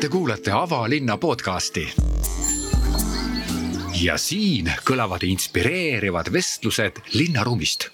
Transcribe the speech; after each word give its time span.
Te 0.00 0.08
kuulate 0.08 0.52
Avalinna 0.52 1.16
podcasti. 1.16 1.88
ja 4.02 4.18
siin 4.18 4.66
kõlavad 4.84 5.22
inspireerivad 5.24 6.32
vestlused 6.32 6.98
linnaruumist 7.14 7.88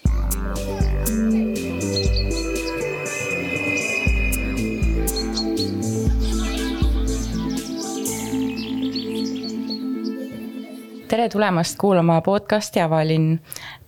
tere 11.11 11.29
tulemast 11.29 11.75
kuulama 11.77 12.21
podcasti 12.21 12.79
Avalinn. 12.79 13.39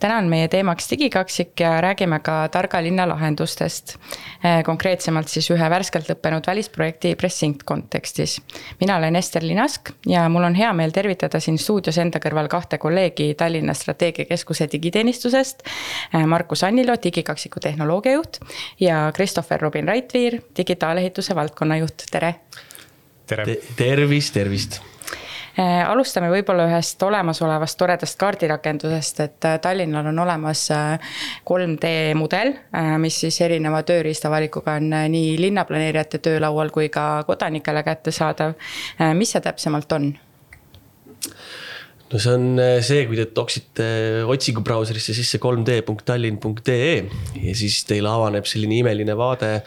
Täna 0.03 0.17
on 0.19 0.27
meie 0.27 0.47
teemaks 0.51 0.89
digikaksik 0.91 1.59
ja 1.63 1.77
räägime 1.81 2.19
ka 2.23 2.47
targa 2.51 2.81
linna 2.83 3.05
lahendustest. 3.07 3.95
Eh, 4.43 4.59
konkreetsemalt 4.65 5.31
siis 5.31 5.47
ühe 5.53 5.69
värskelt 5.71 6.09
lõppenud 6.11 6.47
välisprojekti 6.47 7.15
Pressing 7.15 7.63
kontekstis. 7.65 8.41
mina 8.79 8.97
olen 8.97 9.15
Ester 9.15 9.43
Linask 9.43 9.93
ja 10.07 10.27
mul 10.29 10.43
on 10.43 10.55
hea 10.55 10.73
meel 10.73 10.91
tervitada 10.91 11.39
siin 11.39 11.57
stuudios 11.57 11.97
enda 11.97 12.19
kõrval 12.19 12.47
kahte 12.51 12.77
kolleegi 12.77 13.33
Tallinna 13.39 13.73
Strateegiakeskuse 13.73 14.67
digiteenistusest. 14.71 15.63
Eh, 16.13 16.25
Markus 16.25 16.63
Annilo, 16.63 16.95
digikaksiku 17.03 17.59
tehnoloogiajuht 17.59 18.39
ja 18.79 19.11
Christopher 19.15 19.61
Robin 19.61 19.87
Raitviir, 19.87 20.41
digitaalehituse 20.57 21.35
valdkonnajuht, 21.35 22.09
tere. 22.11 22.35
tere 23.27 23.45
Te. 23.45 23.61
tervist, 23.77 24.33
tervist 24.33 24.92
alustame 25.61 26.31
võib-olla 26.33 26.65
ühest 26.65 27.01
olemasolevast 27.05 27.77
toredast 27.77 28.17
kaardirakendusest, 28.21 29.19
et 29.21 29.45
äh, 29.45 29.59
Tallinnal 29.61 30.09
on 30.09 30.19
olemas 30.23 30.65
3D 31.45 31.89
äh, 31.89 32.13
mudel, 32.17 32.55
mis 33.01 33.19
siis 33.21 33.37
erineva 33.45 33.83
tööriistavalikuga 33.85 34.79
on 34.81 34.89
nii 35.13 35.35
linnaplaneerijate 35.41 36.23
töölaual 36.25 36.73
kui 36.73 36.89
ka 36.93 37.23
kodanikele 37.27 37.83
kättesaadav. 37.85 38.55
mis 39.13 39.35
see 39.35 39.41
täpsemalt 39.45 39.91
on? 39.93 40.09
no 42.09 42.19
see 42.19 42.33
on 42.33 42.49
see, 42.81 43.05
kui 43.05 43.17
te 43.17 43.29
toksite 43.29 43.85
otsingubrauserisse 44.25 45.13
sisse 45.13 45.37
3d.tallinn.ee 45.41 46.93
ja 47.45 47.55
siis 47.57 47.83
teile 47.89 48.09
avaneb 48.09 48.49
selline 48.49 48.81
imeline 48.81 49.17
vaade 49.17 49.59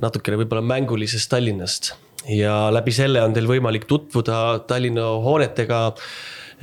natukene 0.00 0.42
võib-olla 0.42 0.64
mängulisest 0.74 1.32
Tallinnast 1.32 1.94
ja 2.30 2.54
läbi 2.72 2.92
selle 2.94 3.22
on 3.24 3.34
teil 3.36 3.48
võimalik 3.48 3.86
tutvuda 3.88 4.60
Tallinna 4.68 5.06
hoonetega 5.24 5.80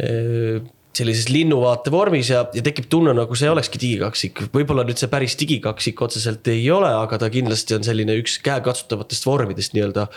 eh, 0.01 0.61
sellises 0.97 1.29
linnuvaate 1.31 1.91
vormis 1.93 2.31
ja, 2.33 2.41
ja 2.55 2.63
tekib 2.65 2.89
tunne, 2.91 3.13
nagu 3.15 3.35
see 3.37 3.49
olekski 3.51 3.79
digikaksik. 3.79 4.43
võib-olla 4.55 4.83
nüüd 4.87 4.99
see 4.99 5.11
päris 5.11 5.37
digikaksik 5.39 6.01
otseselt 6.03 6.47
ei 6.51 6.65
ole, 6.73 6.89
aga 6.91 7.21
ta 7.21 7.29
kindlasti 7.31 7.77
on 7.77 7.87
selline 7.87 8.17
üks 8.19 8.39
käekatsutavatest 8.43 9.27
vormidest 9.27 9.77
nii-öelda 9.77 10.09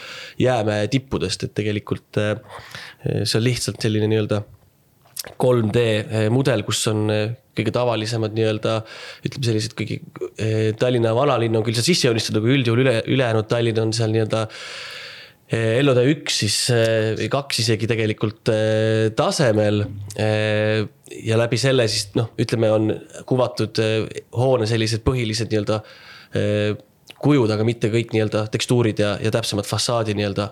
jäämäe 0.43 0.89
tippudest, 0.91 1.47
et 1.47 1.55
tegelikult 1.55 2.21
eh, 2.23 2.35
see 3.23 3.39
on 3.39 3.47
lihtsalt 3.47 3.81
selline 3.85 4.11
nii-öelda 4.11 4.43
3D 5.41 5.85
eh, 5.85 6.27
mudel, 6.33 6.65
kus 6.67 6.83
on 6.91 7.07
kõige 7.55 7.71
tavalisemad 7.71 8.35
nii-öelda 8.35 8.81
ütleme 9.29 9.47
sellised 9.47 9.77
kõigi 9.79 10.01
Tallinna 10.81 11.13
vanalinn 11.15 11.55
on 11.55 11.63
küll 11.63 11.77
seal 11.79 11.87
sisse 11.87 12.09
joonistatud, 12.09 12.43
aga 12.43 12.57
üldjuhul 12.57 12.83
üle, 12.83 12.99
ülejäänud 13.15 13.47
Tallinn 13.47 13.85
on 13.85 13.95
seal 13.95 14.11
nii-öelda 14.11 14.49
Eh, 14.49 15.03
LOD 15.53 16.01
üks 16.09 16.39
siis 16.41 16.57
eh, 16.73 17.13
või 17.19 17.29
kaks 17.33 17.61
isegi 17.61 17.89
tegelikult 17.91 18.49
eh, 18.53 19.11
tasemel. 19.17 19.85
ja 20.17 21.37
läbi 21.37 21.59
selle 21.61 21.85
siis 21.91 22.09
noh, 22.17 22.31
ütleme, 22.41 22.71
on 22.73 22.93
kuvatud 23.29 23.81
hoone 24.33 24.67
sellised 24.71 25.05
põhilised 25.05 25.53
nii-öelda 25.53 25.81
kujud, 27.23 27.51
aga 27.51 27.65
mitte 27.67 27.91
kõik 27.93 28.15
nii-öelda 28.15 28.47
tekstuurid 28.53 29.01
ja, 29.01 29.15
ja 29.23 29.33
täpsemad 29.35 29.69
fassaadi 29.69 30.17
nii-öelda 30.19 30.49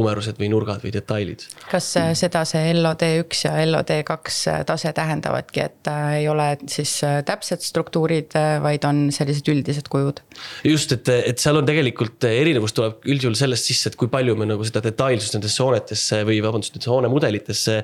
kumerused 0.00 0.38
või 0.40 0.48
nurgad 0.52 0.82
või 0.84 0.92
detailid. 0.94 1.44
kas 1.70 1.88
äh, 2.00 2.12
seda 2.18 2.42
see 2.48 2.72
LOD 2.76 3.04
üks 3.20 3.44
ja 3.46 3.54
LOD 3.66 3.92
kaks 4.08 4.40
äh, 4.50 4.60
tase 4.68 4.92
tähendavadki, 4.96 5.64
et 5.66 5.90
äh, 5.90 6.20
ei 6.20 6.28
ole 6.30 6.48
siis 6.70 6.92
täpsed 7.26 7.64
struktuurid, 7.64 8.36
vaid 8.64 8.86
on 8.88 9.08
sellised 9.14 9.48
üldised 9.52 9.90
kujud? 9.92 10.22
just, 10.66 10.94
et, 10.96 11.10
et 11.32 11.42
seal 11.42 11.60
on 11.60 11.68
tegelikult 11.68 12.24
erinevus 12.28 12.74
tuleb 12.76 13.04
üldjuhul 13.10 13.36
sellest 13.38 13.70
sisse, 13.70 13.92
et 13.92 13.98
kui 14.00 14.10
palju 14.12 14.36
me 14.38 14.48
nagu 14.48 14.66
seda 14.66 14.82
detailsust 14.84 15.36
nendesse 15.36 15.62
hoonetesse 15.64 16.22
või 16.28 16.40
vabandust, 16.44 16.74
nendesse 16.76 16.92
hoonemudelitesse 16.94 17.78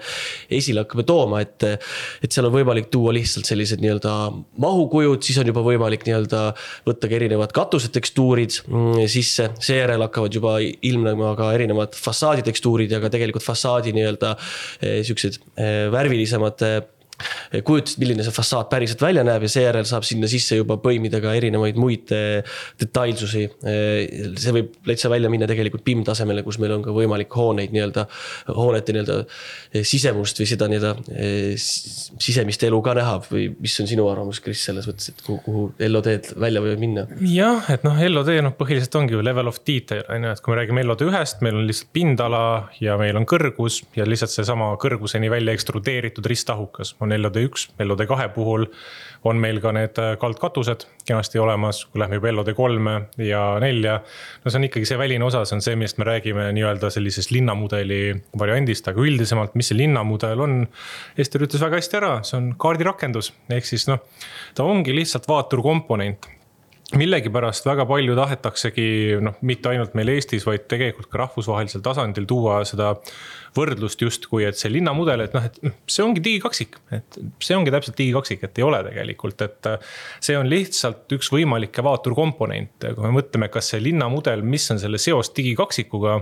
esile 0.61 0.85
hakkame 0.85 1.07
tooma, 1.09 1.43
et. 1.45 1.69
et 2.25 2.33
seal 2.33 2.49
on 2.49 2.55
võimalik 2.55 2.89
tuua 2.93 3.13
lihtsalt 3.17 3.49
sellised 3.49 3.81
nii-öelda 3.83 4.13
mahukujud, 4.63 5.23
siis 5.25 5.39
on 5.41 5.49
juba 5.49 5.63
võimalik 5.65 6.05
nii-öelda 6.07 6.43
võtta 6.87 7.09
ka 7.09 7.17
erinevad 7.19 7.53
katused 7.57 7.93
tekstuurid 8.07 8.61
mm, 8.67 9.07
sisse, 9.11 9.49
seejärel 9.63 10.05
hakkavad 10.07 10.35
juba 10.35 10.57
ilmnema 10.63 11.35
ka 11.39 11.51
erinevad 11.57 11.97
fassaaditekstuurid 11.99 12.93
ja 12.93 13.01
ka 13.03 13.11
tegelikult 13.13 13.45
fassaadi 13.45 13.95
nii-öelda 13.97 14.35
eh, 14.81 15.01
siuksed 15.07 15.41
eh, 15.57 15.87
värvilisemad 15.93 16.63
eh, 17.53 17.63
kujutust, 17.67 18.01
milline 18.03 18.27
see 18.27 18.35
fassaad 18.35 18.71
päriselt 18.73 19.03
välja 19.05 19.25
näeb 19.27 19.47
ja 19.47 19.53
seejärel 19.53 19.89
saab 19.89 20.07
sinna 20.09 20.31
sisse 20.31 20.61
juba 20.61 20.79
põimida 20.83 21.21
ka 21.25 21.35
erinevaid 21.37 21.79
muid 21.81 22.13
detailsusi. 22.81 23.47
see 23.63 24.55
võib 24.55 24.75
täitsa 24.87 25.11
välja 25.13 25.31
minna 25.33 25.49
tegelikult 25.49 25.85
BIM 25.87 26.05
tasemele, 26.07 26.45
kus 26.47 26.61
meil 26.63 26.77
on 26.77 26.85
ka 26.85 26.95
võimalik 26.95 27.33
hooneid 27.37 27.75
nii-öelda, 27.75 28.07
hoonete 28.57 28.95
nii-öelda 28.95 29.19
sisemust 29.87 30.41
või 30.41 30.49
seda 30.51 30.69
nii-öelda 30.71 30.93
sisemist 31.57 32.65
elu 32.67 32.81
ka 32.85 32.95
näha 32.97 33.19
või 33.31 33.49
mis 33.61 33.77
on 33.83 33.89
sinu 33.91 34.07
arvamus, 34.11 34.41
Kris, 34.45 34.63
selles 34.69 34.87
mõttes, 34.89 35.11
et 35.13 35.23
kuhu, 35.27 35.39
kuhu 35.45 35.65
LOD-d 35.89 36.37
välja 36.41 36.63
võivad 36.65 36.83
minna? 36.83 37.07
jah, 37.31 37.67
et 37.73 37.85
noh, 37.87 37.99
LOD 38.11 38.33
noh, 38.45 38.55
põhiliselt 38.59 38.95
ongi 38.99 39.17
ju 39.17 39.23
level 39.25 39.51
of 39.51 39.61
detail 39.67 40.05
on 40.13 40.27
ju, 40.27 40.35
et 40.35 40.43
kui 40.45 40.53
me 40.53 40.59
räägime 40.61 40.85
LOD 40.87 41.07
ühest, 41.09 41.43
meil 41.45 41.59
on 41.59 41.67
lihtsalt 41.69 41.93
pindala 41.97 42.43
ja 42.83 42.97
meil 43.01 43.19
on 43.19 43.27
kõrgus 43.29 43.83
ja 43.97 44.07
lihtsalt 44.09 44.35
seesama 44.35 44.73
kõrguseni 44.83 45.31
välja 45.33 45.55
ekstrudeeritud 45.57 46.27
ristahukas 46.31 46.95
on 47.07 47.15
LOD 47.17 47.39
üks, 47.47 47.69
LOD 47.81 48.05
kahe 48.11 48.29
puhul 48.35 48.67
on 49.27 49.41
meil 49.43 49.59
ka 49.63 49.73
need 49.75 49.99
äh, 50.03 50.13
kaldkatused 50.21 50.87
kenasti 51.07 51.41
olemas, 51.43 51.85
kui 51.91 52.01
lähme 52.03 52.19
juba 52.19 52.33
LOD 52.35 52.53
kolme 52.59 52.97
ja 53.23 53.43
nelja. 53.63 53.99
no 54.45 54.53
see 54.53 54.61
on 54.61 54.69
ikkagi 54.69 54.89
see 54.89 55.01
väline 55.01 55.27
osa, 55.27 55.45
see 55.49 55.59
on 55.59 55.65
see, 55.65 55.79
millest 55.79 56.01
me 56.03 56.09
räägime 56.09 56.49
nii-öelda 56.57 56.91
sellisest 56.95 57.33
linnamudeli 57.35 58.01
variandist, 58.39 58.89
aga 58.91 59.03
üldisemalt, 59.03 59.57
mis 59.59 59.73
see 59.73 59.81
linnamudel 59.81 60.45
on. 60.47 60.63
Ester 61.19 61.43
ütles 61.47 61.63
väga 61.63 61.81
hästi 61.81 62.01
ära, 62.01 62.15
see 62.27 62.39
on 62.39 62.53
kaardirakendus, 62.61 63.33
ehk 63.51 63.69
siis 63.69 63.89
noh, 63.91 64.03
ta 64.55 64.67
ongi 64.67 64.95
lihtsalt 64.97 65.29
vaaturkomponent 65.31 66.35
millegipärast 66.95 67.67
väga 67.67 67.87
palju 67.89 68.15
tahetaksegi 68.15 68.89
noh, 69.25 69.35
mitte 69.47 69.73
ainult 69.73 69.97
meil 69.99 70.13
Eestis, 70.13 70.47
vaid 70.47 70.69
tegelikult 70.71 71.11
ka 71.11 71.25
rahvusvahelisel 71.25 71.83
tasandil 71.83 72.29
tuua 72.31 72.61
seda 72.69 72.93
võrdlust 73.57 74.03
justkui, 74.03 74.45
et 74.49 74.59
see 74.59 74.71
linnamudel, 74.73 75.25
et 75.27 75.37
noh, 75.37 75.47
et 75.47 75.59
see 75.91 76.05
ongi 76.05 76.23
digikaksik, 76.25 76.79
et 76.97 77.19
see 77.43 77.57
ongi 77.57 77.73
täpselt 77.75 77.99
digikaksik, 77.99 78.45
et 78.47 78.61
ei 78.61 78.67
ole 78.67 78.83
tegelikult, 78.89 79.47
et. 79.47 79.71
see 80.23 80.37
on 80.39 80.49
lihtsalt 80.51 81.13
üks 81.17 81.31
võimalikke 81.33 81.85
vaaturkomponente, 81.85 82.93
kui 82.95 83.07
me 83.07 83.15
mõtleme, 83.19 83.51
kas 83.53 83.73
see 83.73 83.83
linnamudel, 83.83 84.45
mis 84.47 84.69
on 84.75 84.81
selle 84.83 85.01
seos 85.03 85.33
digikaksikuga 85.37 86.21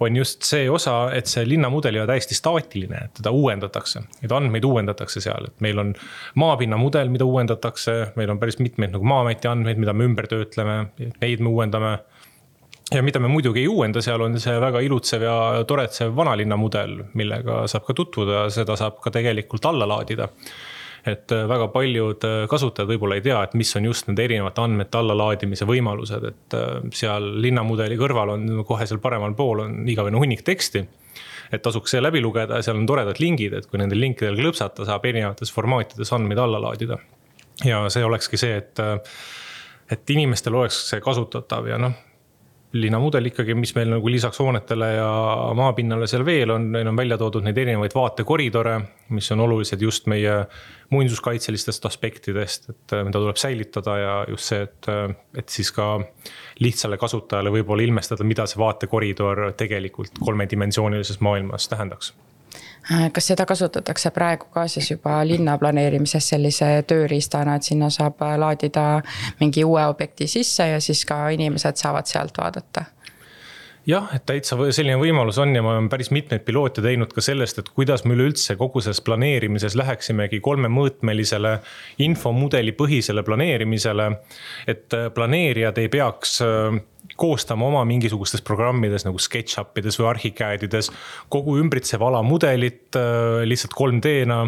on 0.00 0.16
just 0.16 0.42
see 0.42 0.70
osa, 0.70 1.10
et 1.14 1.30
see 1.30 1.44
linnamudel 1.48 1.94
ei 1.94 2.02
ole 2.02 2.10
täiesti 2.14 2.36
staatiline, 2.36 3.04
et 3.06 3.14
teda 3.20 3.30
uuendatakse. 3.34 4.02
Neid 4.22 4.34
andmeid 4.34 4.66
uuendatakse 4.66 5.22
seal, 5.24 5.48
et 5.50 5.64
meil 5.64 5.80
on 5.80 5.92
maapinnamudel, 6.40 7.12
mida 7.14 7.26
uuendatakse, 7.28 7.96
meil 8.18 8.32
on 8.34 8.40
päris 8.42 8.58
mitmeid 8.62 8.94
nagu 8.94 9.06
Maa-ameti 9.08 9.50
andmeid, 9.50 9.80
mida 9.80 9.94
me 9.94 10.08
ümber 10.08 10.28
töötleme, 10.30 10.78
neid 11.20 11.44
me 11.44 11.52
uuendame 11.52 11.96
ja 12.94 13.02
mida 13.02 13.20
me 13.22 13.28
muidugi 13.30 13.64
ei 13.64 13.70
uuenda, 13.70 14.02
seal 14.04 14.22
on 14.24 14.38
see 14.40 14.54
väga 14.60 14.82
ilutsev 14.84 15.24
ja 15.26 15.34
toretsev 15.68 16.14
vanalinna 16.16 16.58
mudel, 16.60 17.00
millega 17.18 17.64
saab 17.70 17.86
ka 17.88 17.96
tutvuda, 17.96 18.46
seda 18.54 18.76
saab 18.78 19.00
ka 19.02 19.12
tegelikult 19.14 19.66
alla 19.70 19.88
laadida. 19.88 20.28
Et 21.04 21.32
äh, 21.36 21.44
väga 21.48 21.68
paljud 21.68 22.24
äh, 22.24 22.34
kasutajad 22.48 22.88
võib-olla 22.88 23.18
ei 23.18 23.24
tea, 23.26 23.42
et 23.44 23.54
mis 23.60 23.74
on 23.76 23.90
just 23.90 24.06
nende 24.08 24.24
erinevate 24.24 24.62
andmete 24.62 24.96
allalaadimise 24.96 25.66
võimalused, 25.68 26.24
et 26.30 26.56
äh, 26.56 26.78
seal 26.96 27.26
linnamudeli 27.44 27.98
kõrval 28.00 28.32
on 28.38 28.46
kohe 28.64 28.86
seal 28.88 29.02
paremal 29.04 29.36
pool 29.36 29.66
on 29.66 29.82
igavene 29.90 30.20
hunnik 30.20 30.44
teksti 30.46 30.86
et 31.52 31.62
tasuks 31.62 31.92
see 31.92 32.00
läbi 32.00 32.22
lugeda. 32.24 32.56
Ja 32.56 32.64
seal 32.64 32.80
on 32.80 32.86
toredad 32.88 33.20
lingid, 33.20 33.52
et 33.52 33.68
kui 33.68 33.78
nendel 33.78 34.00
linkidel 34.00 34.38
klõpsata, 34.40 34.86
saab 34.88 35.04
erinevates 35.06 35.52
formaatides 35.52 36.10
andmeid 36.16 36.40
alla 36.40 36.62
laadida. 36.62 36.98
ja 37.68 37.84
see 37.92 38.02
olekski 38.02 38.40
see, 38.40 38.56
et, 38.62 38.80
et 39.92 40.10
inimestel 40.10 40.56
oleks 40.56 40.80
see 40.88 41.04
kasutatav 41.04 41.68
ja 41.68 41.76
noh 41.78 41.92
linnamudel 42.74 43.30
ikkagi, 43.30 43.54
mis 43.54 43.74
meil 43.76 43.92
nagu 43.92 44.10
lisaks 44.10 44.40
hoonetele 44.42 44.88
ja 44.96 45.08
maapinnale 45.54 46.08
seal 46.10 46.24
veel 46.26 46.50
on, 46.54 46.66
neil 46.74 46.90
on 46.90 46.98
välja 46.98 47.18
toodud 47.20 47.46
neid 47.46 47.58
erinevaid 47.62 47.94
vaatekoridore, 47.94 48.74
mis 49.14 49.30
on 49.34 49.44
olulised 49.46 49.82
just 49.82 50.08
meie 50.10 50.40
muinsuskaitselistest 50.94 51.86
aspektidest, 51.86 52.68
et 52.74 52.96
mida 53.06 53.22
tuleb 53.22 53.38
säilitada 53.40 53.96
ja 53.98 54.18
just 54.28 54.50
see, 54.50 54.66
et, 54.66 54.90
et 55.38 55.54
siis 55.54 55.70
ka 55.74 55.96
lihtsale 56.64 56.98
kasutajale 57.00 57.54
võib-olla 57.54 57.86
ilmestada, 57.86 58.26
mida 58.26 58.46
see 58.50 58.60
vaatekoridor 58.62 59.46
tegelikult 59.58 60.18
kolmedimensioonilises 60.20 61.22
maailmas 61.24 61.70
tähendaks. 61.70 62.12
Äh, 62.14 62.33
kas 63.12 63.26
seda 63.32 63.46
kasutatakse 63.46 64.10
praegu 64.10 64.50
ka 64.52 64.66
siis 64.68 64.90
juba 64.90 65.20
linna 65.26 65.58
planeerimises 65.58 66.28
sellise 66.34 66.70
tööriistana, 66.88 67.56
et 67.56 67.62
sinna 67.70 67.90
saab 67.90 68.20
laadida 68.38 69.02
mingi 69.40 69.64
uue 69.64 69.86
objekti 69.86 70.26
sisse 70.28 70.68
ja 70.68 70.80
siis 70.80 71.04
ka 71.08 71.28
inimesed 71.32 71.80
saavad 71.80 72.10
sealt 72.10 72.38
vaadata? 72.38 72.84
jah, 73.86 74.08
et 74.16 74.24
täitsa 74.26 74.56
selline 74.72 74.96
võimalus 75.00 75.38
on 75.42 75.52
ja 75.56 75.62
ma 75.64 75.74
olen 75.74 75.90
päris 75.92 76.10
mitmeid 76.14 76.44
piloote 76.46 76.82
teinud 76.84 77.12
ka 77.12 77.20
sellest, 77.24 77.60
et 77.60 77.68
kuidas 77.68 78.04
me 78.04 78.16
üleüldse 78.16 78.56
kogu 78.60 78.80
selles 78.84 79.02
planeerimises 79.04 79.76
läheksimegi 79.76 80.40
kolmemõõtmelisele 80.44 81.58
infomudeli 82.06 82.72
põhisele 82.72 83.24
planeerimisele. 83.26 84.10
et 84.66 84.96
planeerijad 85.14 85.78
ei 85.78 85.88
peaks 85.88 86.40
koostama 87.16 87.66
oma 87.68 87.82
mingisugustes 87.88 88.42
programmides 88.44 89.04
nagu 89.06 89.20
SketchUp 89.20 89.78
ides 89.80 89.98
või 90.00 90.08
Archicad 90.10 90.64
ides 90.66 90.90
kogu 91.32 91.56
ümbritsev 91.60 92.02
ala 92.06 92.22
mudelit 92.26 92.96
äh, 92.98 93.42
lihtsalt 93.48 93.76
3D-na. 93.78 94.40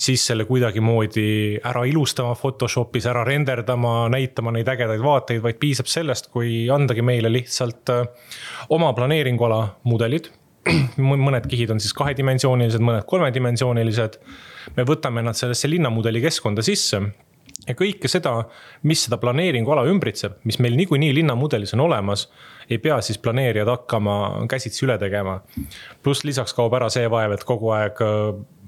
siis 0.00 0.24
selle 0.26 0.44
kuidagimoodi 0.48 1.60
ära 1.64 1.84
ilustama 1.88 2.34
Photoshopis, 2.38 3.06
ära 3.10 3.24
renderdama, 3.24 4.08
näitama 4.12 4.52
neid 4.56 4.68
ägedaid 4.68 5.04
vaateid, 5.04 5.42
vaid 5.44 5.60
piisab 5.62 5.88
sellest, 5.90 6.30
kui 6.34 6.68
andagi 6.72 7.02
meile 7.02 7.32
lihtsalt 7.32 7.94
äh, 7.94 8.04
oma 8.68 8.92
planeeringuala 8.96 9.62
mudelid 9.88 10.30
mõned 11.00 11.46
kihid 11.48 11.72
on 11.72 11.80
siis 11.80 11.94
kahedimensioonilised, 11.96 12.82
mõned 12.84 13.06
kolmedimensioonilised. 13.08 14.20
me 14.76 14.84
võtame 14.84 15.24
nad 15.24 15.36
sellesse 15.38 15.70
linnamudeli 15.70 16.20
keskkonda 16.20 16.62
sisse 16.62 17.00
ja 17.68 17.74
kõike 17.76 18.08
seda, 18.08 18.32
mis 18.88 19.04
seda 19.06 19.18
planeeringuala 19.20 19.84
ümbritseb, 19.90 20.38
mis 20.48 20.58
meil 20.62 20.76
niikuinii 20.78 21.12
linnamudelis 21.14 21.74
on 21.76 21.84
olemas, 21.84 22.26
ei 22.70 22.78
pea 22.78 23.00
siis 23.04 23.18
planeerijad 23.18 23.68
hakkama 23.68 24.46
käsitsi 24.50 24.84
üle 24.86 24.96
tegema. 24.98 25.40
pluss 26.02 26.24
lisaks 26.24 26.54
kaob 26.56 26.74
ära 26.78 26.88
see 26.92 27.08
vaev, 27.10 27.34
et 27.34 27.44
kogu 27.44 27.72
aeg 27.76 28.00
äh, 28.04 28.20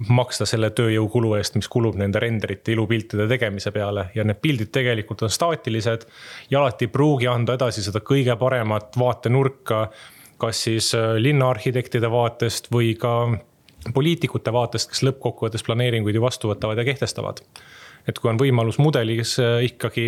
maksta 0.09 0.47
selle 0.49 0.73
tööjõukulu 0.77 1.37
eest, 1.39 1.57
mis 1.57 1.69
kulub 1.73 1.97
nende 2.01 2.21
renderite, 2.21 2.73
ilupiltide 2.73 3.29
tegemise 3.31 3.73
peale 3.73 4.09
ja 4.15 4.25
need 4.25 4.43
pildid 4.43 4.73
tegelikult 4.75 5.23
on 5.23 5.31
staatilised. 5.31 6.07
ja 6.51 6.61
alati 6.61 6.89
ei 6.89 6.93
pruugi 6.93 7.31
anda 7.31 7.55
edasi 7.55 7.83
seda 7.83 8.01
kõige 8.01 8.37
paremat 8.37 8.99
vaatenurka, 8.99 9.87
kas 10.39 10.65
siis 10.69 10.95
äh, 10.99 11.15
linnaarhitektide 11.17 12.11
vaatest 12.11 12.69
või 12.73 12.95
ka 12.99 13.15
poliitikute 13.95 14.53
vaatest, 14.53 14.91
kes 14.91 15.03
lõppkokkuvõttes 15.03 15.65
planeeringuid 15.67 16.15
ju 16.15 16.23
vastu 16.23 16.51
võtavad 16.53 16.79
ja 16.79 16.85
kehtestavad 16.85 17.41
et 18.09 18.19
kui 18.19 18.31
on 18.33 18.39
võimalus 18.41 18.79
mudelis 18.83 19.37
äh, 19.43 19.63
ikkagi 19.69 20.07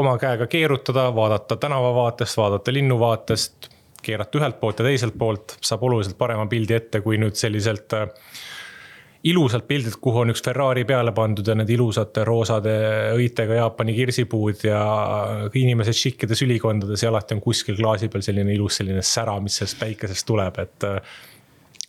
oma 0.00 0.16
käega 0.20 0.48
keerutada, 0.50 1.08
vaadata 1.14 1.56
tänavavaatest, 1.60 2.38
vaadata 2.38 2.74
linnuvaatest, 2.74 3.70
keerata 4.02 4.38
ühelt 4.40 4.60
poolt 4.60 4.82
ja 4.82 4.86
teiselt 4.88 5.18
poolt, 5.18 5.58
saab 5.64 5.82
oluliselt 5.88 6.18
parema 6.18 6.46
pildi 6.50 6.76
ette, 6.76 7.02
kui 7.04 7.18
nüüd 7.20 7.38
selliselt 7.38 7.94
äh, 7.96 8.08
ilusad 9.28 9.64
pildid, 9.66 9.98
kuhu 10.00 10.22
on 10.22 10.32
üks 10.32 10.42
Ferrari 10.44 10.84
peale 10.86 11.12
pandud 11.14 11.46
ja 11.46 11.56
need 11.58 11.70
ilusate 11.74 12.22
roosade 12.26 12.74
õitega 13.16 13.58
Jaapani 13.58 13.94
kirsipuud 13.96 14.62
ja 14.68 14.82
inimesed 15.58 15.98
šikkides 15.98 16.44
ülikondades 16.46 17.02
ja 17.02 17.10
alati 17.12 17.34
on 17.34 17.42
kuskil 17.42 17.78
klaasi 17.78 18.10
peal 18.12 18.22
selline 18.26 18.54
ilus 18.54 18.78
selline 18.80 19.02
sära, 19.02 19.38
mis 19.42 19.58
sellest 19.58 19.80
päikesest 19.82 20.26
tuleb, 20.26 20.62
et 20.62 20.88
äh, 20.88 21.20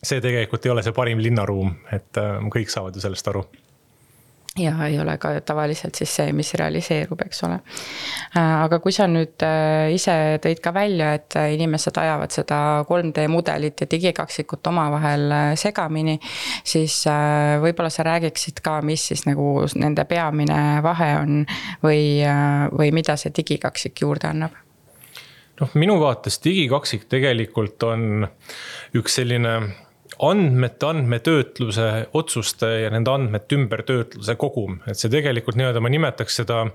see 0.02 0.22
tegelikult 0.24 0.66
ei 0.66 0.74
ole 0.74 0.86
see 0.86 0.96
parim 0.96 1.22
linnaruum, 1.22 1.74
et 1.94 2.18
kõik 2.54 2.72
saavad 2.72 2.96
ju 2.96 3.04
sellest 3.04 3.28
aru 3.34 3.44
ja 4.58 4.74
ei 4.88 5.00
ole 5.00 5.18
ka 5.18 5.32
tavaliselt 5.46 5.96
siis 5.96 6.12
see, 6.16 6.32
mis 6.34 6.52
realiseerub, 6.58 7.22
eks 7.26 7.44
ole. 7.48 7.60
Äh, 8.38 8.54
aga 8.64 8.80
kui 8.84 8.94
sa 8.96 9.06
nüüd 9.10 9.42
äh, 9.46 9.92
ise 9.94 10.40
tõid 10.44 10.62
ka 10.64 10.74
välja, 10.76 11.12
et 11.20 11.38
inimesed 11.54 11.98
ajavad 12.02 12.34
seda 12.34 12.60
3D 12.90 13.28
mudelit 13.32 13.84
ja 13.84 13.90
digikaksikut 13.92 14.68
omavahel 14.72 15.28
äh, 15.32 15.52
segamini, 15.60 16.18
siis 16.64 17.02
võib-olla 17.62 17.92
sa 17.94 18.06
räägiksid 18.08 18.64
ka, 18.66 18.80
mis 18.86 19.06
siis 19.12 19.26
nagu 19.28 19.68
nende 19.80 20.06
peamine 20.10 20.80
vahe 20.86 21.12
on 21.20 21.44
või, 21.84 22.02
või 22.74 22.92
mida 22.96 23.16
see 23.20 23.34
digikaksik 23.36 24.02
juurde 24.06 24.30
annab? 24.32 24.58
noh, 25.60 25.72
minu 25.76 25.98
vaates 26.00 26.40
digikaksik 26.44 27.06
tegelikult 27.12 27.84
on 27.84 28.28
üks 28.96 29.20
selline 29.20 29.56
andmete, 30.20 30.86
andmetöötluse, 30.90 31.90
otsuste 32.14 32.72
ja 32.84 32.90
nende 32.92 33.12
andmete 33.12 33.56
ümbertöötluse 33.56 34.36
kogum, 34.40 34.82
et 34.90 35.00
see 35.00 35.12
tegelikult 35.12 35.60
nii-öelda 35.60 35.84
ma 35.84 35.92
nimetaks 35.94 36.42
seda 36.42 36.66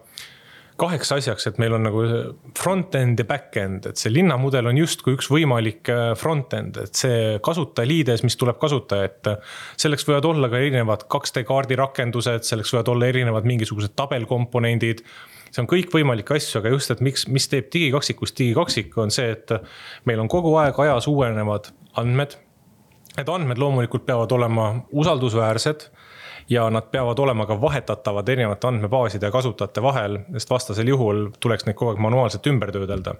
kaheks 0.80 1.12
asjaks, 1.14 1.46
et 1.46 1.58
meil 1.62 1.76
on 1.76 1.84
nagu 1.86 2.00
front-end 2.58 3.20
ja 3.20 3.26
back-end, 3.28 3.86
et 3.90 4.00
see 4.00 4.10
linnamudel 4.10 4.66
on 4.70 4.78
justkui 4.80 5.14
üks 5.14 5.28
võimalik 5.30 5.90
äh, 5.92 6.06
front-end, 6.18 6.80
et 6.82 6.98
see 6.98 7.36
kasutajaliides, 7.44 8.24
mis 8.26 8.38
tuleb 8.40 8.58
kasutaja 8.62 9.06
ette. 9.06 9.36
selleks 9.80 10.06
võivad 10.08 10.26
olla 10.32 10.50
ka 10.50 10.58
erinevad 10.58 11.06
2D 11.12 11.44
kaardi 11.46 11.78
rakendused, 11.78 12.48
selleks 12.48 12.74
võivad 12.74 12.90
olla 12.90 13.12
erinevad 13.12 13.46
mingisugused 13.46 13.94
tabelkomponendid. 13.94 15.04
see 15.54 15.62
on 15.62 15.70
kõikvõimalikke 15.70 16.34
asju, 16.34 16.58
aga 16.58 16.74
just, 16.74 16.90
et 16.90 17.04
miks, 17.04 17.28
mis 17.30 17.46
teeb 17.46 17.70
digikaksikust 17.70 18.34
digikaksik, 18.38 18.96
on 18.98 19.14
see, 19.14 19.30
et 19.36 19.54
meil 20.10 20.18
on 20.18 20.32
kogu 20.32 20.56
aeg 20.58 20.80
ajas 20.82 21.06
uuenevad 21.06 21.70
andmed 22.00 22.34
Need 23.16 23.28
andmed 23.30 23.58
loomulikult 23.58 24.06
peavad 24.06 24.32
olema 24.32 24.74
usaldusväärsed 24.92 25.86
ja 26.48 26.70
nad 26.70 26.90
peavad 26.90 27.18
olema 27.18 27.46
ka 27.46 27.60
vahetatavad 27.60 28.28
erinevate 28.28 28.66
andmebaaside 28.66 29.26
ja 29.26 29.32
kasutajate 29.32 29.82
vahel, 29.82 30.18
sest 30.32 30.50
vastasel 30.50 30.88
juhul 30.88 31.28
tuleks 31.40 31.66
neid 31.66 31.78
kogu 31.78 31.94
aeg 31.94 32.02
manuaalselt 32.02 32.46
ümber 32.46 32.72
töödelda. 32.72 33.14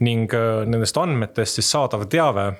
ning 0.00 0.34
äh, 0.34 0.66
nendest 0.66 0.96
andmetest 0.96 1.54
siis 1.54 1.70
saadav 1.70 2.06
teave 2.08 2.52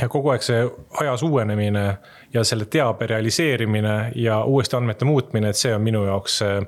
ja 0.00 0.08
kogu 0.08 0.32
aeg 0.32 0.42
see 0.42 0.64
ajas 1.00 1.22
uuenemine 1.22 1.84
ja 2.32 2.44
selle 2.44 2.64
teabe 2.64 3.06
realiseerimine 3.06 4.12
ja 4.14 4.42
uuesti 4.44 4.76
andmete 4.76 5.04
muutmine, 5.04 5.48
et 5.48 5.56
see 5.56 5.74
on 5.74 5.82
minu 5.82 6.04
jaoks 6.04 6.38
see 6.38 6.60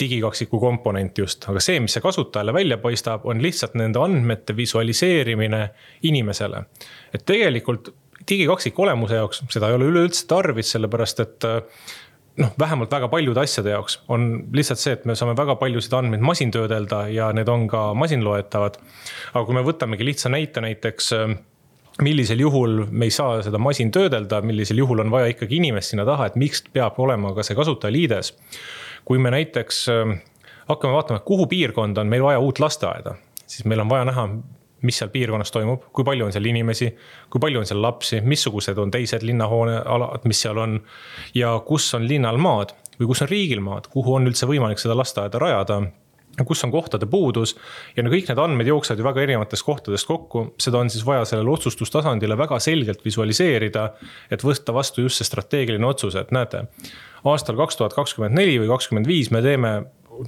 digikaksiku 0.00 0.60
komponent 0.60 1.18
just, 1.18 1.44
aga 1.48 1.60
see, 1.60 1.80
mis 1.80 1.92
see 1.92 2.02
kasutajale 2.04 2.52
välja 2.56 2.78
paistab, 2.80 3.26
on 3.28 3.42
lihtsalt 3.42 3.74
nende 3.76 4.00
andmete 4.00 4.56
visualiseerimine 4.56 5.68
inimesele. 6.02 6.62
et 7.14 7.24
tegelikult 7.26 7.94
digikaksiku 8.30 8.86
olemuse 8.86 9.18
jaoks 9.18 9.42
seda 9.50 9.70
ei 9.70 9.78
ole 9.78 9.90
üleüldse 9.90 10.26
tarvis, 10.30 10.70
sellepärast 10.74 11.20
et 11.24 11.48
noh, 12.40 12.52
vähemalt 12.58 12.92
väga 12.92 13.08
paljude 13.12 13.42
asjade 13.42 13.74
jaoks 13.74 13.98
on 14.08 14.26
lihtsalt 14.56 14.80
see, 14.82 14.96
et 14.96 15.06
me 15.08 15.16
saame 15.18 15.36
väga 15.38 15.56
paljusid 15.60 15.94
andmeid 15.98 16.24
masintöödelda 16.24 17.04
ja 17.12 17.30
need 17.36 17.48
on 17.50 17.66
ka 17.70 17.90
masinloetavad. 17.98 18.78
aga 19.34 19.44
kui 19.46 19.56
me 19.56 19.64
võtamegi 19.66 20.06
lihtsa 20.06 20.32
näite 20.32 20.62
näiteks 20.64 21.12
millisel 22.00 22.40
juhul 22.40 22.84
me 22.90 23.08
ei 23.08 23.14
saa 23.14 23.40
seda 23.44 23.58
masin 23.58 23.90
töödelda, 23.92 24.40
millisel 24.46 24.78
juhul 24.80 25.02
on 25.04 25.10
vaja 25.12 25.32
ikkagi 25.34 25.58
inimest 25.60 25.92
sinna 25.92 26.06
taha, 26.08 26.30
et 26.30 26.38
miks 26.40 26.62
peab 26.72 26.98
olema 27.02 27.34
ka 27.36 27.44
see 27.46 27.58
kasutajaliides. 27.58 28.34
kui 29.04 29.18
me 29.18 29.30
näiteks 29.32 29.86
hakkame 30.68 30.94
vaatama, 30.94 31.18
kuhu 31.26 31.46
piirkonda 31.50 32.00
on 32.00 32.06
meil 32.06 32.22
vaja 32.22 32.38
uut 32.38 32.60
lasteaeda, 32.62 33.14
siis 33.46 33.64
meil 33.64 33.80
on 33.80 33.88
vaja 33.88 34.04
näha, 34.04 34.28
mis 34.82 34.98
seal 35.00 35.10
piirkonnas 35.12 35.52
toimub, 35.52 35.88
kui 35.92 36.04
palju 36.04 36.26
on 36.26 36.32
seal 36.32 36.46
inimesi, 36.50 36.90
kui 37.30 37.42
palju 37.42 37.62
on 37.62 37.68
seal 37.68 37.82
lapsi, 37.82 38.20
missugused 38.24 38.78
on 38.78 38.92
teised 38.94 39.24
linnahoonealad, 39.26 40.26
mis 40.28 40.42
seal 40.46 40.58
on. 40.58 40.80
ja 41.34 41.54
kus 41.66 41.92
on 41.94 42.08
linnal 42.08 42.38
maad 42.40 42.74
või 43.00 43.10
kus 43.10 43.22
on 43.24 43.30
riigil 43.30 43.60
maad, 43.64 43.88
kuhu 43.92 44.14
on 44.18 44.28
üldse 44.28 44.48
võimalik 44.48 44.80
seda 44.80 44.96
lasteaeda 44.98 45.40
rajada 45.40 45.80
kus 46.46 46.64
on 46.64 46.70
kohtade 46.70 47.06
puudus 47.10 47.56
ja 47.96 48.04
no 48.04 48.10
kõik 48.12 48.28
need 48.30 48.40
andmed 48.40 48.68
jooksevad 48.68 49.00
ju 49.00 49.04
väga 49.04 49.22
erinevatest 49.24 49.66
kohtadest 49.66 50.08
kokku, 50.08 50.44
seda 50.60 50.80
on 50.80 50.90
siis 50.92 51.04
vaja 51.06 51.24
sellele 51.28 51.50
otsustustasandile 51.52 52.38
väga 52.38 52.58
selgelt 52.62 53.04
visualiseerida. 53.04 53.90
et 54.30 54.44
võtta 54.44 54.74
vastu 54.74 55.02
just 55.02 55.20
see 55.20 55.28
strateegiline 55.28 55.86
otsus, 55.86 56.14
et 56.16 56.30
näete, 56.30 56.64
aastal 57.24 57.56
kaks 57.56 57.76
tuhat 57.76 57.94
kakskümmend 57.94 58.38
neli 58.38 58.58
või 58.62 58.70
kakskümmend 58.70 59.06
viis 59.10 59.30
me 59.30 59.42
teeme 59.42 59.74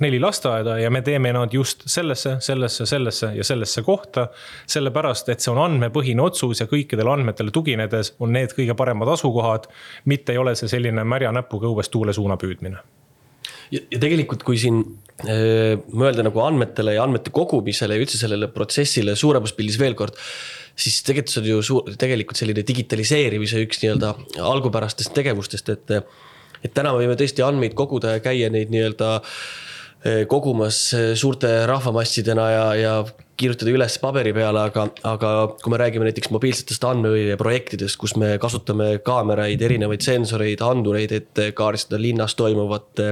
neli 0.00 0.20
lasteaeda 0.20 0.78
ja 0.78 0.90
me 0.90 1.02
teeme 1.02 1.32
nad 1.34 1.52
just 1.52 1.82
sellesse, 1.90 2.37
sellesse, 2.40 2.87
sellesse 2.87 3.32
ja 3.37 3.44
sellesse 3.44 3.82
kohta. 3.82 4.28
sellepärast, 4.66 5.28
et 5.28 5.40
see 5.40 5.52
on 5.52 5.61
andmepõhine 5.62 6.22
otsus 6.22 6.62
ja 6.62 6.66
kõikidele 6.70 7.12
andmetele 7.12 7.50
tuginedes 7.54 8.14
on 8.20 8.32
need 8.32 8.54
kõige 8.56 8.76
paremad 8.78 9.08
asukohad. 9.12 9.68
mitte 10.04 10.32
ei 10.32 10.38
ole 10.38 10.54
see 10.56 10.68
selline 10.68 11.04
märja 11.04 11.32
näpuga 11.32 11.68
õues 11.68 11.90
tuule 11.90 12.12
suuna 12.12 12.37
püüdmine. 12.37 12.78
ja, 13.70 13.80
tegelikult, 13.99 14.42
kui 14.42 14.58
siin 14.58 14.82
äh, 15.26 15.78
mõelda 15.92 16.22
nagu 16.22 16.40
andmetele 16.40 16.94
ja 16.94 17.04
andmete 17.04 17.30
kogumisele 17.30 17.96
ja 17.96 18.06
üldse 18.06 18.18
sellele 18.18 18.49
protsessile 18.49 19.16
suuremas 19.16 19.52
pildis 19.52 19.78
veel 19.80 19.94
kord 19.94 20.18
siis 20.76 21.02
tegelikult 21.04 21.34
see 21.34 21.42
on 21.42 21.49
ju 21.50 21.62
suur, 21.62 21.96
tegelikult 21.99 22.38
selline 22.38 22.62
digitaliseerimise 22.66 23.61
üks 23.66 23.82
nii-öelda 23.82 24.14
algupärastest 24.40 25.12
tegevustest, 25.14 25.68
et. 25.68 25.99
et 26.62 26.72
täna 26.75 26.94
võime 26.94 27.16
tõesti 27.18 27.42
andmeid 27.42 27.75
koguda 27.75 28.14
ja 28.14 28.20
käia 28.22 28.49
neid 28.50 28.70
nii-öelda 28.70 29.16
äh, 29.18 29.37
kogumas 30.26 30.92
eh, 30.94 31.12
suurte 31.14 31.66
rahvamassidena 31.66 32.50
ja, 32.50 32.64
ja 32.75 32.94
kirjutada 33.40 33.72
üles 33.72 33.96
paberi 34.02 34.32
peale, 34.36 34.66
aga, 34.68 34.86
aga 35.08 35.30
kui 35.62 35.72
me 35.72 35.78
räägime 35.80 36.06
näiteks 36.06 36.30
mobiilsetest 36.34 36.84
andmeprojektidest, 36.84 37.96
kus 38.00 38.14
me 38.20 38.34
kasutame 38.42 38.98
kaameraid, 39.04 39.62
erinevaid 39.64 40.04
sensoreid, 40.04 40.60
andureid, 40.64 41.14
et 41.16 41.42
kaardistada 41.56 42.00
linnas 42.02 42.36
toimuvat, 42.38 43.02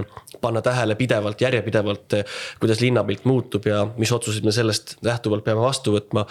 panna 0.40 0.62
tähele 0.64 0.96
pidevalt, 0.98 1.40
järjepidevalt, 1.40 2.18
kuidas 2.60 2.82
linnapilt 2.84 3.24
muutub 3.28 3.66
ja 3.70 3.82
mis 3.96 4.12
otsuseid 4.12 4.46
me 4.46 4.54
sellest 4.54 4.98
lähtuvalt 5.06 5.44
peame 5.46 5.64
vastu 5.64 5.94
võtma. 5.96 6.26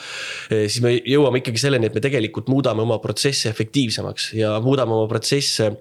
siis 0.50 0.81
me 0.86 0.93
jõuame 0.98 1.41
ikkagi 1.41 1.62
selleni, 1.62 1.89
et 1.89 1.98
me 1.98 2.03
tegelikult 2.03 2.50
muudame 2.51 2.86
oma 2.86 3.00
protsesse 3.01 3.50
efektiivsemaks 3.50 4.31
ja 4.38 4.55
muudame 4.63 4.96
oma 4.98 5.10
protsesse 5.10 5.72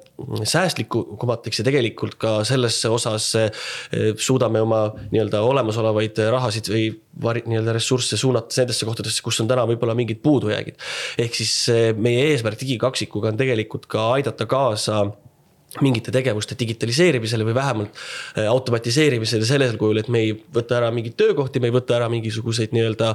säästlikumateks 0.42 1.60
ja 1.60 1.68
tegelikult 1.68 2.16
ka 2.20 2.38
selles 2.48 2.80
osas 2.88 3.30
suudame 4.16 4.64
oma 4.64 4.86
nii-öelda 5.12 5.44
olemasolevaid 5.44 6.24
rahasid 6.32 6.72
või 6.72 6.88
nii-öelda 7.18 7.75
ressursse 7.76 8.16
suunates 8.20 8.60
nendesse 8.60 8.87
kohtadesse, 8.88 9.22
kus 9.25 9.40
on 9.42 9.48
täna 9.50 9.66
võib-olla 9.68 9.96
mingid 9.98 10.22
puudujäägid. 10.22 10.76
ehk 11.18 11.34
siis 11.34 11.54
meie 11.96 12.28
eesmärk 12.32 12.60
digikaksikuga 12.60 13.32
on 13.32 13.40
tegelikult 13.40 13.87
ka 13.90 14.12
aidata 14.18 14.46
kaasa 14.46 15.06
mingite 15.84 16.12
tegevuste 16.14 16.56
digitaliseerimisele 16.58 17.44
või 17.46 17.54
vähemalt 17.56 17.92
äh, 17.92 18.46
automatiseerimisele 18.48 19.46
sellel 19.46 19.76
kujul, 19.80 20.00
et 20.00 20.08
me 20.12 20.22
ei 20.25 20.30
võta 20.32 20.78
ära 20.78 20.88
mingeid 20.94 21.18
töökohti, 21.20 21.60
me 21.60 21.68
ei 21.68 21.75
võta 21.75 21.98
ära 21.98 22.08
mingisuguseid 22.12 22.72
nii-öelda. 22.76 23.10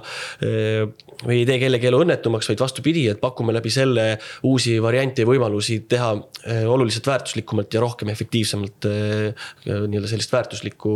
Äh, 0.46 0.84
või 1.24 1.40
ei 1.40 1.48
tee 1.50 1.58
kellegi 1.62 1.90
elu 1.90 2.04
õnnetumaks, 2.04 2.50
vaid 2.52 2.62
vastupidi, 2.62 3.08
et 3.10 3.22
pakume 3.22 3.56
läbi 3.56 3.72
selle 3.74 4.06
uusi 4.46 4.76
variante 4.84 5.24
ja 5.24 5.30
võimalusi 5.30 5.80
teha 5.90 6.12
äh, 6.14 6.62
oluliselt 6.70 7.10
väärtuslikumalt 7.10 7.74
ja 7.74 7.82
rohkem 7.84 8.12
efektiivsemalt 8.14 8.86
nii-öelda 8.86 10.10
sellist 10.12 10.34
väärtuslikku, 10.34 10.96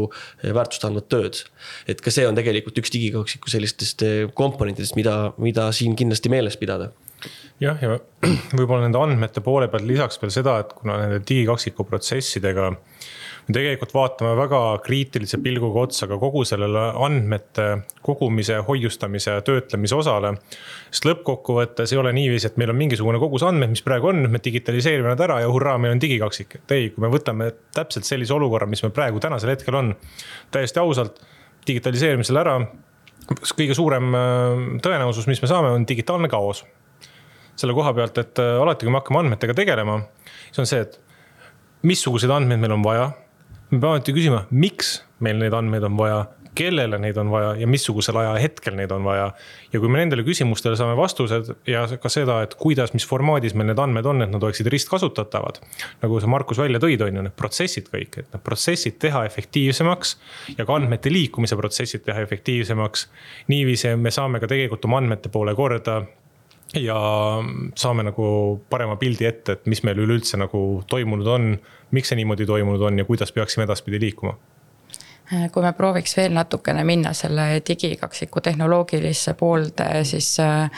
väärtust 0.54 0.86
andvat 0.86 1.10
tööd. 1.10 1.42
et 1.88 2.02
ka 2.04 2.12
see 2.14 2.28
on 2.28 2.38
tegelikult 2.38 2.78
üks 2.80 2.92
digikaksiku 2.94 3.50
sellistest 3.52 4.04
komponentidest, 4.38 4.96
mida, 5.00 5.18
mida 5.42 5.72
siin 5.76 5.96
kindlasti 5.98 6.32
meeles 6.32 6.58
pidada 6.60 6.92
jah, 7.64 7.80
ja 7.82 7.98
võib-olla 8.58 8.84
nende 8.86 9.02
andmete 9.02 9.44
poole 9.46 9.70
pealt 9.72 9.88
lisaks 9.88 10.22
veel 10.22 10.34
seda, 10.34 10.60
et 10.64 10.76
kuna 10.78 11.00
nende 11.04 11.22
digikaksiku 11.26 11.88
protsessidega 11.88 12.74
me 13.48 13.56
tegelikult 13.56 13.94
vaatame 13.96 14.34
väga 14.36 14.60
kriitilise 14.84 15.40
pilguga 15.44 15.86
otsa 15.88 16.08
ka 16.10 16.18
kogu 16.20 16.44
sellele 16.48 16.82
andmete 17.06 17.68
kogumise, 18.04 18.60
hoiustamise 18.68 19.38
ja 19.38 19.44
töötlemise 19.46 19.96
osale. 19.96 20.34
sest 20.92 21.08
lõppkokkuvõttes 21.08 21.94
ei 21.94 22.02
ole 22.02 22.12
niiviisi, 22.16 22.48
et 22.48 22.58
meil 22.60 22.74
on 22.74 22.80
mingisugune 22.80 23.22
kogus 23.24 23.46
andmeid, 23.48 23.72
mis 23.72 23.84
praegu 23.86 24.12
on, 24.12 24.26
me 24.32 24.42
digitaliseerime 24.44 25.14
nad 25.14 25.24
ära 25.24 25.40
ja 25.44 25.52
hurraa, 25.52 25.78
meil 25.78 25.96
on 25.96 26.02
digikaksik. 26.02 26.56
et 26.60 26.76
ei, 26.76 26.90
kui 26.90 27.06
me 27.06 27.12
võtame 27.14 27.54
täpselt 27.76 28.06
sellise 28.06 28.36
olukorra, 28.36 28.68
mis 28.68 28.84
meil 28.84 28.96
praegu 28.96 29.24
tänasel 29.24 29.56
hetkel 29.56 29.80
on, 29.80 29.96
täiesti 30.52 30.84
ausalt, 30.84 31.24
digitaliseerime 31.68 32.28
selle 32.28 32.44
ära 32.44 32.58
kõige 33.28 33.76
suurem 33.76 34.12
äh, 34.16 34.68
tõenäosus, 34.84 35.28
mis 35.28 35.42
me 35.44 35.48
saame, 35.52 35.72
on 35.76 35.88
digitaalne 35.88 36.28
kaos 36.32 36.66
selle 37.58 37.76
koha 37.78 37.94
pealt, 37.98 38.18
et 38.22 38.44
äh, 38.44 38.56
alati, 38.62 38.86
kui 38.86 38.94
me 38.94 39.02
hakkame 39.02 39.24
andmetega 39.24 39.56
tegelema, 39.58 40.00
siis 40.48 40.64
on 40.64 40.70
see, 40.70 40.84
et 40.86 41.00
missuguseid 41.88 42.32
andmeid 42.34 42.62
meil 42.62 42.78
on 42.78 42.86
vaja. 42.86 43.12
me 43.70 43.80
peame 43.80 43.98
alati 43.98 44.16
küsima, 44.16 44.46
miks 44.52 44.98
meil 45.24 45.40
neid 45.42 45.54
andmeid 45.54 45.86
on 45.88 45.98
vaja, 45.98 46.26
kellele 46.58 46.98
neid 47.02 47.18
on 47.22 47.30
vaja 47.30 47.52
ja 47.60 47.68
missugusel 47.70 48.18
ajahetkel 48.18 48.76
neid 48.78 48.92
on 48.92 49.06
vaja. 49.06 49.32
ja 49.74 49.80
kui 49.80 49.90
me 49.90 50.00
nendele 50.02 50.24
küsimustele 50.26 50.78
saame 50.80 50.98
vastused 50.98 51.52
ja 51.70 51.84
ka 52.02 52.10
seda, 52.10 52.40
et 52.46 52.56
kuidas, 52.60 52.94
mis 52.98 53.06
formaadis 53.08 53.54
meil 53.58 53.70
need 53.72 53.82
andmed 53.82 54.10
on, 54.10 54.24
et 54.26 54.32
nad 54.34 54.44
oleksid 54.44 54.70
ristkasutatavad. 54.74 55.62
nagu 56.02 56.22
sa, 56.22 56.30
Markus, 56.32 56.62
välja 56.62 56.82
tõid, 56.84 57.04
on 57.06 57.20
ju, 57.20 57.26
need 57.28 57.38
protsessid 57.38 57.92
kõik, 57.94 58.22
et 58.22 58.30
need 58.34 58.46
protsessid 58.46 58.98
teha 59.04 59.26
efektiivsemaks 59.30 60.16
ja 60.58 60.66
ka 60.66 60.80
andmete 60.80 61.14
liikumise 61.14 61.58
protsessid 61.60 62.06
teha 62.08 62.26
efektiivsemaks. 62.26 63.08
niiviisi 63.54 63.96
me 63.96 64.14
saame 64.14 64.42
ka 64.42 64.50
tegelikult 64.50 64.90
oma 64.90 65.04
andmete 65.04 65.34
poole 65.34 65.56
korda 65.56 66.02
ja 66.76 66.98
saame 67.76 68.04
nagu 68.04 68.28
parema 68.70 68.98
pildi 69.00 69.26
ette, 69.26 69.58
et 69.58 69.66
mis 69.72 69.84
meil 69.88 70.00
üleüldse 70.04 70.40
nagu 70.40 70.84
toimunud 70.90 71.28
on, 71.32 71.50
miks 71.96 72.12
see 72.12 72.20
niimoodi 72.20 72.46
toimunud 72.50 72.82
on 72.90 73.00
ja 73.00 73.06
kuidas 73.08 73.32
peaksime 73.32 73.68
edaspidi 73.68 74.02
liikuma 74.04 74.36
kui 75.52 75.64
me 75.64 75.74
prooviks 75.76 76.14
veel 76.18 76.32
natukene 76.32 76.84
minna 76.88 77.12
selle 77.14 77.62
digikaksiku 77.68 78.42
tehnoloogilisse 78.42 79.34
poolde, 79.34 80.04
siis, 80.08 80.40
äh, 80.40 80.72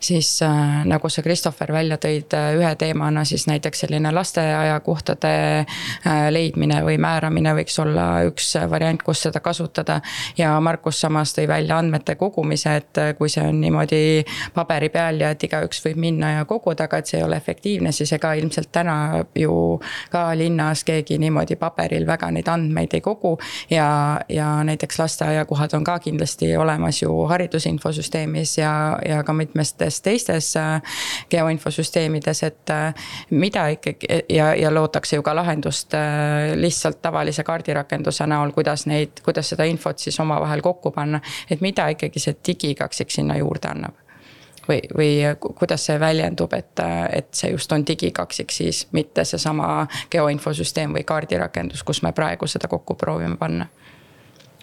siis 0.00 0.42
äh, 0.42 0.84
nagu 0.86 1.08
sa, 1.10 1.22
Christopher, 1.26 1.72
välja 1.74 1.98
tõid 1.98 2.36
ühe 2.54 2.70
teemana, 2.78 3.24
siis 3.26 3.48
näiteks 3.50 3.82
selline 3.82 4.12
lasteaiakohtade 4.14 5.32
leidmine 6.30 6.78
või 6.86 7.00
määramine 7.02 7.54
võiks 7.58 7.78
olla 7.82 8.06
üks 8.28 8.52
variant, 8.70 9.02
kus 9.02 9.24
seda 9.26 9.40
kasutada. 9.42 10.00
ja 10.38 10.54
Markus 10.60 11.00
samas 11.00 11.34
tõi 11.34 11.48
välja 11.48 11.78
andmete 11.78 12.14
kogumise, 12.14 12.76
et 12.76 13.02
kui 13.18 13.28
see 13.28 13.42
on 13.42 13.60
niimoodi 13.60 14.24
paberi 14.54 14.88
peal 14.88 15.20
ja 15.20 15.32
et 15.34 15.42
igaüks 15.42 15.82
võib 15.84 15.98
minna 16.06 16.30
ja 16.36 16.44
koguda, 16.44 16.86
aga 16.86 17.02
et 17.02 17.10
see 17.10 17.18
ei 17.18 17.26
ole 17.26 17.36
efektiivne, 17.36 17.92
siis 17.92 18.12
ega 18.12 18.32
ilmselt 18.38 18.70
täna 18.72 19.24
ju 19.34 19.80
ka 20.10 20.28
linnas 20.38 20.84
keegi 20.86 21.18
niimoodi 21.18 21.58
paberil 21.58 22.06
väga 22.06 22.30
neid 22.30 22.48
andmeid 22.48 22.94
ei 22.94 23.02
kogu 23.02 23.36
ja 23.70 23.95
ja 24.28 24.64
näiteks 24.64 24.98
lasteaiakohad 24.98 25.74
on 25.74 25.84
ka 25.84 25.98
kindlasti 25.98 26.56
olemas 26.56 27.02
ju 27.02 27.26
haridusinfosüsteemis 27.26 28.58
ja, 28.58 28.98
ja 29.08 29.22
ka 29.24 29.32
mitmestes 29.32 30.00
teistes 30.02 30.56
äh, 30.56 30.82
geoinfosüsteemides, 31.30 32.42
et 32.42 32.70
äh, 32.70 32.94
mida 33.30 33.66
ikkagi 33.68 34.06
ja, 34.28 34.54
ja 34.54 34.74
lootakse 34.74 35.16
ju 35.16 35.22
ka 35.22 35.36
lahendust 35.36 35.94
äh, 35.94 36.54
lihtsalt 36.54 37.02
tavalise 37.02 37.44
kaardirakenduse 37.44 38.26
näol, 38.26 38.52
kuidas 38.52 38.86
neid, 38.86 39.22
kuidas 39.24 39.54
seda 39.54 39.64
infot 39.64 39.98
siis 39.98 40.20
omavahel 40.20 40.62
kokku 40.62 40.90
panna. 40.90 41.20
et 41.50 41.60
mida 41.60 41.88
ikkagi 41.88 42.20
see 42.20 42.36
digikaksik 42.46 43.10
sinna 43.10 43.36
juurde 43.36 43.68
annab 43.68 44.06
või, 44.68 44.80
või 44.96 45.36
kuidas 45.58 45.86
see 45.86 46.00
väljendub, 46.00 46.52
et, 46.52 46.80
et 47.12 47.28
see 47.34 47.50
just 47.50 47.72
on 47.72 47.86
digikaksik 47.86 48.50
siis, 48.50 48.86
mitte 48.92 49.24
seesama 49.24 49.86
geoinfosüsteem 50.10 50.94
või 50.98 51.04
kaardirakendus, 51.04 51.82
kus 51.82 52.02
me 52.02 52.12
praegu 52.12 52.46
seda 52.46 52.68
kokku 52.68 52.94
proovime 52.94 53.36
panna 53.36 53.66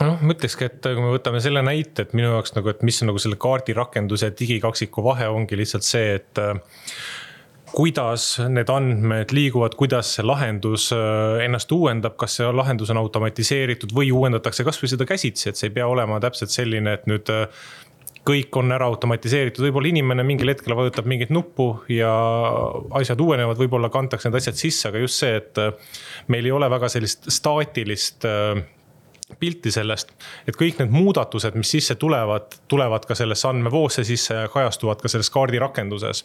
noh, 0.02 0.22
ma 0.22 0.36
ütlekski, 0.36 0.70
et 0.70 0.80
kui 0.86 1.02
me 1.02 1.12
võtame 1.14 1.42
selle 1.44 1.64
näite, 1.66 2.08
et 2.08 2.16
minu 2.18 2.32
jaoks 2.32 2.56
nagu, 2.58 2.72
et 2.72 2.82
mis 2.86 3.02
on 3.04 3.12
nagu 3.12 3.22
selle 3.22 3.38
kaardirakenduse 3.42 4.32
ja 4.32 4.38
digikaksiku 4.40 5.04
vahe, 5.06 5.28
ongi 5.30 5.60
lihtsalt 5.60 5.86
see, 5.88 6.16
et 6.18 6.42
äh, 6.42 6.58
kuidas 7.74 8.28
need 8.54 8.70
andmed 8.70 9.34
liiguvad, 9.34 9.78
kuidas 9.78 10.16
see 10.18 10.26
lahendus 10.26 10.90
äh, 10.96 11.46
ennast 11.46 11.72
uuendab, 11.74 12.18
kas 12.22 12.40
see 12.40 12.50
lahendus 12.54 12.94
on 12.94 13.02
automatiseeritud 13.02 13.96
või 13.96 14.12
uuendatakse 14.14 14.66
kasvõi 14.66 14.92
seda 14.94 15.10
käsitsi, 15.10 15.50
et 15.50 15.60
see 15.60 15.72
ei 15.72 15.78
pea 15.80 15.88
olema 15.90 16.20
täpselt 16.24 16.54
selline, 16.54 16.98
et 16.98 17.10
nüüd 17.10 17.30
äh, 17.34 17.48
kõik 18.24 18.56
on 18.56 18.72
ära 18.72 18.88
automatiseeritud, 18.88 19.66
võib-olla 19.68 19.90
inimene 19.92 20.24
mingil 20.24 20.54
hetkel 20.54 20.78
vajutab 20.80 21.10
mingit 21.12 21.34
nuppu 21.34 21.74
ja 21.92 22.12
asjad 22.96 23.20
uuenevad, 23.20 23.60
võib-olla 23.60 23.90
kantakse 23.92 24.30
need 24.30 24.40
asjad 24.40 24.60
sisse, 24.60 24.88
aga 24.90 25.02
just 25.04 25.20
see, 25.20 25.42
et 25.42 25.60
meil 26.32 26.48
ei 26.48 26.54
ole 26.56 26.70
väga 26.72 26.88
sellist 26.94 27.28
staatilist 27.36 28.30
äh, 28.30 28.64
pilti 29.40 29.72
sellest, 29.74 30.14
et 30.48 30.58
kõik 30.58 30.80
need 30.82 30.94
muudatused, 30.94 31.56
mis 31.60 31.72
sisse 31.76 31.96
tulevad, 32.00 32.58
tulevad 32.72 33.08
ka 33.10 33.16
sellesse 33.18 33.48
andmevoosse 33.50 34.06
sisse 34.08 34.38
ja 34.44 34.52
kajastuvad 34.52 35.02
ka 35.02 35.12
selles 35.12 35.30
kaardirakenduses. 35.34 36.24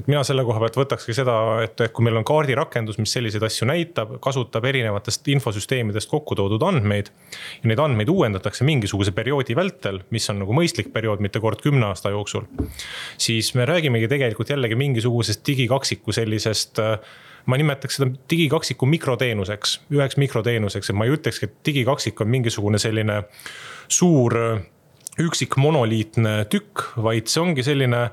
et 0.00 0.06
mina 0.08 0.22
selle 0.24 0.44
koha 0.44 0.60
pealt 0.62 0.78
võtakski 0.80 1.14
seda, 1.14 1.34
et 1.64 1.82
kui 1.92 2.04
meil 2.04 2.16
on 2.20 2.24
kaardirakendus, 2.24 2.98
mis 2.98 3.12
selliseid 3.12 3.42
asju 3.42 3.68
näitab, 3.68 4.16
kasutab 4.24 4.64
erinevatest 4.64 5.28
infosüsteemidest 5.28 6.10
kokku 6.10 6.34
toodud 6.34 6.62
andmeid. 6.62 7.10
ja 7.62 7.68
neid 7.68 7.78
andmeid 7.78 8.08
uuendatakse 8.08 8.64
mingisuguse 8.64 9.12
perioodi 9.12 9.56
vältel, 9.56 10.02
mis 10.10 10.30
on 10.30 10.42
nagu 10.44 10.56
mõistlik 10.56 10.92
periood, 10.92 11.20
mitte 11.20 11.40
kord 11.40 11.60
kümne 11.60 11.86
aasta 11.86 12.10
jooksul. 12.10 12.48
siis 13.18 13.54
me 13.54 13.66
räägimegi 13.66 14.08
tegelikult 14.08 14.50
jällegi 14.50 14.74
mingisugusest 14.74 15.46
digikaksiku 15.46 16.12
sellisest 16.12 16.78
äh, 16.78 16.98
ma 17.46 17.58
nimetaks 17.58 17.98
seda 17.98 18.10
digikaksiku 18.30 18.86
mikroteenuseks, 18.86 19.80
üheks 19.94 20.18
mikroteenuseks, 20.20 20.90
et 20.90 20.98
ma 20.98 21.08
ei 21.08 21.16
ütlekski, 21.16 21.48
et 21.48 21.56
digikaksik 21.66 22.20
on 22.20 22.30
mingisugune 22.32 22.78
selline 22.82 23.22
suur 23.88 24.36
üksik 25.20 25.58
monoliitne 25.60 26.44
tükk, 26.52 26.94
vaid 27.04 27.28
see 27.28 27.42
ongi 27.42 27.64
selline 27.66 28.06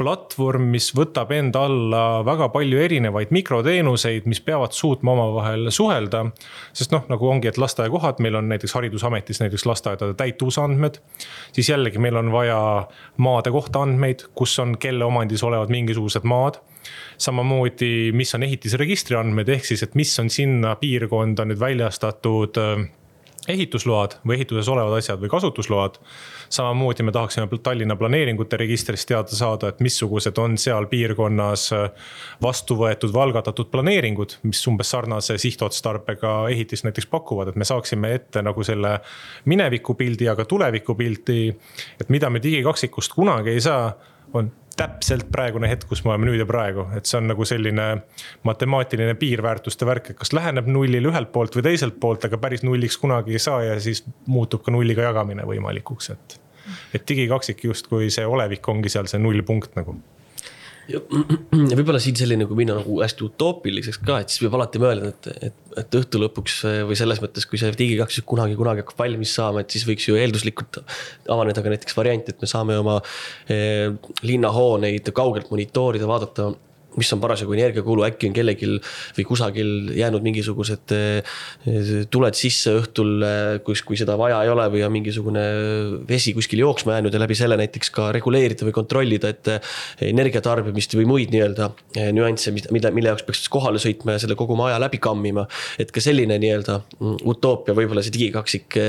platvorm, 0.00 0.70
mis 0.72 0.88
võtab 0.96 1.32
enda 1.36 1.66
alla 1.68 2.02
väga 2.24 2.48
palju 2.54 2.78
erinevaid 2.80 3.32
mikroteenuseid, 3.36 4.24
mis 4.30 4.40
peavad 4.44 4.72
suutma 4.72 5.12
omavahel 5.12 5.68
suhelda. 5.74 6.24
sest 6.72 6.94
noh, 6.94 7.04
nagu 7.12 7.28
ongi, 7.28 7.50
et 7.50 7.60
lasteaiakohad, 7.60 8.22
meil 8.24 8.38
on 8.40 8.48
näiteks 8.48 8.74
haridusametis 8.78 9.42
näiteks 9.44 9.66
lasteaedade 9.68 10.16
täituvusandmed. 10.16 11.00
siis 11.52 11.68
jällegi 11.68 11.98
meil 11.98 12.16
on 12.16 12.32
vaja 12.32 12.88
maade 13.16 13.50
kohta 13.50 13.82
andmeid, 13.84 14.24
kus 14.34 14.58
on, 14.58 14.78
kelle 14.78 15.04
omandis 15.04 15.44
olevad 15.44 15.68
mingisugused 15.68 16.24
maad 16.24 16.60
samamoodi, 17.20 18.10
mis 18.16 18.32
on 18.34 18.46
ehitisregistri 18.46 19.18
andmed, 19.18 19.50
ehk 19.52 19.68
siis, 19.68 19.84
et 19.84 19.96
mis 19.98 20.12
on 20.22 20.30
sinna 20.32 20.74
piirkonda 20.80 21.44
nüüd 21.48 21.60
väljastatud 21.60 22.60
äh, 22.60 22.88
ehitusload 23.48 24.18
või 24.26 24.36
ehituses 24.36 24.68
olevad 24.68 24.98
asjad 24.98 25.20
või 25.20 25.30
kasutusload. 25.32 25.98
samamoodi 26.48 27.02
me 27.02 27.12
tahaksime 27.12 27.48
Tallinna 27.62 27.96
planeeringute 27.96 28.56
registrist 28.56 29.08
teada 29.08 29.36
saada, 29.36 29.68
et 29.68 29.80
missugused 29.80 30.38
on 30.38 30.58
seal 30.58 30.86
piirkonnas 30.86 31.70
vastu 32.42 32.76
võetud 32.76 33.12
või 33.14 33.22
algatatud 33.22 33.70
planeeringud, 33.70 34.36
mis 34.42 34.66
umbes 34.66 34.90
sarnase 34.90 35.38
sihtotstarbega 35.38 36.34
ehitist 36.50 36.84
näiteks 36.84 37.06
pakuvad, 37.06 37.48
et 37.48 37.56
me 37.56 37.64
saaksime 37.64 38.14
ette 38.14 38.42
nagu 38.42 38.64
selle 38.64 38.98
minevikupildi, 39.44 40.28
aga 40.28 40.44
tulevikupildi. 40.44 41.54
et 42.00 42.08
mida 42.08 42.30
me 42.30 42.42
digikaksikust 42.42 43.12
kunagi 43.12 43.50
ei 43.50 43.60
saa, 43.60 43.92
on 44.32 44.52
täpselt 44.80 45.28
praegune 45.32 45.68
hetk, 45.70 45.86
kus 45.90 46.02
me 46.04 46.14
oleme 46.14 46.30
nüüd 46.30 46.40
ja 46.40 46.46
praegu, 46.48 46.86
et 46.96 47.08
see 47.08 47.18
on 47.20 47.28
nagu 47.30 47.46
selline 47.48 47.88
matemaatiline 48.48 49.16
piirväärtuste 49.20 49.88
värk, 49.88 50.12
et 50.12 50.20
kas 50.20 50.32
läheneb 50.36 50.70
nullile 50.70 51.12
ühelt 51.12 51.32
poolt 51.34 51.58
või 51.58 51.66
teiselt 51.70 51.98
poolt, 52.02 52.24
aga 52.28 52.40
päris 52.40 52.64
nulliks 52.66 52.96
kunagi 53.00 53.36
ei 53.36 53.42
saa 53.42 53.62
ja 53.66 53.80
siis 53.82 54.04
muutub 54.26 54.64
ka 54.66 54.74
nulliga 54.74 55.04
jagamine 55.10 55.44
võimalikuks, 55.48 56.12
et. 56.14 56.38
et 56.94 57.04
digikaksik 57.08 57.64
justkui 57.64 58.10
see 58.14 58.26
olevik 58.26 58.68
ongi 58.68 58.92
seal 58.92 59.08
see 59.10 59.20
nullpunkt 59.20 59.76
nagu 59.78 59.98
ja 60.90 61.00
võib-olla 61.78 62.00
siin 62.02 62.18
selline, 62.18 62.46
kui 62.48 62.58
minna 62.58 62.76
nagu 62.78 63.00
hästi 63.02 63.26
utoopiliseks 63.26 64.00
ka, 64.04 64.20
et 64.22 64.32
siis 64.32 64.44
võib 64.44 64.56
alati 64.58 64.82
mõelda, 64.82 65.12
et, 65.12 65.28
et, 65.50 65.58
et 65.82 65.98
õhtu 66.00 66.22
lõpuks 66.22 66.56
või 66.88 66.98
selles 66.98 67.22
mõttes, 67.22 67.46
kui 67.48 67.60
see 67.60 67.72
digikaksus 67.78 68.26
kunagi, 68.28 68.56
kunagi 68.58 68.84
hakkab 68.84 69.04
valmis 69.04 69.34
saama, 69.38 69.64
et 69.64 69.74
siis 69.74 69.86
võiks 69.88 70.08
ju 70.08 70.18
eelduslikult 70.20 70.80
avaneda 71.30 71.64
ka 71.64 71.74
näiteks 71.74 71.96
variant, 71.98 72.32
et 72.32 72.42
me 72.42 72.50
saame 72.50 72.78
oma 72.80 72.98
eh, 73.52 73.88
linnahooneid 74.26 75.12
kaugelt 75.16 75.52
monitoorida, 75.52 76.08
vaadata 76.10 76.50
mis 76.98 77.10
on 77.14 77.20
parasjagu 77.22 77.54
energiakulu, 77.54 78.04
äkki 78.08 78.30
on 78.30 78.34
kellelgi 78.34 78.68
või 79.16 79.26
kusagil 79.28 79.92
jäänud 79.98 80.24
mingisugused 80.24 80.94
eh, 80.96 81.36
tuled 82.10 82.38
sisse 82.38 82.74
õhtul, 82.80 83.12
eh, 83.26 83.50
kus, 83.66 83.84
kui 83.86 83.98
seda 84.00 84.16
vaja 84.20 84.40
ei 84.44 84.52
ole 84.52 84.66
või 84.72 84.82
on 84.86 84.94
mingisugune 84.94 85.44
vesi 86.08 86.34
kuskil 86.36 86.64
jooksma 86.64 86.98
jäänud 86.98 87.14
ja 87.14 87.22
läbi 87.22 87.38
selle 87.38 87.58
näiteks 87.60 87.92
ka 87.94 88.10
reguleerida 88.16 88.66
või 88.68 88.76
kontrollida, 88.76 89.30
et 89.30 89.52
eh, 89.54 89.74
energiatarbimist 90.10 90.96
või 90.98 91.06
muid 91.10 91.34
nii-öelda 91.34 91.70
nüansse, 92.16 92.54
mida, 92.74 92.90
mille 92.94 93.12
jaoks 93.12 93.26
peaks 93.28 93.46
kohale 93.52 93.82
sõitma 93.82 94.16
ja 94.16 94.24
selle 94.24 94.38
kogu 94.38 94.56
maja 94.58 94.80
läbi 94.82 94.98
kammima. 95.02 95.46
et 95.78 95.92
ka 95.94 96.02
selline 96.02 96.38
nii-öelda 96.42 96.80
mm, 96.98 97.22
utoopia, 97.30 97.76
võib-olla 97.76 98.02
see 98.04 98.14
digikaksik 98.18 98.80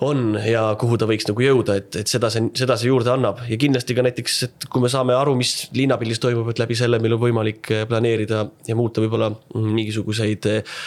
on 0.00 0.38
ja 0.46 0.62
kuhu 0.80 0.96
ta 1.00 1.06
võiks 1.08 1.26
nagu 1.28 1.42
jõuda, 1.44 1.76
et, 1.80 1.96
et 2.00 2.10
seda 2.10 2.30
see, 2.32 2.48
seda 2.56 2.76
see 2.80 2.88
juurde 2.88 3.12
annab. 3.12 3.42
Ja 3.50 3.58
kindlasti 3.60 3.96
ka 3.96 4.04
näiteks, 4.04 4.36
et 4.46 4.66
kui 4.72 4.82
me 4.82 4.90
saame 4.92 5.14
aru, 5.16 5.34
mis 5.38 5.68
linnapildis 5.76 6.22
toimub, 6.22 6.48
et 6.52 6.62
läbi 6.62 6.76
selle 6.78 7.00
meil 7.02 7.16
on 7.16 7.22
võimalik 7.22 7.70
eh, 7.74 7.84
planeerida 7.90 8.42
ja 8.68 8.78
muuta 8.78 9.04
võib-olla 9.04 9.30
mingisuguseid 9.56 10.48
eh, 10.50 10.80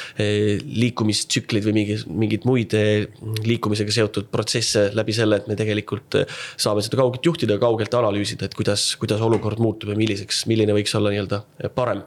liikumistsükleid 0.64 1.68
või 1.70 1.78
mingi, 1.78 2.00
mingeid 2.10 2.50
muid 2.50 2.78
eh, 2.80 3.08
liikumisega 3.46 3.98
seotud 4.00 4.30
protsesse 4.34 4.90
läbi 4.98 5.16
selle, 5.16 5.42
et 5.42 5.50
me 5.52 5.58
tegelikult 5.60 6.24
saame 6.58 6.84
seda 6.86 7.02
kaugelt 7.04 7.26
juhtida, 7.26 7.60
kaugelt 7.62 7.94
analüüsida, 7.98 8.50
et 8.50 8.58
kuidas, 8.58 8.92
kuidas 9.02 9.22
olukord 9.26 9.62
muutub 9.64 9.94
ja 9.94 10.00
milliseks, 10.00 10.46
milline 10.50 10.74
võiks 10.76 10.98
olla 10.98 11.14
nii-öelda 11.14 11.44
parem 11.76 12.02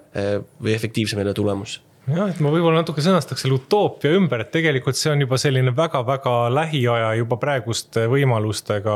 või 0.63 0.75
efektiivsem 0.75 1.21
jälle 1.23 1.35
tulemus 1.37 1.81
jah, 2.07 2.29
et 2.31 2.39
ma 2.45 2.51
võib-olla 2.55 2.81
natuke 2.83 3.03
sõnastaks 3.03 3.43
selle 3.43 3.57
utoopia 3.59 4.15
ümber, 4.15 4.45
et 4.45 4.53
tegelikult 4.55 4.99
see 4.99 5.11
on 5.11 5.25
juba 5.25 5.39
selline 5.41 5.73
väga-väga 5.77 6.35
lähiaja 6.55 7.11
juba 7.19 7.39
praeguste 7.43 8.07
võimalustega 8.13 8.95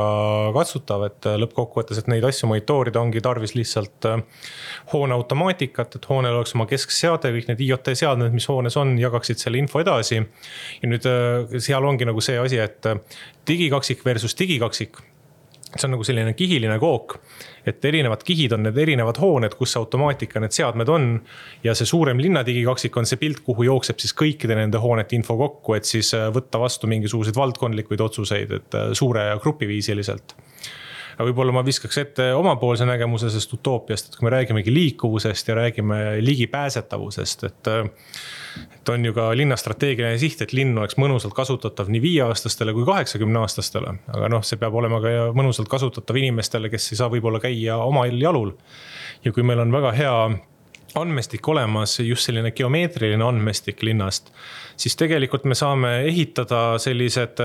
katsutav, 0.55 1.05
et 1.09 1.29
lõppkokkuvõttes, 1.43 1.99
et 1.99 2.09
neid 2.11 2.25
asju 2.27 2.49
monitoorida, 2.51 3.03
ongi 3.03 3.23
tarvis 3.23 3.55
lihtsalt 3.57 4.07
äh, 4.09 4.47
hoone 4.93 5.17
automaatikat, 5.17 5.99
et 5.99 6.09
hoonel 6.09 6.39
oleks 6.39 6.55
oma 6.55 6.67
keskseade, 6.71 7.33
kõik 7.35 7.51
need 7.51 7.63
IoT 7.67 7.93
seadmed, 7.99 8.31
mis 8.35 8.47
hoones 8.51 8.79
on, 8.79 8.95
jagaksid 9.01 9.43
selle 9.43 9.59
info 9.59 9.83
edasi. 9.83 10.21
ja 10.81 10.91
nüüd 10.91 11.07
äh, 11.11 11.59
seal 11.59 11.87
ongi 11.87 12.07
nagu 12.07 12.23
see 12.23 12.39
asi, 12.39 12.61
et 12.63 12.87
äh, 12.87 13.01
digikaksik 13.47 14.05
versus 14.07 14.37
digikaksik 14.39 15.03
see 15.71 15.87
on 15.87 15.93
nagu 15.95 16.03
selline 16.03 16.33
kihiline 16.35 16.75
kook, 16.81 17.19
et 17.65 17.85
erinevad 17.85 18.23
kihid 18.25 18.55
on 18.55 18.63
need 18.65 18.77
erinevad 18.77 19.19
hooned, 19.21 19.55
kus 19.59 19.75
automaatika 19.77 20.41
need 20.41 20.55
seadmed 20.55 20.89
on. 20.89 21.07
ja 21.63 21.75
see 21.77 21.85
suurem 21.85 22.19
linna 22.21 22.45
digikaksik 22.45 22.97
on 22.97 23.05
see 23.05 23.19
pilt, 23.21 23.43
kuhu 23.45 23.67
jookseb 23.67 23.99
siis 24.01 24.15
kõikide 24.17 24.57
nende 24.57 24.81
hoonete 24.81 25.15
info 25.15 25.37
kokku, 25.37 25.75
et 25.77 25.89
siis 25.89 26.13
äh, 26.17 26.29
võtta 26.33 26.59
vastu 26.61 26.89
mingisuguseid 26.91 27.37
valdkondlikuid 27.37 28.01
otsuseid, 28.01 28.55
et 28.59 28.77
äh, 28.77 28.91
suure 28.97 29.29
ja 29.31 29.37
grupiviisiliselt 29.41 30.35
aga 31.15 31.27
võib-olla 31.27 31.55
ma 31.55 31.63
viskaks 31.65 31.97
ette 32.01 32.27
omapoolse 32.37 32.85
nägemuse 32.87 33.29
sellest 33.29 33.53
utoopiast, 33.57 34.09
et 34.09 34.17
kui 34.17 34.27
me 34.27 34.33
räägimegi 34.35 34.73
liikuvusest 34.73 35.51
ja 35.51 35.57
räägime 35.59 36.01
ligipääsetavusest, 36.23 37.43
et 37.49 37.71
et 38.75 38.89
on 38.89 39.05
ju 39.05 39.13
ka 39.15 39.29
linna 39.37 39.55
strateegiline 39.55 40.17
siht, 40.19 40.41
et 40.43 40.53
linn 40.53 40.77
oleks 40.77 40.97
mõnusalt 40.99 41.35
kasutatav 41.37 41.91
nii 41.93 42.01
viieaastastele 42.03 42.73
kui 42.75 42.85
kaheksakümne 42.87 43.39
aastastele. 43.39 43.93
aga 44.13 44.29
noh, 44.29 44.43
see 44.43 44.59
peab 44.59 44.75
olema 44.75 44.99
ka 45.03 45.31
mõnusalt 45.37 45.69
kasutatav 45.71 46.17
inimestele, 46.19 46.69
kes 46.69 46.91
ei 46.91 46.99
saa 46.99 47.11
võib-olla 47.13 47.39
käia 47.39 47.77
omal 47.77 48.17
jalul. 48.21 48.55
ja 49.23 49.31
kui 49.31 49.43
meil 49.43 49.59
on 49.63 49.71
väga 49.71 49.91
hea 49.95 50.15
andmestik 50.95 51.47
olemas, 51.47 51.99
just 51.99 52.27
selline 52.27 52.51
geomeetriline 52.51 53.23
andmestik 53.23 53.83
linnast, 53.83 54.33
siis 54.75 54.97
tegelikult 54.99 55.45
me 55.47 55.55
saame 55.55 56.01
ehitada 56.09 56.77
sellised 56.83 57.39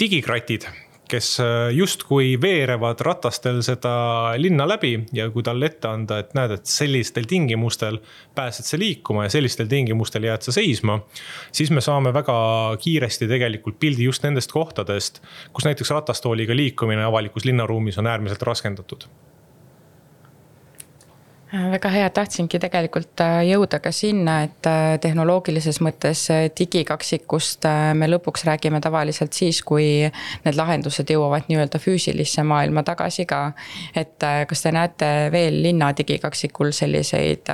digikratid 0.00 0.68
kes 1.08 1.28
äh, 1.42 1.68
justkui 1.76 2.34
veerevad 2.40 3.00
ratastel 3.04 3.60
seda 3.66 3.94
linna 4.40 4.66
läbi 4.68 4.94
ja 5.12 5.28
kui 5.32 5.44
talle 5.46 5.68
ette 5.70 5.90
anda, 5.90 6.20
et 6.22 6.32
näed, 6.36 6.56
et 6.56 6.70
sellistel 6.70 7.28
tingimustel 7.30 8.00
pääsed 8.34 8.68
sa 8.68 8.80
liikuma 8.80 9.26
ja 9.26 9.34
sellistel 9.36 9.68
tingimustel 9.70 10.28
jääd 10.30 10.46
sa 10.46 10.54
seisma. 10.54 11.00
siis 11.52 11.70
me 11.70 11.84
saame 11.84 12.14
väga 12.14 12.36
kiiresti 12.80 13.28
tegelikult 13.28 13.78
pildi 13.80 14.08
just 14.08 14.24
nendest 14.24 14.52
kohtadest, 14.52 15.22
kus 15.52 15.68
näiteks 15.68 15.90
ratastooliga 15.90 16.56
liikumine 16.56 17.04
avalikus 17.04 17.44
linnaruumis 17.44 17.98
on 17.98 18.06
äärmiselt 18.06 18.42
raskendatud 18.42 19.08
väga 21.54 21.90
hea, 21.92 22.06
tahtsingi 22.10 22.58
tegelikult 22.58 23.20
äh, 23.22 23.40
jõuda 23.46 23.78
ka 23.82 23.92
sinna, 23.94 24.40
et 24.46 24.66
äh, 24.66 24.96
tehnoloogilises 25.02 25.78
mõttes 25.84 26.26
digikaksikust 26.58 27.66
me 27.94 28.08
lõpuks 28.08 28.44
räägime 28.48 28.80
tavaliselt 28.82 29.36
siis, 29.36 29.60
kui 29.62 29.86
need 30.44 30.58
lahendused 30.58 31.10
jõuavad 31.10 31.46
nii-öelda 31.48 31.78
füüsilisse 31.82 32.42
maailma 32.46 32.82
tagasi 32.86 33.26
ka. 33.30 33.52
et 33.94 34.24
kas 34.48 34.62
te 34.62 34.72
näete 34.74 35.10
veel 35.32 35.60
linna 35.62 35.92
digikaksikul 35.96 36.72
selliseid 36.74 37.50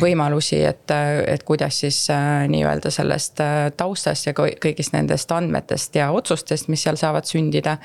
võimalusi, 0.00 0.60
et, 0.68 0.90
et 1.26 1.42
kuidas 1.48 1.80
siis 1.84 2.00
nii-öelda 2.48 2.90
sellest 2.92 3.40
taustast 3.76 4.26
ja 4.26 4.34
kõigist 4.36 4.92
nendest 4.96 5.32
andmetest 5.32 5.96
ja 5.96 6.10
otsustest, 6.12 6.68
mis 6.68 6.82
seal 6.84 7.00
saavad 7.00 7.28
sündida, 7.28 7.78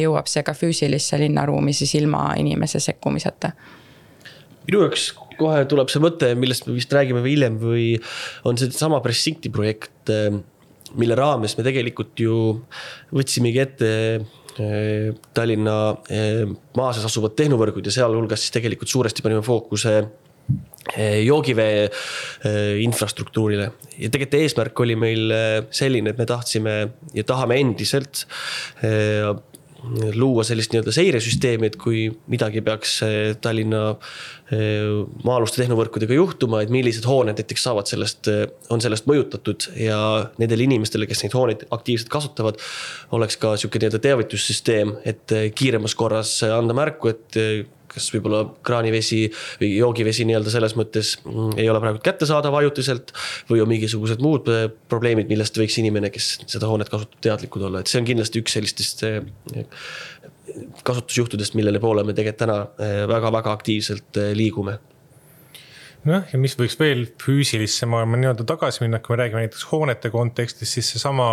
jõuab 0.00 0.28
see 0.30 0.44
ka 0.44 0.54
füüsilisse 0.56 1.18
linnaruumi 1.22 1.72
siis 1.72 1.94
ilma 2.00 2.32
inimese 2.40 2.80
sekkumiseta 2.82 3.54
minu 4.68 4.84
jaoks 4.84 5.10
kohe 5.38 5.64
tuleb 5.70 5.90
see 5.92 6.02
mõte, 6.02 6.32
millest 6.38 6.68
me 6.68 6.76
vist 6.76 6.92
räägime 6.94 7.22
või 7.24 7.34
hiljem 7.34 7.60
või 7.60 7.86
on 8.48 8.58
seesama 8.60 9.00
Precincti 9.04 9.52
projekt, 9.54 10.10
eh, 10.12 10.30
mille 10.94 11.18
raames 11.18 11.56
me 11.58 11.66
tegelikult 11.66 12.20
ju 12.22 12.40
võtsimegi 13.14 13.62
ette 13.62 13.92
eh, 13.92 15.08
Tallinna 15.34 15.78
eh, 16.08 16.44
maa 16.78 16.92
sees 16.94 17.08
asuvad 17.10 17.36
tehnuvõrgud 17.38 17.86
ja 17.90 17.96
sealhulgas 18.00 18.44
siis 18.44 18.54
tegelikult 18.58 18.92
suuresti 18.92 19.24
panime 19.24 19.44
fookuse 19.44 20.02
joogivee 21.24 21.86
infrastruktuurile. 22.84 23.70
Ja 23.96 24.10
tegelikult 24.12 24.34
eesmärk 24.36 24.82
oli 24.84 24.96
meil 25.00 25.32
selline, 25.72 26.12
et 26.12 26.20
me 26.20 26.26
tahtsime 26.28 26.74
ja 27.16 27.24
tahame 27.24 27.56
endiselt 27.62 28.26
luua 30.14 30.44
sellist 30.46 30.72
nii-öelda 30.72 30.92
seiresüsteemi, 30.94 31.68
et 31.68 31.76
kui 31.80 32.06
midagi 32.30 32.62
peaks 32.64 32.96
eh, 33.06 33.34
Tallinna 33.42 33.82
eh, 33.92 35.04
maa-aluste 35.26 35.60
tehnovõrkudega 35.62 36.16
juhtuma, 36.16 36.62
et 36.64 36.72
millised 36.72 37.06
hooned 37.08 37.38
näiteks 37.40 37.66
saavad 37.68 37.90
sellest, 37.90 38.30
eh, 38.32 38.46
on 38.74 38.82
sellest 38.84 39.08
mõjutatud 39.10 39.68
ja 39.80 39.98
nendele 40.40 40.66
inimestele, 40.68 41.08
kes 41.10 41.24
neid 41.24 41.36
hooneid 41.36 41.66
aktiivselt 41.74 42.12
kasutavad, 42.12 42.60
oleks 43.16 43.38
ka 43.40 43.54
sihuke 43.60 43.82
nii-öelda 43.82 44.02
teavitussüsteem, 44.08 44.96
et 45.04 45.36
kiiremas 45.58 45.96
korras 45.98 46.36
anda 46.48 46.76
märku, 46.76 47.12
et 47.12 47.40
kas 47.94 48.08
võib-olla 48.14 48.42
kraanivesi 48.66 49.20
või 49.60 49.70
joogivesi 49.78 50.26
nii-öelda 50.28 50.52
selles 50.52 50.74
mõttes 50.78 51.14
mm, 51.22 51.56
ei 51.60 51.68
ole 51.70 51.82
praegu 51.82 52.02
kättesaadav 52.04 52.56
ajutiselt. 52.60 53.12
või 53.50 53.62
on 53.64 53.70
mingisugused 53.70 54.22
muud 54.24 54.50
äh, 54.52 54.66
probleemid, 54.90 55.30
millest 55.30 55.58
võiks 55.60 55.78
inimene, 55.82 56.10
kes 56.14 56.34
seda 56.46 56.70
hoonet 56.70 56.90
kasutab, 56.92 57.20
teadlikud 57.24 57.68
olla, 57.68 57.82
et 57.82 57.90
see 57.90 58.02
on 58.02 58.08
kindlasti 58.08 58.42
üks 58.42 58.58
sellistest 58.58 59.04
äh, 59.08 59.20
kasutusjuhtudest, 60.86 61.56
millele 61.58 61.80
poole 61.82 62.04
me 62.04 62.14
tegelikult 62.16 62.42
täna 62.44 62.58
väga-väga 63.10 63.50
äh, 63.50 63.54
aktiivselt 63.58 64.20
liigume 64.36 64.78
nojah, 66.04 66.26
ja 66.32 66.40
mis 66.40 66.56
võiks 66.58 66.76
veel 66.80 67.06
füüsilisse 67.22 67.88
maailma 67.90 68.20
nii-öelda 68.20 68.46
tagasi 68.48 68.84
minna, 68.84 69.00
kui 69.00 69.14
me 69.14 69.22
räägime 69.22 69.44
näiteks 69.46 69.66
hoonete 69.70 70.12
kontekstis, 70.12 70.76
siis 70.76 70.94
seesama 70.94 71.30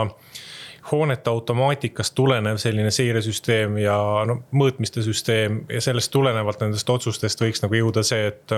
hoonete 0.91 1.29
automaatikast 1.29 2.15
tulenev 2.15 2.57
selline 2.57 2.91
seiresüsteem 2.91 3.77
ja 3.77 3.95
no 4.25 4.37
mõõtmiste 4.55 5.03
süsteem 5.05 5.61
ja 5.69 5.81
sellest 5.81 6.11
tulenevalt 6.11 6.63
nendest 6.63 6.89
otsustest 6.89 7.41
võiks 7.41 7.61
nagu 7.61 7.77
jõuda 7.77 8.03
see, 8.05 8.27
et. 8.31 8.53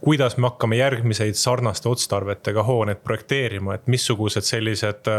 kuidas 0.00 0.36
me 0.36 0.48
hakkame 0.48 0.76
järgmiseid 0.76 1.38
sarnaste 1.38 1.88
otstarvetega 1.88 2.62
hooneid 2.62 3.00
projekteerima, 3.04 3.74
et 3.74 3.86
missugused 3.86 4.42
sellised 4.44 5.10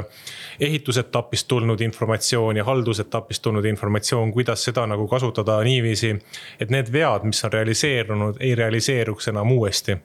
ehitusetapist 0.60 1.48
tulnud 1.48 1.82
informatsioon 1.82 2.58
ja 2.58 2.64
haldusetapist 2.64 3.42
tulnud 3.42 3.66
informatsioon, 3.66 4.34
kuidas 4.34 4.64
seda 4.64 4.86
nagu 4.88 5.08
kasutada 5.08 5.62
niiviisi. 5.64 6.16
et 6.60 6.70
need 6.70 6.92
vead, 6.92 7.24
mis 7.24 7.44
on 7.46 7.54
realiseerunud, 7.54 8.38
ei 8.40 8.56
realiseeruks 8.56 9.28
enam 9.28 9.52
uuesti. 9.52 9.98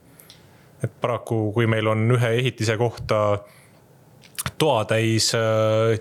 et 0.84 1.00
paraku, 1.00 1.52
kui 1.52 1.66
meil 1.66 1.86
on 1.86 2.10
ühe 2.10 2.30
ehitise 2.38 2.76
kohta 2.76 3.38
toatäis 4.58 5.34
äh, 5.34 6.00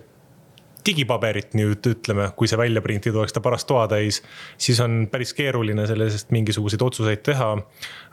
digipaberit 0.89 1.55
nüüd 1.57 1.85
ütleme, 1.91 2.29
kui 2.37 2.49
see 2.49 2.59
välja 2.59 2.81
printida, 2.83 3.19
oleks 3.21 3.35
ta 3.35 3.43
paras 3.45 3.65
toatäis, 3.69 4.21
siis 4.57 4.79
on 4.83 5.05
päris 5.11 5.33
keeruline 5.37 5.85
sellest 5.89 6.33
mingisuguseid 6.35 6.83
otsuseid 6.85 7.23
teha. 7.25 7.51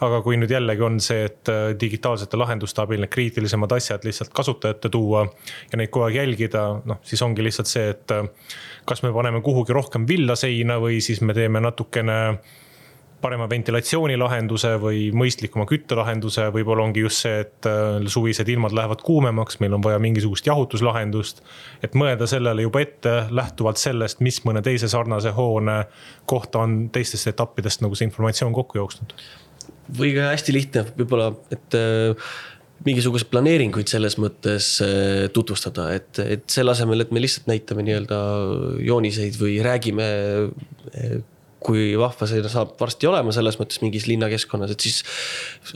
aga 0.06 0.20
kui 0.20 0.36
nüüd 0.36 0.52
jällegi 0.52 0.84
on 0.84 0.98
see, 1.00 1.24
et 1.30 1.48
äh, 1.48 1.70
digitaalsete 1.80 2.36
lahenduste 2.36 2.82
abil 2.82 3.00
need 3.00 3.12
kriitilisemad 3.12 3.72
asjad 3.72 4.04
lihtsalt 4.04 4.34
kasutajate 4.36 4.90
tuua 4.92 5.24
ja 5.72 5.80
neid 5.80 5.90
kogu 5.90 6.08
aeg 6.08 6.20
jälgida, 6.20 6.66
noh 6.84 7.00
siis 7.06 7.22
ongi 7.24 7.44
lihtsalt 7.44 7.70
see, 7.70 7.88
et 7.94 8.12
äh, 8.12 8.28
kas 8.84 9.02
me 9.06 9.12
paneme 9.16 9.40
kuhugi 9.44 9.74
rohkem 9.76 10.06
villa 10.08 10.36
seina 10.36 10.78
või 10.82 11.00
siis 11.04 11.22
me 11.24 11.34
teeme 11.36 11.62
natukene 11.64 12.18
parema 13.20 13.46
ventilatsioonilahenduse 13.50 14.74
või 14.80 15.06
mõistlikuma 15.16 15.66
küttelahenduse, 15.68 16.48
võib-olla 16.54 16.84
ongi 16.86 17.04
just 17.04 17.24
see, 17.24 17.40
et 17.46 17.68
äh, 17.68 17.98
suvised 18.12 18.48
ilmad 18.52 18.74
lähevad 18.76 19.02
kuumemaks, 19.06 19.60
meil 19.62 19.76
on 19.76 19.84
vaja 19.84 20.00
mingisugust 20.02 20.46
jahutuslahendust. 20.46 21.42
et 21.82 21.94
mõelda 21.94 22.28
sellele 22.28 22.66
juba 22.66 22.82
ette, 22.84 23.14
lähtuvalt 23.30 23.80
sellest, 23.80 24.20
mis 24.20 24.42
mõne 24.44 24.62
teise 24.62 24.88
sarnase 24.92 25.32
hoone 25.36 25.84
kohta 26.26 26.64
on 26.66 26.88
teistest 26.92 27.32
etappidest 27.32 27.84
nagu 27.84 27.96
see 27.96 28.08
informatsioon 28.10 28.52
kokku 28.56 28.78
jooksnud. 28.82 29.14
või 29.98 30.12
ka 30.16 30.32
hästi 30.34 30.52
lihtne 30.52 30.84
võib-olla, 30.98 31.32
et 31.50 31.78
äh, 31.78 32.28
mingisuguseid 32.84 33.30
planeeringuid 33.32 33.88
selles 33.88 34.18
mõttes 34.20 34.74
äh, 34.84 35.30
tutvustada, 35.32 35.88
et, 35.96 36.20
et 36.20 36.44
selle 36.52 36.76
asemel, 36.76 37.00
et 37.00 37.14
me 37.16 37.22
lihtsalt 37.24 37.48
näitame 37.48 37.86
nii-öelda 37.86 38.20
jooniseid 38.84 39.40
või 39.40 39.56
räägime 39.64 40.10
kui 41.64 41.94
vahva 41.98 42.28
see 42.28 42.42
saab 42.52 42.74
varsti 42.80 43.08
olema 43.08 43.32
selles 43.34 43.58
mõttes 43.60 43.80
mingis 43.82 44.06
linnakeskkonnas, 44.10 44.74
et 44.74 44.86
siis 44.86 45.00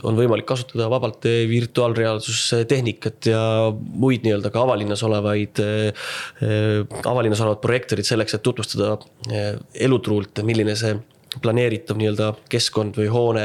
on 0.07 0.17
võimalik 0.17 0.47
kasutada 0.49 0.89
vabalt 0.91 1.25
eh, 1.29 1.43
virtuaalreaalsustehnikat 1.49 3.31
ja 3.31 3.41
muid 3.73 4.25
nii-öelda 4.25 4.53
ka 4.53 4.63
avalinnas 4.65 5.03
olevaid, 5.07 5.61
eh, 5.63 6.83
avalinnas 7.01 7.41
olevad 7.43 7.63
projektorid 7.63 8.07
selleks, 8.07 8.37
et 8.37 8.45
tutvustada 8.45 8.93
eh, 9.31 9.55
elutruult, 9.87 10.43
milline 10.47 10.77
see 10.79 10.95
planeeritav 11.41 11.95
nii-öelda 11.95 12.33
keskkond 12.51 12.97
või 12.99 13.05
hoone 13.07 13.43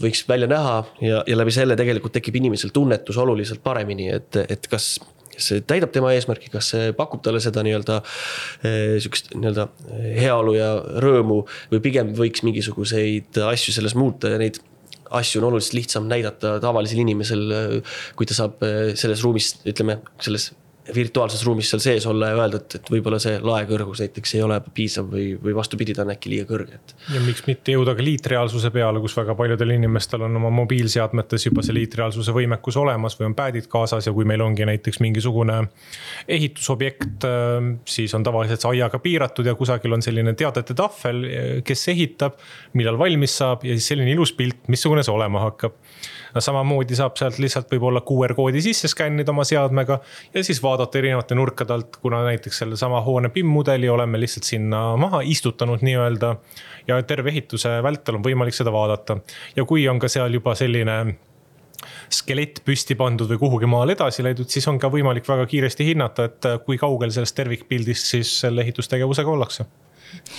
võiks 0.00 0.22
välja 0.24 0.46
näha 0.48 0.78
ja, 1.04 1.18
ja 1.28 1.36
läbi 1.36 1.52
selle 1.52 1.76
tegelikult 1.76 2.14
tekib 2.16 2.38
inimesel 2.40 2.72
tunnetus 2.72 3.18
oluliselt 3.20 3.60
paremini, 3.60 4.08
et, 4.16 4.38
et 4.48 4.64
kas 4.72 4.94
kas 5.36 5.50
see 5.50 5.64
täidab 5.68 5.92
tema 5.94 6.12
eesmärki, 6.16 6.50
kas 6.52 6.72
see 6.74 6.92
pakub 6.96 7.22
talle 7.24 7.42
seda 7.44 7.64
nii-öelda 7.66 8.00
eh, 8.66 8.96
sihukest 9.02 9.34
nii-öelda 9.34 9.68
eh, 9.68 10.08
heaolu 10.22 10.56
ja 10.56 10.70
rõõmu 11.04 11.42
või 11.72 11.82
pigem 11.84 12.14
võiks 12.16 12.44
mingisuguseid 12.46 13.40
asju 13.46 13.76
selles 13.76 13.96
muuta 13.98 14.32
ja 14.32 14.40
neid 14.40 14.60
asju 15.16 15.40
on 15.40 15.52
oluliselt 15.52 15.76
lihtsam 15.76 16.08
näidata 16.10 16.56
tavalisel 16.62 17.02
inimesel, 17.04 17.44
eh, 17.54 17.98
kui 18.18 18.28
ta 18.28 18.36
saab 18.38 18.64
selles 18.98 19.24
ruumis, 19.24 19.54
ütleme, 19.68 20.00
selles 20.24 20.50
virtuaalses 20.94 21.42
ruumis 21.46 21.70
seal 21.70 21.82
sees 21.82 22.06
olla 22.06 22.30
ja 22.30 22.38
öelda, 22.38 22.60
et, 22.62 22.76
et 22.78 22.90
võib-olla 22.90 23.18
see 23.22 23.38
laekõrgus 23.42 24.02
näiteks 24.04 24.34
ei 24.36 24.42
ole 24.46 24.58
piisav 24.74 25.08
või, 25.10 25.26
või 25.42 25.54
vastupidi, 25.56 25.94
ta 25.96 26.04
on 26.04 26.12
äkki 26.14 26.30
liiga 26.32 26.46
kõrge, 26.48 26.78
et. 26.78 26.94
ja 27.14 27.22
miks 27.24 27.44
mitte 27.48 27.74
jõuda 27.74 27.96
ka 27.98 28.04
liitreaalsuse 28.06 28.70
peale, 28.74 29.00
kus 29.02 29.16
väga 29.18 29.34
paljudel 29.38 29.74
inimestel 29.76 30.26
on 30.26 30.38
oma 30.40 30.52
mobiilseadmetes 30.60 31.48
juba 31.48 31.64
see 31.66 31.76
liitreaalsuse 31.78 32.34
võimekus 32.36 32.78
olemas 32.80 33.18
või 33.18 33.30
on 33.30 33.36
pad'id 33.38 33.70
kaasas 33.72 34.06
ja 34.06 34.14
kui 34.16 34.28
meil 34.28 34.44
ongi 34.44 34.66
näiteks 34.68 35.00
mingisugune 35.04 35.58
ehitusobjekt, 36.36 37.26
siis 37.88 38.14
on 38.16 38.26
tavaliselt 38.26 38.62
see 38.62 38.76
aiaga 38.76 39.00
piiratud 39.02 39.46
ja 39.46 39.56
kusagil 39.58 39.96
on 39.96 40.04
selline 40.04 40.36
teadete 40.38 40.76
tahvel, 40.76 41.24
kes 41.66 41.88
ehitab, 41.94 42.38
millal 42.78 42.98
valmis 43.00 43.38
saab 43.40 43.66
ja 43.66 43.74
siis 43.76 43.90
selline 43.94 44.14
ilus 44.14 44.34
pilt, 44.36 44.68
missugune 44.72 45.04
see 45.06 45.14
olema 45.14 45.46
hakkab 45.48 45.76
no 46.34 46.40
samamoodi 46.40 46.96
saab 46.98 47.16
sealt 47.18 47.38
lihtsalt 47.42 47.70
võib-olla 47.72 48.02
QR 48.06 48.34
koodi 48.38 48.62
sisse 48.64 48.88
skännida 48.92 49.32
oma 49.34 49.44
seadmega 49.44 50.00
ja 50.34 50.44
siis 50.44 50.62
vaadata 50.62 50.98
erinevate 50.98 51.38
nurkade 51.38 51.74
alt, 51.76 52.00
kuna 52.02 52.22
näiteks 52.26 52.62
sellesama 52.64 53.00
hoone 53.06 53.30
BIM 53.34 53.50
mudeli 53.50 53.88
oleme 53.88 54.20
lihtsalt 54.20 54.48
sinna 54.48 54.82
maha 55.00 55.22
istutanud 55.24 55.84
nii-öelda. 55.86 56.36
ja 56.88 57.02
terve 57.02 57.30
ehituse 57.30 57.78
vältel 57.82 58.18
on 58.18 58.24
võimalik 58.24 58.54
seda 58.54 58.72
vaadata 58.72 59.18
ja 59.56 59.64
kui 59.64 59.88
on 59.88 59.98
ka 59.98 60.08
seal 60.08 60.34
juba 60.34 60.54
selline 60.54 61.16
skelett 62.10 62.62
püsti 62.64 62.94
pandud 62.98 63.28
või 63.30 63.38
kuhugi 63.38 63.66
maale 63.70 63.96
edasi 63.96 64.24
läinud, 64.24 64.48
siis 64.50 64.66
on 64.68 64.78
ka 64.78 64.90
võimalik 64.90 65.26
väga 65.28 65.46
kiiresti 65.46 65.86
hinnata, 65.90 66.24
et 66.30 66.48
kui 66.64 66.78
kaugel 66.78 67.12
sellest 67.14 67.36
tervikpildist 67.36 68.14
siis 68.14 68.32
selle 68.40 68.64
ehitustegevusega 68.64 69.30
ollakse 69.30 69.66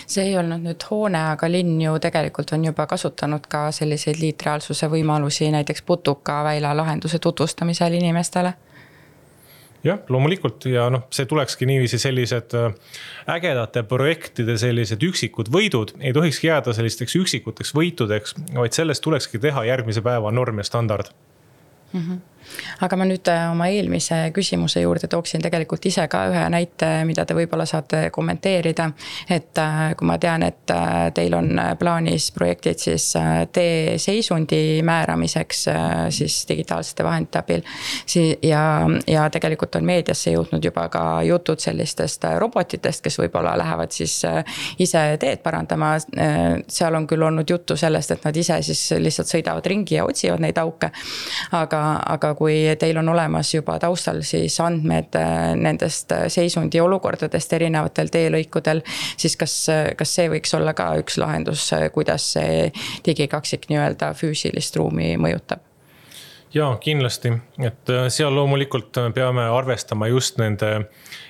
see 0.06 0.30
ei 0.30 0.38
olnud 0.38 0.64
nüüd 0.64 0.84
hoone, 0.90 1.20
aga 1.34 1.50
linn 1.52 1.82
ju 1.82 1.98
tegelikult 2.04 2.54
on 2.56 2.66
juba 2.70 2.86
kasutanud 2.88 3.48
ka 3.50 3.68
selliseid 3.72 4.22
liitreaalsuse 4.22 4.90
võimalusi 4.92 5.52
näiteks 5.52 5.82
putukaväila 5.88 6.76
lahenduse 6.78 7.20
tutvustamisel 7.20 8.00
inimestele. 8.00 8.54
Jah, 9.84 10.00
loomulikult. 10.10 10.66
Ja 10.72 10.88
noh, 10.92 11.06
see 11.14 11.28
tulekski 11.30 11.68
niiviisi 11.70 12.00
sellised 12.02 12.56
äh, 12.58 12.74
ägedate 13.30 13.84
projektide 13.88 14.58
sellised 14.60 15.04
üksikud 15.06 15.52
võidud. 15.54 15.94
Ei 16.02 16.16
tohikski 16.18 16.50
jääda 16.50 16.74
sellisteks 16.76 17.16
üksikuteks 17.20 17.76
võitudeks, 17.78 18.36
vaid 18.58 18.76
sellest 18.76 19.06
tulekski 19.06 19.40
teha 19.40 19.68
järgmise 19.70 20.02
päeva 20.04 20.34
norm 20.34 20.64
ja 20.64 20.68
standard. 20.68 21.14
Mm. 21.94 22.02
-hmm 22.02 22.26
aga 22.82 22.98
ma 23.00 23.06
nüüd 23.08 23.28
äh, 23.32 23.48
oma 23.52 23.68
eelmise 23.74 24.20
küsimuse 24.36 24.82
juurde 24.84 25.10
tooksin 25.12 25.42
tegelikult 25.44 25.86
ise 25.90 26.08
ka 26.12 26.24
ühe 26.32 26.44
näite, 26.54 26.90
mida 27.10 27.26
te 27.26 27.36
võib-olla 27.38 27.66
saate 27.70 28.08
kommenteerida. 28.14 28.90
et 29.30 29.58
äh, 29.62 29.96
kui 29.98 30.08
ma 30.08 30.18
tean, 30.22 30.44
et 30.44 30.74
äh, 30.74 31.10
teil 31.16 31.34
on 31.38 31.50
plaanis 31.80 32.30
projektid 32.36 32.80
siis 32.82 33.10
tee 33.54 33.98
seisundi 33.98 34.82
määramiseks 34.86 35.66
siis 36.14 36.38
digitaalsete 36.50 37.04
vahendite 37.04 37.40
abil. 37.40 37.64
ja, 38.44 38.62
ja 39.08 39.28
tegelikult 39.30 39.76
on 39.76 39.86
meediasse 39.86 40.32
jõudnud 40.32 40.64
juba 40.64 40.88
ka 40.94 41.04
jutud 41.26 41.60
sellistest 41.62 42.26
robotitest, 42.38 43.04
kes 43.04 43.20
võib-olla 43.20 43.56
lähevad 43.58 43.92
siis 43.92 44.20
ise 44.80 45.04
teed 45.20 45.42
parandama. 45.44 45.96
seal 46.68 46.96
on 46.96 47.08
küll 47.08 47.24
olnud 47.24 47.50
juttu 47.50 47.78
sellest, 47.78 48.12
et 48.12 48.26
nad 48.26 48.36
ise 48.38 48.62
siis 48.62 48.84
lihtsalt 49.00 49.32
sõidavad 49.32 49.66
ringi 49.66 49.98
ja 49.98 50.06
otsivad 50.06 50.44
neid 50.44 50.58
auke. 50.62 50.92
aga, 51.52 51.82
aga 52.06 52.34
kui 52.38 52.56
teil 52.80 52.98
on 53.02 53.10
olemas 53.10 53.54
juba 53.54 53.78
taustal 53.82 54.22
siis 54.26 54.60
andmed 54.64 55.18
äh, 55.18 55.54
nendest 55.60 56.12
äh, 56.16 56.26
seisundi 56.32 56.82
olukordadest 56.84 57.54
erinevatel 57.58 58.12
teelõikudel. 58.14 58.84
siis 59.18 59.38
kas, 59.38 59.56
kas 59.98 60.16
see 60.20 60.30
võiks 60.32 60.54
olla 60.58 60.76
ka 60.78 60.92
üks 61.02 61.18
lahendus, 61.22 61.70
äh, 61.78 61.90
kuidas 61.94 62.34
see 62.38 62.68
digikaksik 63.06 63.70
nii-öelda 63.72 64.14
füüsilist 64.18 64.78
ruumi 64.80 65.16
mõjutab? 65.22 65.67
Ja 66.54 66.68
kindlasti, 66.80 67.32
et 67.64 67.92
seal 68.14 68.36
loomulikult 68.36 68.98
peame 69.16 69.48
arvestama 69.52 70.08
just 70.08 70.38
nende 70.42 70.88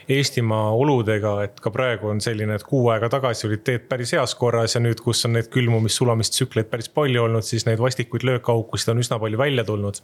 Eestimaa 0.08 0.70
oludega, 0.72 1.34
et 1.44 1.58
ka 1.60 1.72
praegu 1.74 2.08
on 2.08 2.22
selline, 2.24 2.56
et 2.56 2.64
kuu 2.64 2.86
aega 2.94 3.10
tagasi 3.12 3.48
olid 3.50 3.64
teed 3.68 3.90
päris 3.90 4.14
heas 4.16 4.38
korras 4.40 4.78
ja 4.78 4.80
nüüd, 4.80 5.02
kus 5.04 5.26
on 5.28 5.34
neid 5.36 5.50
külmumis-sulamistsükleid 5.52 6.70
päris 6.72 6.88
palju 6.96 7.26
olnud, 7.26 7.44
siis 7.44 7.66
neid 7.68 7.82
vastikuid 7.84 8.24
löökaukusid 8.30 8.94
on 8.94 9.04
üsna 9.04 9.20
palju 9.20 9.42
välja 9.42 9.68
tulnud. 9.68 10.00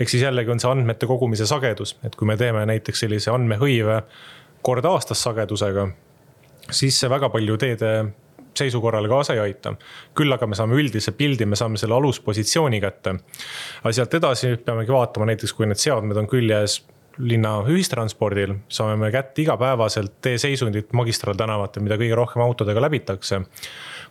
ehk 0.00 0.08
siis 0.08 0.24
jällegi 0.24 0.50
on 0.50 0.62
see 0.62 0.70
andmete 0.70 1.06
kogumise 1.06 1.46
sagedus, 1.46 1.96
et 2.04 2.16
kui 2.16 2.26
me 2.26 2.38
teeme 2.40 2.64
näiteks 2.72 3.04
sellise 3.04 3.34
andmehõive 3.34 4.00
kord 4.64 4.84
aastas 4.88 5.22
sagedusega, 5.22 5.90
siis 6.70 7.00
see 7.00 7.10
väga 7.12 7.28
palju 7.28 7.60
teede 7.60 7.92
seisukorrale 8.56 9.08
kaasa 9.08 9.34
ei 9.34 9.40
aita. 9.48 9.74
küll 10.14 10.32
aga 10.32 10.46
me 10.46 10.54
saame 10.58 10.78
üldise 10.80 11.12
pildi, 11.12 11.46
me 11.46 11.56
saame 11.56 11.80
selle 11.80 11.94
aluspositsiooni 11.94 12.80
kätte. 12.80 13.16
aga 13.82 13.92
sealt 13.92 14.14
edasi 14.14 14.56
peamegi 14.56 14.92
vaatama 14.92 15.26
näiteks, 15.32 15.52
kui 15.52 15.66
need 15.66 15.80
seadmed 15.80 16.16
on 16.16 16.30
küljes 16.30 16.82
linna 17.18 17.58
ühistranspordil 17.70 18.56
saame 18.68 18.96
me 18.98 19.10
kätte 19.14 19.42
igapäevaselt 19.44 20.16
teeseisundit 20.24 20.92
magistraaltänavatel, 20.96 21.84
mida 21.86 21.98
kõige 22.00 22.16
rohkem 22.18 22.42
autodega 22.42 22.82
läbitakse. 22.82 23.42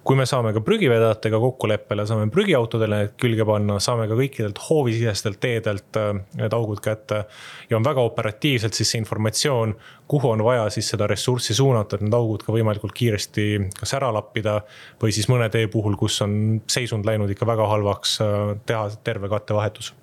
Kui 0.03 0.17
me 0.19 0.25
saame 0.27 0.51
ka 0.55 0.61
prügivedajatega 0.63 1.39
kokkuleppele, 1.39 2.05
saame 2.07 2.27
prügiautodele 2.33 2.99
need 2.99 3.13
külge 3.19 3.45
panna, 3.47 3.77
saame 3.83 4.07
ka 4.09 4.17
kõikidelt 4.19 4.59
hoovisisestelt 4.65 5.39
teedelt 5.43 5.99
äh, 5.99 6.11
need 6.39 6.55
augud 6.55 6.81
kätte. 6.83 7.23
ja 7.69 7.77
on 7.77 7.85
väga 7.85 8.03
operatiivselt 8.03 8.75
siis 8.75 8.91
see 8.91 9.01
informatsioon, 9.01 9.75
kuhu 10.11 10.33
on 10.33 10.43
vaja 10.43 10.67
siis 10.73 10.91
seda 10.93 11.07
ressurssi 11.07 11.55
suunata, 11.55 11.95
et 11.95 12.05
need 12.05 12.17
augud 12.17 12.43
ka 12.43 12.55
võimalikult 12.55 12.95
kiiresti 12.97 13.47
kas 13.79 13.95
ära 13.95 14.11
lappida. 14.13 14.61
või 15.01 15.15
siis 15.15 15.29
mõne 15.31 15.49
tee 15.49 15.67
puhul, 15.67 15.95
kus 15.95 16.21
on 16.21 16.61
seisund 16.67 17.05
läinud 17.05 17.31
ikka 17.31 17.47
väga 17.47 17.67
halvaks, 17.71 18.19
äh, 18.21 18.55
teha 18.65 18.89
terve 19.03 19.31
kattevahetus 19.31 19.93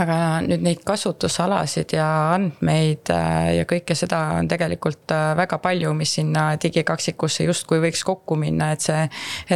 aga 0.00 0.16
nüüd 0.44 0.64
neid 0.64 0.82
kasutusalasid 0.84 1.94
ja 1.96 2.06
andmeid 2.34 3.08
äh, 3.12 3.52
ja 3.60 3.64
kõike 3.68 3.96
seda 3.96 4.20
on 4.36 4.48
tegelikult 4.50 5.12
äh, 5.14 5.30
väga 5.38 5.58
palju, 5.62 5.92
mis 5.96 6.16
sinna 6.18 6.44
digikaksikusse 6.60 7.46
justkui 7.48 7.80
võiks 7.84 8.04
kokku 8.06 8.36
minna, 8.40 8.72
et 8.76 8.84
see. 8.84 9.06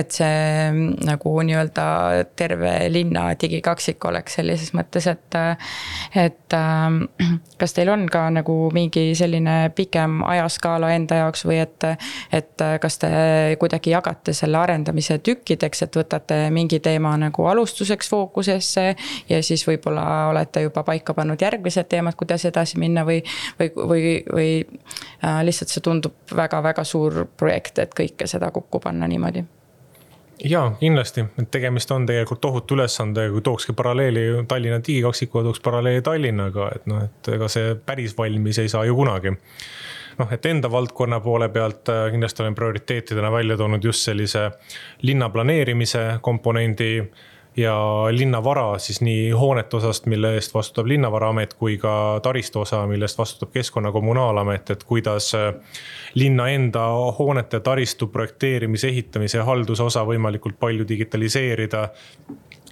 et 0.01 0.13
see 0.15 0.71
mm, 0.71 1.05
nagu 1.09 1.35
nii-öelda 1.45 1.87
terve 2.39 2.73
linna 2.93 3.31
digikaksik 3.41 4.05
oleks 4.09 4.39
sellises 4.41 4.73
mõttes, 4.77 5.09
et, 5.11 5.37
äh, 5.37 5.75
et 6.25 6.39
kas 7.61 7.77
teil 7.77 7.93
on 7.93 8.07
ka 8.11 8.25
nagu 8.35 8.55
mingi 8.75 9.11
selline 9.19 9.71
pikem 9.77 10.21
ajaskaala 10.27 10.95
enda 10.97 11.21
jaoks 11.25 11.45
või 11.47 11.61
et. 11.63 11.89
et 12.33 12.63
kas 12.81 12.99
te 13.01 13.09
kuidagi 13.61 13.93
jagate 13.93 14.33
selle 14.37 14.59
arendamise 14.61 15.19
tükkideks, 15.25 15.85
et 15.87 15.97
võtate 15.97 16.37
mingi 16.55 16.81
teema 16.83 17.13
nagu 17.21 17.47
alustuseks 17.51 18.11
fookusesse 18.11 18.85
ja 19.29 19.41
siis 19.45 19.65
võib-olla 19.69 20.00
olete 20.31 20.65
juba 20.67 20.83
paika 20.87 21.15
pannud 21.15 21.41
järgmised 21.43 21.89
teemad, 21.89 22.17
kuidas 22.17 22.45
edasi 22.49 22.79
minna 22.79 23.05
või, 23.07 23.23
või, 23.61 23.71
või, 23.77 24.03
või 24.33 24.51
äh, 25.25 25.41
lihtsalt 25.47 25.73
see 25.73 25.85
tundub 25.85 26.37
väga-väga 26.37 26.85
suur 26.85 27.25
projekt, 27.37 27.79
et 27.79 27.97
kõike 27.97 28.29
seda 28.31 28.51
kokku 28.55 28.81
panna 28.81 29.09
niimoodi 29.11 29.45
ja 30.45 30.73
kindlasti, 30.81 31.25
et 31.39 31.51
tegemist 31.51 31.91
on 31.91 32.07
tegelikult 32.07 32.41
tohutu 32.41 32.75
ülesandega, 32.75 33.33
kui 33.33 33.43
tookski 33.45 33.73
paralleeli 33.77 34.45
Tallinna 34.49 34.81
digikaksikuga, 34.87 35.45
tooks 35.45 35.61
paralleeli 35.61 36.03
Tallinnaga, 36.03 36.71
et 36.75 36.87
noh, 36.91 37.03
et 37.05 37.33
ega 37.35 37.49
see 37.53 37.75
päris 37.87 38.17
valmis 38.19 38.59
ei 38.59 38.69
saa 38.69 38.85
ju 38.89 38.97
kunagi. 38.97 39.35
noh, 40.19 40.33
et 40.33 40.47
enda 40.47 40.71
valdkonna 40.71 41.21
poole 41.21 41.49
pealt 41.49 41.89
äh, 41.89 42.11
kindlasti 42.13 42.43
olen 42.43 42.55
prioriteetidena 42.55 43.33
välja 43.33 43.57
toonud 43.57 43.85
just 43.85 44.05
sellise 44.05 44.51
linna 45.03 45.31
planeerimise 45.31 46.19
komponendi 46.21 46.91
ja 47.57 48.07
linnavara 48.11 48.79
siis 48.79 49.01
nii 49.01 49.31
hoonete 49.31 49.77
osast, 49.77 50.07
mille 50.07 50.35
eest 50.35 50.55
vastutab 50.55 50.87
Linnavaraamet, 50.87 51.55
kui 51.55 51.79
ka 51.79 52.21
taristu 52.23 52.61
osa, 52.61 52.85
mille 52.87 53.05
eest 53.05 53.19
vastutab 53.19 53.51
Keskkonna 53.53 53.93
Kommunaalamet, 53.93 54.71
et 54.71 54.85
kuidas 54.85 55.33
äh, 55.35 55.55
linna 56.15 56.49
enda 56.49 56.87
hoonete 57.19 57.61
taristu 57.61 58.07
projekteerimise, 58.07 58.89
ehitamise 58.89 59.39
ja 59.39 59.45
halduse 59.45 59.83
osa 59.83 60.05
võimalikult 60.07 60.59
palju 60.61 60.89
digitaliseerida 60.89 61.89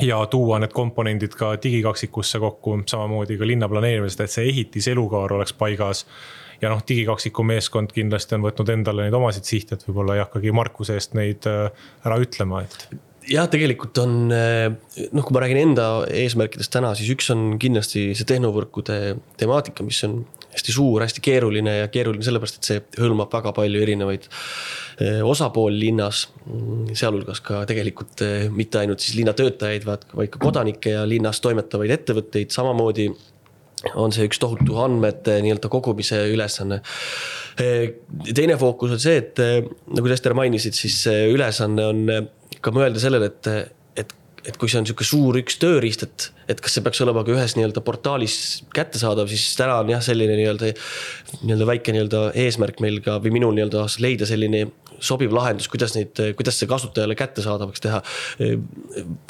ja 0.00 0.26
tuua 0.26 0.58
need 0.62 0.72
komponendid 0.72 1.34
ka 1.34 1.56
digikaksikusse 1.62 2.38
kokku, 2.38 2.82
samamoodi 2.86 3.38
ka 3.38 3.46
linna 3.46 3.68
planeerimisest, 3.68 4.20
et 4.20 4.30
see 4.30 4.46
ehitise 4.52 4.94
elukaar 4.94 5.32
oleks 5.32 5.52
paigas. 5.52 6.06
Ja 6.62 6.72
noh, 6.72 6.80
digikaksiku 6.88 7.42
meeskond 7.46 7.92
kindlasti 7.94 8.34
on 8.34 8.42
võtnud 8.42 8.70
endale 8.72 9.04
neid 9.04 9.14
omasid 9.14 9.46
sihte, 9.46 9.76
et 9.76 9.84
võib-olla 9.86 10.16
ei 10.16 10.24
hakkagi 10.24 10.54
Markuse 10.54 10.96
eest 10.98 11.14
neid 11.18 11.46
äh, 11.46 11.70
ära 12.06 12.18
ütlema, 12.18 12.64
et 12.66 13.07
jah, 13.28 13.48
tegelikult 13.52 13.98
on 14.02 14.16
noh, 14.30 15.22
kui 15.22 15.34
ma 15.36 15.44
räägin 15.44 15.62
enda 15.66 15.86
eesmärkidest 16.08 16.72
täna, 16.72 16.94
siis 16.98 17.12
üks 17.14 17.28
on 17.34 17.54
kindlasti 17.60 18.10
see 18.16 18.28
tehnovõrkude 18.28 18.98
temaatika, 19.40 19.86
mis 19.86 20.00
on 20.08 20.22
hästi 20.58 20.74
suur, 20.74 21.02
hästi 21.04 21.22
keeruline 21.24 21.74
ja 21.82 21.88
keeruline 21.92 22.24
sellepärast, 22.24 22.58
et 22.58 22.68
see 22.68 22.82
hõlmab 23.02 23.32
väga 23.32 23.52
palju 23.56 23.82
erinevaid 23.84 24.28
eh, 24.28 25.20
osapooli 25.24 25.78
linnas. 25.84 26.26
sealhulgas 26.98 27.42
ka 27.44 27.64
tegelikult 27.68 28.22
eh, 28.26 28.48
mitte 28.50 28.80
ainult 28.82 29.04
siis 29.04 29.18
linnatöötajaid, 29.20 29.86
vaid 29.88 30.32
ka 30.32 30.40
kodanikke 30.42 30.96
ja 30.96 31.04
linnas 31.08 31.42
toimetavaid 31.44 31.92
ettevõtteid, 31.98 32.54
samamoodi 32.54 33.10
on 33.94 34.10
see 34.10 34.26
üks 34.26 34.40
tohutu 34.42 34.80
andmete 34.82 35.36
nii-öelda 35.44 35.68
kogumise 35.70 36.24
ülesanne. 36.32 36.80
Eh, 37.62 37.84
teine 38.34 38.58
fookus 38.58 38.96
on 38.96 39.02
see, 39.02 39.20
et 39.20 39.38
nagu 39.94 40.10
Ester 40.14 40.34
mainisid, 40.34 40.74
siis 40.74 40.98
see 41.04 41.28
ülesanne 41.34 41.86
on 41.92 42.02
ka 42.64 42.72
mõelda 42.74 43.02
sellele, 43.02 43.30
et, 43.30 43.50
et, 44.02 44.14
et 44.48 44.58
kui 44.58 44.70
see 44.70 44.80
on 44.80 44.88
sihuke 44.88 45.06
suur 45.06 45.38
üks 45.40 45.58
tööriist, 45.62 46.04
et, 46.06 46.28
et 46.54 46.60
kas 46.64 46.76
see 46.76 46.84
peaks 46.84 47.00
olema 47.04 47.24
ka 47.26 47.34
ühes 47.34 47.56
nii-öelda 47.58 47.84
portaalis 47.86 48.36
kättesaadav, 48.76 49.30
siis 49.30 49.46
täna 49.58 49.78
on 49.82 49.94
jah, 49.94 50.02
selline 50.04 50.36
nii-öelda, 50.40 50.74
nii-öelda 51.44 51.70
väike 51.72 51.94
nii-öelda 51.96 52.26
eesmärk 52.46 52.82
meil 52.84 53.00
ka 53.04 53.18
või 53.24 53.34
minul 53.38 53.56
nii-öelda 53.58 53.86
leida 54.04 54.28
selline 54.28 54.66
sobiv 55.04 55.34
lahendus, 55.34 55.68
kuidas 55.70 55.94
neid, 55.94 56.18
kuidas 56.38 56.58
see 56.58 56.70
kasutajale 56.70 57.14
kättesaadavaks 57.18 57.82
teha. 57.84 58.00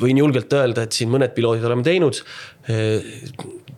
võin 0.00 0.20
julgelt 0.22 0.52
öelda, 0.56 0.86
et 0.86 0.96
siin 0.96 1.12
mõned 1.12 1.34
piloodid 1.36 1.66
oleme 1.68 1.84
teinud 1.84 2.22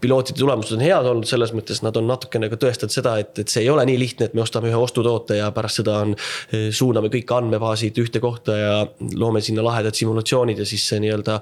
pilootide 0.00 0.40
tulemused 0.40 0.76
on 0.76 0.84
head 0.84 1.06
olnud, 1.10 1.28
selles 1.28 1.52
mõttes 1.56 1.82
nad 1.84 1.96
on 2.00 2.08
natukene 2.10 2.50
ka 2.52 2.58
tõestanud 2.60 2.94
seda, 2.94 3.16
et, 3.22 3.32
et 3.42 3.52
see 3.52 3.64
ei 3.64 3.70
ole 3.72 3.84
nii 3.88 3.98
lihtne, 4.00 4.28
et 4.28 4.36
me 4.36 4.44
ostame 4.44 4.70
ühe 4.70 4.80
ostutoote 4.80 5.38
ja 5.40 5.50
pärast 5.54 5.82
seda 5.82 6.00
on. 6.04 6.16
suuname 6.50 7.10
kõik 7.12 7.30
andmebaasid 7.34 7.98
ühte 8.02 8.20
kohta 8.22 8.56
ja 8.56 8.74
loome 9.18 9.42
sinna 9.44 9.64
lahedad 9.64 9.96
simulatsioonid 9.96 10.58
ja 10.60 10.66
siis 10.68 10.86
see 10.88 11.00
nii-öelda 11.04 11.40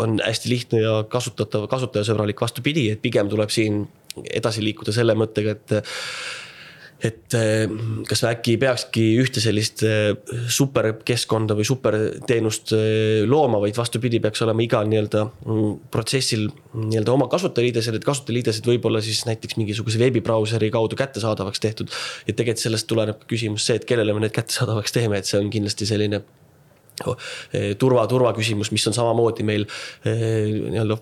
on 0.00 0.20
hästi 0.22 0.50
lihtne 0.52 0.82
ja 0.84 0.92
kasutatav, 1.10 1.66
kasutajasõbralik, 1.70 2.40
vastupidi, 2.40 2.90
et 2.92 3.02
pigem 3.02 3.30
tuleb 3.30 3.50
siin 3.50 3.82
edasi 4.30 4.62
liikuda 4.64 4.94
selle 4.94 5.16
mõttega, 5.18 5.56
et 5.56 5.74
et 7.04 7.34
eh, 7.36 7.70
kas 8.08 8.22
äkki 8.28 8.56
peakski 8.60 9.04
ühte 9.22 9.40
sellist 9.42 9.84
eh, 9.86 10.12
superkeskkonda 10.52 11.56
või 11.56 11.66
superteenust 11.68 12.74
eh, 12.76 13.22
looma, 13.28 13.60
vaid 13.62 13.78
vastupidi, 13.78 14.20
peaks 14.22 14.44
olema 14.44 14.64
igal 14.64 14.88
nii-öelda 14.90 15.24
mm, 15.28 15.70
protsessil 15.92 16.48
nii-öelda 16.76 17.14
oma 17.14 17.30
kasutajaliides 17.32 17.88
ja 17.88 17.96
need 17.96 18.06
kasutajaliidesed 18.06 18.68
võib-olla 18.68 19.02
siis 19.04 19.22
näiteks 19.28 19.56
mingisuguse 19.60 20.00
veebibrauseri 20.02 20.70
kaudu 20.74 20.98
kättesaadavaks 21.00 21.64
tehtud. 21.64 21.92
ja 22.26 22.34
tegelikult 22.34 22.64
sellest 22.66 22.88
tuleneb 22.90 23.24
küsimus 23.30 23.64
see, 23.68 23.80
et 23.80 23.88
kellele 23.88 24.14
me 24.16 24.26
need 24.26 24.36
kättesaadavaks 24.36 24.96
teeme, 24.96 25.20
et 25.20 25.28
see 25.28 25.40
on 25.40 25.48
kindlasti 25.52 25.88
selline 25.88 26.22
turva, 27.80 28.04
turvaküsimus, 28.10 28.68
mis 28.74 28.84
on 28.90 28.96
samamoodi 28.96 29.46
meil 29.48 29.64
nii-öelda 30.04 30.98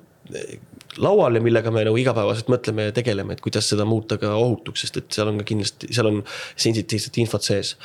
laual 0.99 1.39
ja 1.39 1.43
millega 1.45 1.73
me 1.75 1.85
nagu 1.87 1.99
igapäevaselt 2.01 2.51
mõtleme 2.53 2.89
ja 2.89 2.95
tegeleme, 2.97 3.35
et 3.35 3.45
kuidas 3.45 3.69
seda 3.71 3.87
muuta 3.89 4.19
ka 4.21 4.35
ohutuks, 4.37 4.85
sest 4.85 4.99
et 5.01 5.13
seal 5.15 5.31
on 5.31 5.39
ka 5.41 5.47
kindlasti, 5.49 5.93
seal 5.95 6.11
on 6.11 6.25
sensitiivset 6.57 7.21
infot 7.23 7.45
sees. 7.45 7.77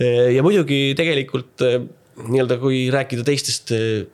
ja 0.00 0.44
muidugi 0.44 0.92
tegelikult 0.98 1.64
nii-öelda, 2.22 2.58
kui 2.60 2.84
rääkida 2.92 3.24
teistest 3.24 3.72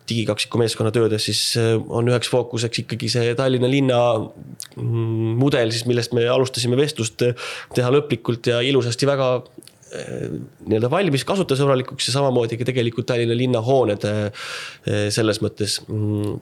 digikaksiku 0.09 0.61
meeskonna 0.61 0.93
töödest, 0.95 1.29
siis 1.29 1.41
on 1.59 2.09
üheks 2.09 2.31
fookuseks 2.31 2.85
ikkagi 2.85 3.11
see 3.11 3.33
Tallinna 3.39 3.71
linna 3.71 3.99
mm, 4.17 5.35
mudel 5.41 5.75
siis, 5.75 5.85
millest 5.91 6.15
me 6.17 6.29
alustasime 6.31 6.79
vestlust, 6.79 7.27
teha 7.75 7.91
lõplikult 7.95 8.53
ja 8.53 8.63
ilusasti 8.65 9.09
väga 9.11 9.33
nii-öelda 9.89 10.91
valmis 10.93 11.25
kasutajasõbralikuks 11.29 12.11
ja 12.11 12.15
samamoodi 12.19 12.59
ka 12.61 12.67
tegelikult 12.69 13.09
Tallinna 13.09 13.37
linnahooned 13.39 14.05
selles 15.15 15.41
mõttes 15.45 15.79
mm, 15.87 16.37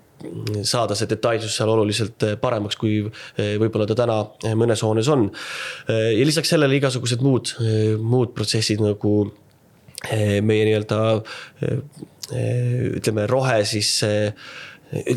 saada 0.66 0.96
see 0.98 1.11
detailsus 1.11 1.54
seal 1.59 1.70
oluliselt 1.70 2.26
paremaks, 2.42 2.78
kui 2.80 2.98
võib-olla 3.37 3.87
ta 3.87 3.98
täna 4.02 4.18
mõnes 4.59 4.82
hoones 4.82 5.11
on. 5.12 5.28
ja 5.88 6.26
lisaks 6.26 6.50
sellele 6.54 6.80
igasugused 6.80 7.22
muud, 7.22 7.54
muud 8.02 8.35
protsessid 8.35 8.82
nagu 8.82 9.16
meie 10.06 10.66
nii-öelda 10.66 11.00
ütleme, 12.98 13.26
rohe 13.30 13.61
siis 13.68 14.00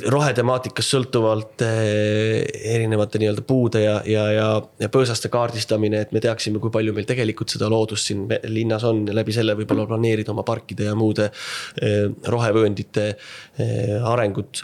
rohetemaatikast 0.09 0.95
sõltuvalt 0.95 1.61
eh, 1.61 2.41
erinevate 2.73 3.19
nii-öelda 3.21 3.43
puude 3.45 3.83
ja, 3.83 3.99
ja, 4.07 4.23
ja, 4.33 4.47
ja 4.81 4.89
põõsaste 4.89 5.29
kaardistamine, 5.29 6.01
et 6.01 6.13
me 6.15 6.21
teaksime, 6.23 6.61
kui 6.61 6.73
palju 6.73 6.95
meil 6.95 7.05
tegelikult 7.09 7.53
seda 7.53 7.69
loodust 7.69 8.09
siin 8.09 8.25
linnas 8.49 8.85
on 8.89 9.03
ja 9.07 9.13
läbi 9.13 9.35
selle 9.35 9.53
võib-olla 9.59 9.85
planeerida 9.89 10.33
oma 10.33 10.45
parkide 10.47 10.89
ja 10.89 10.95
muude 10.97 11.29
eh, 11.29 12.07
rohevööndite 12.33 13.11
eh, 13.13 14.09
arengut. 14.09 14.63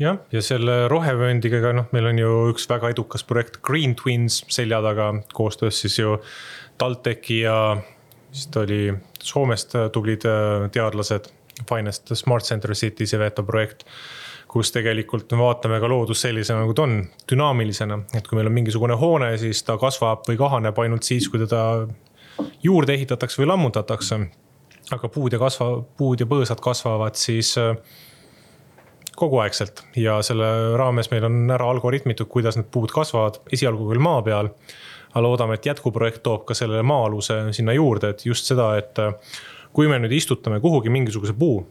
Jah, 0.00 0.22
ja 0.34 0.40
selle 0.42 0.86
rohevööndiga, 0.90 1.74
noh, 1.76 1.90
meil 1.94 2.08
on 2.10 2.18
ju 2.18 2.30
üks 2.54 2.64
väga 2.70 2.94
edukas 2.94 3.26
projekt 3.26 3.60
Green 3.62 3.92
Twins 3.98 4.40
selja 4.50 4.80
taga 4.82 5.12
koostöös 5.34 5.82
siis 5.82 5.98
ju 5.98 6.16
TalTechi 6.80 7.42
ja 7.42 7.58
vist 8.32 8.56
oli 8.56 8.86
Soomest 9.22 9.76
tublid 9.94 10.24
teadlased 10.74 11.28
Finest 11.68 12.14
Smart 12.18 12.44
Center 12.44 12.74
Cities 12.74 13.14
Iveto 13.16 13.44
projekt 13.46 13.86
kus 14.52 14.68
tegelikult 14.68 15.32
me 15.32 15.40
vaatame 15.40 15.78
ka 15.80 15.88
loodust 15.88 16.26
sellisena, 16.26 16.60
nagu 16.60 16.74
ta 16.76 16.84
on, 16.84 16.98
dünaamilisena, 17.30 17.96
et 18.18 18.26
kui 18.28 18.36
meil 18.36 18.50
on 18.50 18.52
mingisugune 18.52 18.98
hoone, 19.00 19.30
siis 19.40 19.62
ta 19.64 19.78
kasvab 19.80 20.26
või 20.28 20.36
kahaneb 20.36 20.76
ainult 20.82 21.08
siis, 21.08 21.28
kui 21.32 21.40
teda 21.40 21.62
juurde 22.62 22.96
ehitatakse 22.98 23.42
või 23.42 23.48
lammutatakse. 23.52 24.20
aga 24.92 25.08
puud 25.08 25.32
ja 25.32 25.38
kasva, 25.40 25.66
puud 25.96 26.20
ja 26.20 26.26
põõsad 26.28 26.60
kasvavad 26.60 27.16
siis 27.16 27.54
äh, 27.56 27.76
koguaegselt 29.16 29.84
ja 29.96 30.18
selle 30.26 30.76
raames 30.76 31.08
meil 31.10 31.24
on 31.24 31.50
ära 31.50 31.70
algoritmitud, 31.70 32.28
kuidas 32.28 32.58
need 32.58 32.68
puud 32.74 32.92
kasvavad, 32.92 33.38
esialgu 33.52 33.88
küll 33.88 34.02
maa 34.02 34.22
peal. 34.22 34.52
aga 35.12 35.22
loodame, 35.22 35.54
et 35.54 35.66
jätkuprojekt 35.66 36.22
toob 36.24 36.44
ka 36.48 36.54
sellele 36.56 36.82
maa-aluse 36.82 37.34
sinna 37.52 37.72
juurde, 37.76 38.08
et 38.10 38.26
just 38.26 38.48
seda, 38.48 38.70
et 38.80 38.98
äh, 38.98 39.12
kui 39.72 39.88
me 39.88 39.98
nüüd 40.02 40.12
istutame 40.16 40.60
kuhugi 40.60 40.92
mingisuguse 40.92 41.34
puu, 41.38 41.62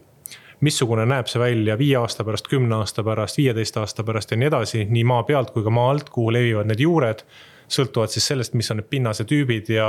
missugune 0.62 1.06
näeb 1.06 1.30
see 1.30 1.40
välja 1.42 1.76
viie 1.78 1.96
aasta 1.98 2.24
pärast, 2.26 2.48
kümne 2.50 2.78
aasta 2.78 3.02
pärast, 3.06 3.38
viieteist 3.38 3.76
aasta 3.82 4.04
pärast 4.06 4.30
ja 4.30 4.38
nii 4.38 4.50
edasi, 4.50 4.84
nii 4.90 5.04
maa 5.08 5.22
pealt 5.26 5.50
kui 5.54 5.64
ka 5.66 5.70
maa 5.74 5.90
alt, 5.94 6.10
kuhu 6.10 6.32
levivad 6.34 6.70
need 6.70 6.82
juured. 6.82 7.26
sõltuvalt 7.72 8.12
siis 8.12 8.26
sellest, 8.28 8.54
mis 8.54 8.70
on 8.70 8.82
need 8.82 8.88
pinnasetüübid 8.90 9.70
ja 9.72 9.86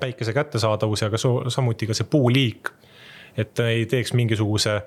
päikese 0.00 0.32
kättesaadavus 0.32 1.02
ja 1.02 1.10
ka 1.10 1.18
samuti 1.48 1.86
ka 1.86 1.94
see 1.94 2.06
puuliik. 2.10 2.70
et 3.36 3.58
ei 3.60 3.86
teeks 3.86 4.12
mingisuguse 4.12 4.80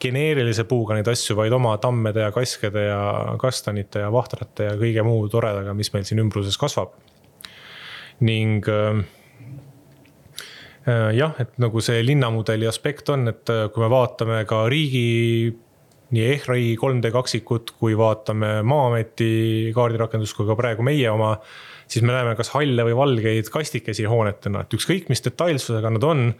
geneerilise 0.00 0.64
puuga 0.64 0.94
neid 0.94 1.08
asju, 1.10 1.34
vaid 1.36 1.52
oma 1.52 1.76
tammede 1.82 2.20
ja 2.20 2.32
kaskede 2.32 2.84
ja 2.84 3.00
kastanite 3.40 4.04
ja 4.04 4.12
vahtrate 4.12 4.68
ja 4.70 4.76
kõige 4.78 5.02
muu 5.02 5.28
toredaga, 5.28 5.74
mis 5.74 5.90
meil 5.92 6.04
siin 6.04 6.22
ümbruses 6.22 6.58
kasvab. 6.58 6.92
ning 8.20 8.66
äh, 8.68 9.02
jah, 11.16 11.34
et 11.42 11.56
nagu 11.62 11.82
see 11.84 12.02
linnamudeli 12.04 12.68
aspekt 12.68 13.10
on, 13.14 13.28
et 13.32 13.50
äh, 13.52 13.66
kui 13.72 13.84
me 13.84 13.90
vaatame 13.92 14.42
ka 14.48 14.64
riigi 14.70 15.50
nii 16.14 16.28
EHRI 16.32 16.70
3D 16.80 17.10
kaksikut, 17.12 17.74
kui 17.80 17.96
vaatame 17.98 18.62
Maa-ameti 18.64 19.72
kaardirakendust, 19.76 20.36
kui 20.38 20.48
ka 20.48 20.56
praegu 20.56 20.86
meie 20.86 21.10
oma, 21.12 21.34
siis 21.88 22.04
me 22.06 22.14
näeme 22.14 22.32
kas 22.38 22.54
halle 22.54 22.86
või 22.88 22.96
valgeid 22.96 23.50
kastikesi 23.52 24.08
hoonetena, 24.08 24.64
et 24.64 24.78
ükskõik, 24.78 25.10
mis 25.12 25.24
detailsusega 25.24 25.92
nad 25.92 26.06
on 26.08 26.30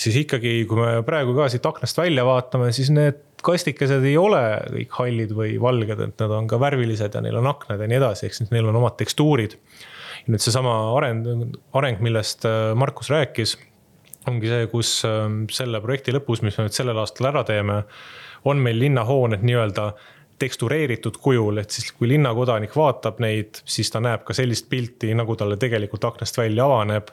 siis 0.00 0.16
ikkagi, 0.22 0.64
kui 0.68 0.78
me 0.78 0.92
praegu 1.06 1.34
ka 1.36 1.48
siit 1.52 1.66
aknast 1.66 1.98
välja 1.98 2.24
vaatame, 2.26 2.70
siis 2.76 2.90
need 2.94 3.18
kastikesed 3.44 4.04
ei 4.04 4.16
ole 4.20 4.42
kõik 4.76 4.98
hallid 4.98 5.32
või 5.36 5.54
valged, 5.60 6.04
et 6.06 6.22
nad 6.22 6.36
on 6.36 6.48
ka 6.48 6.60
värvilised 6.60 7.16
ja 7.16 7.22
neil 7.24 7.40
on 7.40 7.48
aknad 7.50 7.80
ja 7.80 7.88
nii 7.88 7.98
edasi, 8.00 8.28
ehk 8.28 8.36
siis 8.36 8.52
neil 8.52 8.68
on 8.70 8.78
omad 8.80 8.98
tekstuurid. 9.00 9.58
nüüd 10.30 10.42
seesama 10.44 10.74
areng, 10.98 11.24
areng, 11.72 12.02
millest 12.04 12.44
äh, 12.44 12.74
Markus 12.76 13.08
rääkis, 13.10 13.56
ongi 14.28 14.50
see, 14.50 14.66
kus 14.72 14.94
ähm, 15.08 15.44
selle 15.52 15.80
projekti 15.80 16.12
lõpus, 16.14 16.42
mis 16.44 16.58
me 16.58 16.66
nüüd 16.66 16.76
sellel 16.76 16.98
aastal 17.00 17.30
ära 17.30 17.44
teeme, 17.48 17.82
on 18.48 18.60
meil 18.60 18.80
linnahooned 18.80 19.44
nii-öelda 19.44 19.92
tekstureeritud 20.40 21.18
kujul, 21.20 21.60
et 21.60 21.72
siis 21.74 21.90
kui 21.92 22.08
linnakodanik 22.08 22.72
vaatab 22.76 23.20
neid, 23.20 23.60
siis 23.68 23.92
ta 23.92 24.00
näeb 24.00 24.24
ka 24.24 24.36
sellist 24.36 24.70
pilti, 24.72 25.12
nagu 25.16 25.36
talle 25.36 25.58
tegelikult 25.60 26.06
aknast 26.08 26.40
välja 26.40 26.64
avaneb. 26.68 27.12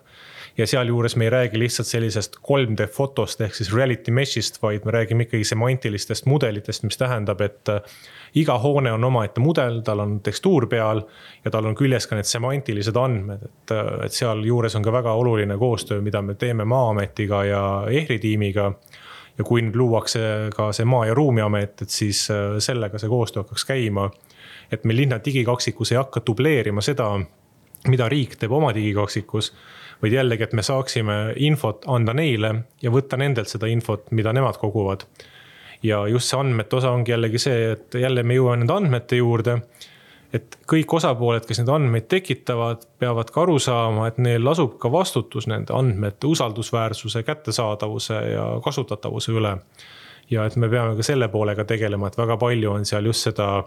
Ja 0.58 0.66
sealjuures 0.66 1.14
me 1.20 1.28
ei 1.28 1.30
räägi 1.30 1.60
lihtsalt 1.60 1.88
sellisest 1.88 2.40
3D 2.42 2.88
fotost 2.90 3.44
ehk 3.46 3.54
siis 3.54 3.70
reality 3.76 4.14
mesh'ist, 4.16 4.58
vaid 4.64 4.88
me 4.88 4.96
räägime 4.96 5.28
ikkagi 5.28 5.46
semantilistest 5.46 6.26
mudelitest, 6.26 6.88
mis 6.88 6.98
tähendab, 6.98 7.44
et 7.46 7.70
iga 8.38 8.58
hoone 8.62 8.92
on 8.94 9.04
omaette 9.04 9.42
mudel, 9.44 9.82
tal 9.86 10.04
on 10.04 10.20
tekstuur 10.24 10.68
peal 10.72 11.02
ja 11.46 11.52
tal 11.52 11.66
on 11.70 11.76
küljes 11.78 12.08
ka 12.08 12.18
need 12.18 12.30
semantilised 12.30 12.98
andmed, 13.00 13.44
et, 13.48 13.76
et 14.06 14.14
sealjuures 14.14 14.76
on 14.78 14.86
ka 14.86 14.94
väga 14.94 15.14
oluline 15.18 15.58
koostöö, 15.58 16.02
mida 16.02 16.22
me 16.22 16.36
teeme 16.36 16.66
Maa-ametiga 16.66 17.44
ja 17.48 17.62
EHRi 17.90 18.20
tiimiga 18.20 18.72
ja 19.38 19.46
kui 19.46 19.62
nüüd 19.62 19.78
luuakse 19.78 20.22
ka 20.56 20.72
see 20.74 20.86
Maa- 20.86 21.08
ja 21.10 21.16
Ruumiamet, 21.18 21.82
et 21.82 21.94
siis 21.94 22.28
äh, 22.34 22.58
sellega 22.64 23.00
see 23.02 23.10
koostöö 23.10 23.44
hakkaks 23.44 23.66
käima. 23.66 24.10
et 24.72 24.84
meil 24.84 24.98
linna 24.98 25.20
digikaksikus 25.26 25.92
ei 25.92 25.98
hakka 25.98 26.22
dubleerima 26.28 26.82
seda, 26.82 27.14
mida 27.88 28.10
riik 28.10 28.36
teeb 28.36 28.52
oma 28.52 28.74
digikaksikus 28.76 29.54
vaid 30.02 30.14
jällegi, 30.14 30.44
et 30.44 30.54
me 30.54 30.64
saaksime 30.64 31.18
infot 31.36 31.86
anda 31.88 32.14
neile 32.14 32.54
ja 32.82 32.92
võtta 32.94 33.18
nendelt 33.18 33.50
seda 33.50 33.70
infot, 33.72 34.12
mida 34.12 34.34
nemad 34.34 34.60
koguvad. 34.62 35.08
Ja 35.84 36.08
just 36.08 36.32
see 36.32 36.40
andmete 36.40 36.76
osa 36.76 36.92
ongi 36.92 37.12
jällegi 37.12 37.42
see, 37.42 37.72
et 37.72 38.00
jälle 38.02 38.24
me 38.24 38.38
jõuame 38.38 38.64
nende 38.64 38.74
andmete 38.74 39.20
juurde. 39.20 39.62
et 40.34 40.58
kõik 40.68 40.92
osapooled, 40.94 41.46
kes 41.48 41.62
neid 41.62 41.70
andmeid 41.72 42.08
tekitavad, 42.12 42.82
peavad 43.00 43.30
ka 43.32 43.42
aru 43.46 43.60
saama, 43.64 44.10
et 44.10 44.18
neil 44.20 44.44
lasub 44.44 44.74
ka 44.78 44.92
vastutus 44.92 45.48
nende 45.48 45.74
andmete 45.74 46.28
usaldusväärsuse, 46.28 47.24
kättesaadavuse 47.24 48.18
ja 48.34 48.48
kasutatavuse 48.64 49.32
üle 49.32 49.56
ja 50.30 50.46
et 50.46 50.56
me 50.60 50.68
peame 50.70 50.98
ka 50.98 51.04
selle 51.04 51.30
poolega 51.32 51.64
tegelema, 51.64 52.08
et 52.08 52.18
väga 52.18 52.38
palju 52.38 52.72
on 52.72 52.86
seal 52.86 53.06
just 53.08 53.30
seda 53.30 53.64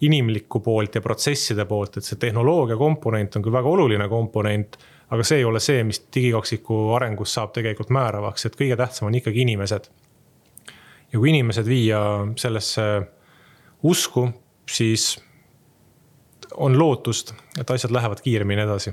inimlikku 0.00 0.60
poolt 0.64 0.94
ja 0.94 1.04
protsesside 1.04 1.68
poolt, 1.68 1.98
et 1.98 2.04
see 2.04 2.16
tehnoloogia 2.16 2.76
komponent 2.80 3.36
on 3.36 3.44
küll 3.44 3.52
väga 3.52 3.76
oluline 3.76 4.08
komponent 4.08 4.78
aga 5.10 5.24
see 5.24 5.40
ei 5.40 5.44
ole 5.44 5.60
see, 5.60 5.82
mis 5.88 6.00
digikaksiku 6.14 6.80
arengus 6.98 7.32
saab 7.34 7.54
tegelikult 7.56 7.92
määravaks, 7.94 8.48
et 8.48 8.56
kõige 8.58 8.76
tähtsam 8.76 9.08
on 9.08 9.16
ikkagi 9.18 9.44
inimesed. 9.46 9.88
Ja 11.12 11.18
kui 11.18 11.30
inimesed 11.30 11.66
viia 11.66 12.00
sellesse 12.36 12.82
usku, 13.82 14.28
siis 14.68 15.14
on 16.54 16.78
lootust, 16.78 17.34
et 17.60 17.70
asjad 17.70 17.92
lähevad 17.92 18.20
kiiremini 18.20 18.62
edasi. 18.62 18.92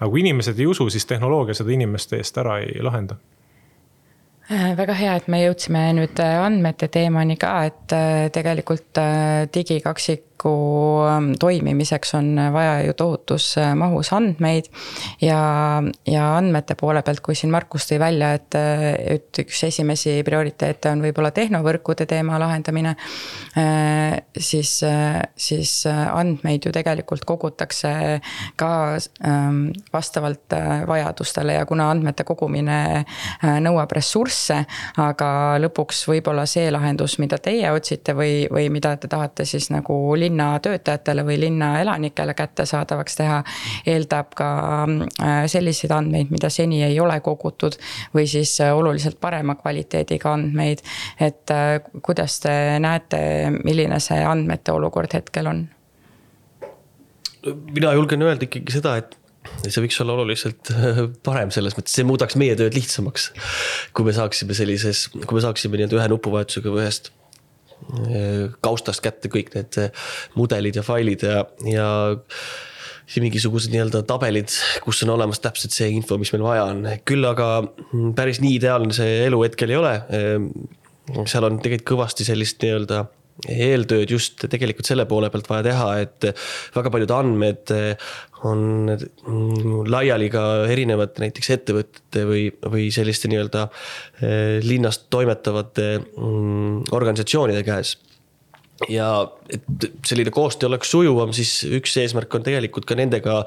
aga 0.00 0.10
kui 0.10 0.20
inimesed 0.20 0.58
ei 0.58 0.66
usu, 0.66 0.90
siis 0.90 1.06
tehnoloogia 1.06 1.54
seda 1.54 1.72
inimeste 1.72 2.16
eest 2.16 2.38
ära 2.38 2.58
ei 2.58 2.82
lahenda 2.82 3.16
Äh, 4.46 4.76
väga 4.78 4.94
hea, 4.94 5.14
et 5.18 5.24
me 5.26 5.40
jõudsime 5.40 5.80
nüüd 5.96 6.20
äh, 6.22 6.36
andmete 6.38 6.86
teemani 6.94 7.34
ka, 7.40 7.50
et 7.66 7.90
äh, 7.96 8.28
tegelikult 8.30 9.00
digikaksiku 9.50 10.35
ähm, 10.44 11.32
toimimiseks 11.40 12.14
on 12.18 12.36
vaja 12.52 12.80
ju 12.86 12.92
tohutus 12.92 13.54
mahus 13.74 14.12
andmeid. 14.12 14.70
ja, 15.20 15.82
ja 16.06 16.36
andmete 16.36 16.74
poole 16.74 17.02
pealt, 17.02 17.20
kui 17.20 17.34
siin 17.34 17.50
Markus 17.50 17.88
tõi 17.88 17.98
välja, 17.98 18.32
et, 18.34 18.54
et 19.16 19.42
üks 19.42 19.64
esimesi 19.68 20.18
prioriteete 20.24 20.90
on 20.90 21.02
võib-olla 21.04 21.30
tehnovõrkude 21.30 22.06
teema 22.06 22.38
lahendamine. 22.38 22.96
siis, 24.38 24.80
siis 25.36 25.72
andmeid 25.86 26.66
ju 26.66 26.72
tegelikult 26.72 27.24
kogutakse 27.24 28.20
ka 28.56 28.70
ähm, 29.26 29.62
vastavalt 29.92 30.52
vajadustele 30.86 31.56
ja 31.58 31.66
kuna 31.66 31.90
andmete 31.90 32.24
kogumine 32.24 33.04
nõuab 33.42 33.92
ressursse 33.96 34.64
aga 35.00 35.28
lõpuks 35.62 36.02
võib-olla 36.10 36.46
see 36.48 36.68
lahendus, 36.72 37.16
mida 37.22 37.38
teie 37.42 37.70
otsite 37.74 38.14
või, 38.16 38.46
või 38.52 38.68
mida 38.72 38.94
te 39.00 39.10
tahate 39.10 39.46
siis 39.48 39.68
nagu 39.74 39.96
linna 40.26 40.48
töötajatele 40.62 41.24
või 41.26 41.38
linna 41.40 41.72
elanikele 41.80 42.34
kättesaadavaks 42.36 43.16
teha. 43.16 43.42
eeldab 43.86 44.34
ka 44.36 44.48
äh, 44.86 45.44
selliseid 45.50 45.94
andmeid, 45.94 46.32
mida 46.34 46.50
seni 46.52 46.82
ei 46.86 46.98
ole 47.00 47.18
kogutud 47.24 47.78
või 48.14 48.26
siis 48.30 48.58
äh, 48.60 48.74
oluliselt 48.76 49.20
parema 49.20 49.56
kvaliteediga 49.58 50.32
andmeid. 50.32 50.82
et 51.20 51.50
äh, 51.54 51.78
kuidas 52.02 52.40
te 52.40 52.78
näete, 52.82 53.20
milline 53.64 54.00
see 54.00 54.22
andmete 54.24 54.72
olukord 54.72 55.14
hetkel 55.14 55.52
on? 55.52 55.66
mina 57.46 57.92
julgen 57.94 58.22
öelda 58.26 58.46
ikkagi 58.48 58.74
seda, 58.74 58.96
et 58.98 59.14
see 59.70 59.82
võiks 59.84 60.00
olla 60.02 60.16
oluliselt 60.16 60.72
parem 61.26 61.52
selles 61.54 61.76
mõttes, 61.78 61.94
see 61.94 62.06
muudaks 62.06 62.34
meie 62.40 62.56
tööd 62.58 62.74
lihtsamaks. 62.74 63.30
kui 63.94 64.08
me 64.08 64.14
saaksime 64.16 64.56
sellises, 64.58 65.06
kui 65.14 65.38
me 65.38 65.44
saaksime 65.44 65.78
nii-öelda 65.78 66.00
ühe 66.00 66.08
nupuvajutusega 66.10 66.72
või 66.74 66.82
ühest 66.82 67.12
kaustast 68.64 69.04
kätte 69.04 69.30
kõik 69.32 69.52
need 69.56 69.78
äh, 69.82 70.06
mudelid 70.38 70.78
ja 70.78 70.86
failid 70.86 71.26
ja, 71.26 71.44
ja 71.70 71.90
ja 73.06 73.22
mingisugused 73.22 73.70
nii-öelda 73.70 74.00
tabelid, 74.02 74.50
kus 74.82 75.04
on 75.04 75.12
olemas 75.14 75.38
täpselt 75.38 75.70
see 75.70 75.92
info, 75.94 76.16
mis 76.18 76.32
meil 76.34 76.42
vaja 76.42 76.64
on, 76.72 76.80
küll 77.06 77.22
aga 77.28 77.60
mm, 77.62 78.16
päris 78.18 78.40
nii 78.42 78.56
ideaalne 78.58 78.96
see 78.96 79.20
elu 79.28 79.38
hetkel 79.44 79.70
ei 79.70 79.78
ole. 79.78 79.92
seal 81.30 81.46
on 81.46 81.60
tegelikult 81.62 81.86
kõvasti 81.92 82.26
sellist 82.26 82.58
nii-öelda 82.64 83.04
eeltööd 83.52 84.10
just 84.10 84.46
tegelikult 84.50 84.88
selle 84.88 85.04
poole 85.06 85.30
pealt 85.30 85.46
vaja 85.50 85.66
teha, 85.68 85.88
et 86.02 86.26
väga 86.74 86.92
paljud 86.92 87.12
andmed 87.14 87.72
on 88.44 88.90
laiali 89.88 90.28
ka 90.32 90.42
erinevate 90.68 91.24
näiteks 91.24 91.50
ettevõtete 91.56 92.24
või, 92.28 92.42
või 92.72 92.88
selliste 92.94 93.30
nii-öelda 93.32 93.66
eh, 93.66 94.58
linnast 94.64 95.08
toimetavate 95.10 95.88
mm, 95.98 96.92
organisatsioonide 96.96 97.64
käes 97.66 97.96
ja 98.90 99.08
et 99.48 99.86
selline 100.04 100.30
koostöö 100.34 100.68
oleks 100.68 100.90
sujuvam, 100.90 101.32
siis 101.36 101.62
üks 101.78 101.94
eesmärk 102.02 102.34
on 102.36 102.44
tegelikult 102.44 102.84
ka 102.88 102.96
nendega 102.98 103.38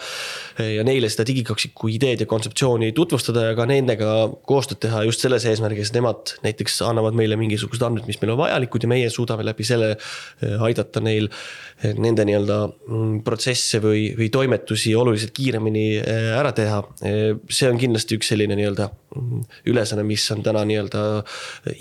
eh, 0.57 0.75
ja 0.77 0.85
neile 0.87 1.09
seda 1.11 1.25
digikaksiku 1.27 1.91
ideed 1.93 2.23
ja 2.23 2.27
kontseptsiooni 2.29 2.91
tutvustada 2.97 3.49
ja 3.49 3.57
ka 3.57 3.67
nendega 3.69 4.13
koostööd 4.49 4.81
teha 4.85 5.03
just 5.05 5.21
selles 5.23 5.45
eesmärgis, 5.49 5.91
et 5.91 5.99
nemad 5.99 6.33
näiteks 6.45 6.79
annavad 6.87 7.17
meile 7.19 7.37
mingisugused 7.39 7.83
andmed, 7.85 8.07
mis 8.09 8.19
meil 8.21 8.33
on 8.33 8.41
vajalikud 8.41 8.85
ja 8.85 8.91
meie 8.91 9.11
suudame 9.13 9.45
läbi 9.45 9.67
selle 9.67 9.91
eh, 9.95 10.55
aidata 10.65 11.03
neil 11.05 11.29
eh, 11.29 11.93
nende 11.93 12.25
nii-öelda 12.29 12.59
mm, 12.71 13.19
protsesse 13.27 13.83
või, 13.83 14.07
või 14.17 14.31
toimetusi 14.33 14.95
oluliselt 14.97 15.35
kiiremini 15.35 15.87
ära 15.99 16.51
teha. 16.55 16.79
see 16.99 17.69
on 17.69 17.77
kindlasti 17.79 18.17
üks 18.17 18.31
selline 18.31 18.57
nii-öelda 18.57 18.89
mm, 18.89 19.45
ülesanne, 19.69 20.07
mis 20.07 20.25
on 20.33 20.41
täna 20.45 20.63
nii-öelda 20.67 21.03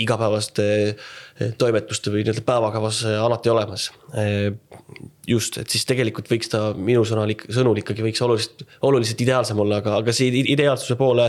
igapäevaste 0.04 0.68
toimetuste 1.58 2.10
või 2.10 2.24
nii-öelda 2.24 2.42
päevakavas 2.46 3.02
alati 3.22 3.50
olemas. 3.52 3.90
just, 5.28 5.58
et 5.60 5.70
siis 5.70 5.84
tegelikult 5.86 6.30
võiks 6.30 6.50
ta 6.50 6.72
minu 6.74 7.04
sõnal, 7.06 7.30
sõnul 7.54 7.78
ikkagi 7.82 8.02
võiks 8.02 8.22
oluliselt, 8.24 8.64
oluliselt 8.88 9.20
ideaalsem 9.22 9.60
olla, 9.62 9.82
aga, 9.82 9.98
aga 10.02 10.14
see 10.16 10.32
ideaalsuse 10.54 10.96
poole 10.98 11.28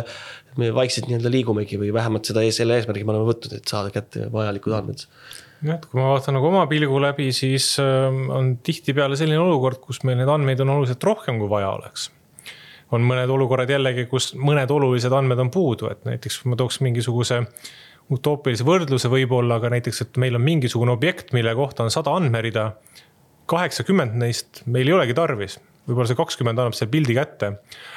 me 0.57 0.71
vaikselt 0.73 1.09
nii-öelda 1.09 1.29
liigumegi 1.33 1.77
või 1.77 1.91
vähemalt 1.93 2.31
seda, 2.31 2.45
selle 2.55 2.79
eesmärgi 2.79 3.05
me 3.05 3.13
oleme 3.13 3.29
võtnud, 3.29 3.53
et 3.59 3.69
saada 3.69 3.93
kätte 3.93 4.31
vajalikud 4.33 4.75
andmed 4.79 5.05
jah, 5.65 5.75
et 5.75 5.87
kui 5.89 5.99
ma 5.99 6.13
vaatan 6.13 6.37
nagu 6.37 6.47
oma 6.49 6.63
pilgu 6.71 7.01
läbi, 7.03 7.29
siis 7.35 7.73
ähm, 7.83 8.27
on 8.33 8.53
tihtipeale 8.65 9.17
selline 9.19 9.41
olukord, 9.41 9.81
kus 9.83 10.01
meil 10.07 10.19
neid 10.19 10.31
andmeid 10.31 10.63
on 10.63 10.73
oluliselt 10.77 11.03
rohkem, 11.07 11.39
kui 11.41 11.51
vaja 11.51 11.73
oleks. 11.75 12.09
on 12.95 13.03
mõned 13.05 13.29
olukorrad 13.29 13.69
jällegi, 13.69 14.07
kus 14.09 14.31
mõned 14.33 14.71
olulised 14.73 15.13
andmed 15.13 15.37
on 15.43 15.51
puudu, 15.53 15.91
et 15.91 16.07
näiteks 16.07 16.41
ma 16.49 16.57
tooks 16.57 16.79
mingisuguse 16.81 17.43
utoopilise 18.13 18.65
võrdluse 18.65 19.09
võib-olla, 19.11 19.59
aga 19.59 19.71
näiteks, 19.75 20.03
et 20.05 20.19
meil 20.21 20.37
on 20.37 20.43
mingisugune 20.45 20.93
objekt, 20.93 21.33
mille 21.35 21.53
kohta 21.57 21.85
on 21.85 21.93
sada 21.93 22.13
andmerida. 22.17 22.71
kaheksakümmend 23.49 24.13
neist 24.21 24.61
meil 24.69 24.87
ei 24.87 24.93
olegi 24.93 25.13
tarvis, 25.17 25.57
võib-olla 25.87 26.09
see 26.09 26.17
kakskümmend 26.17 26.59
annab 26.61 26.75
selle 26.77 26.91
pildi 26.91 27.15
kätte. 27.17 27.51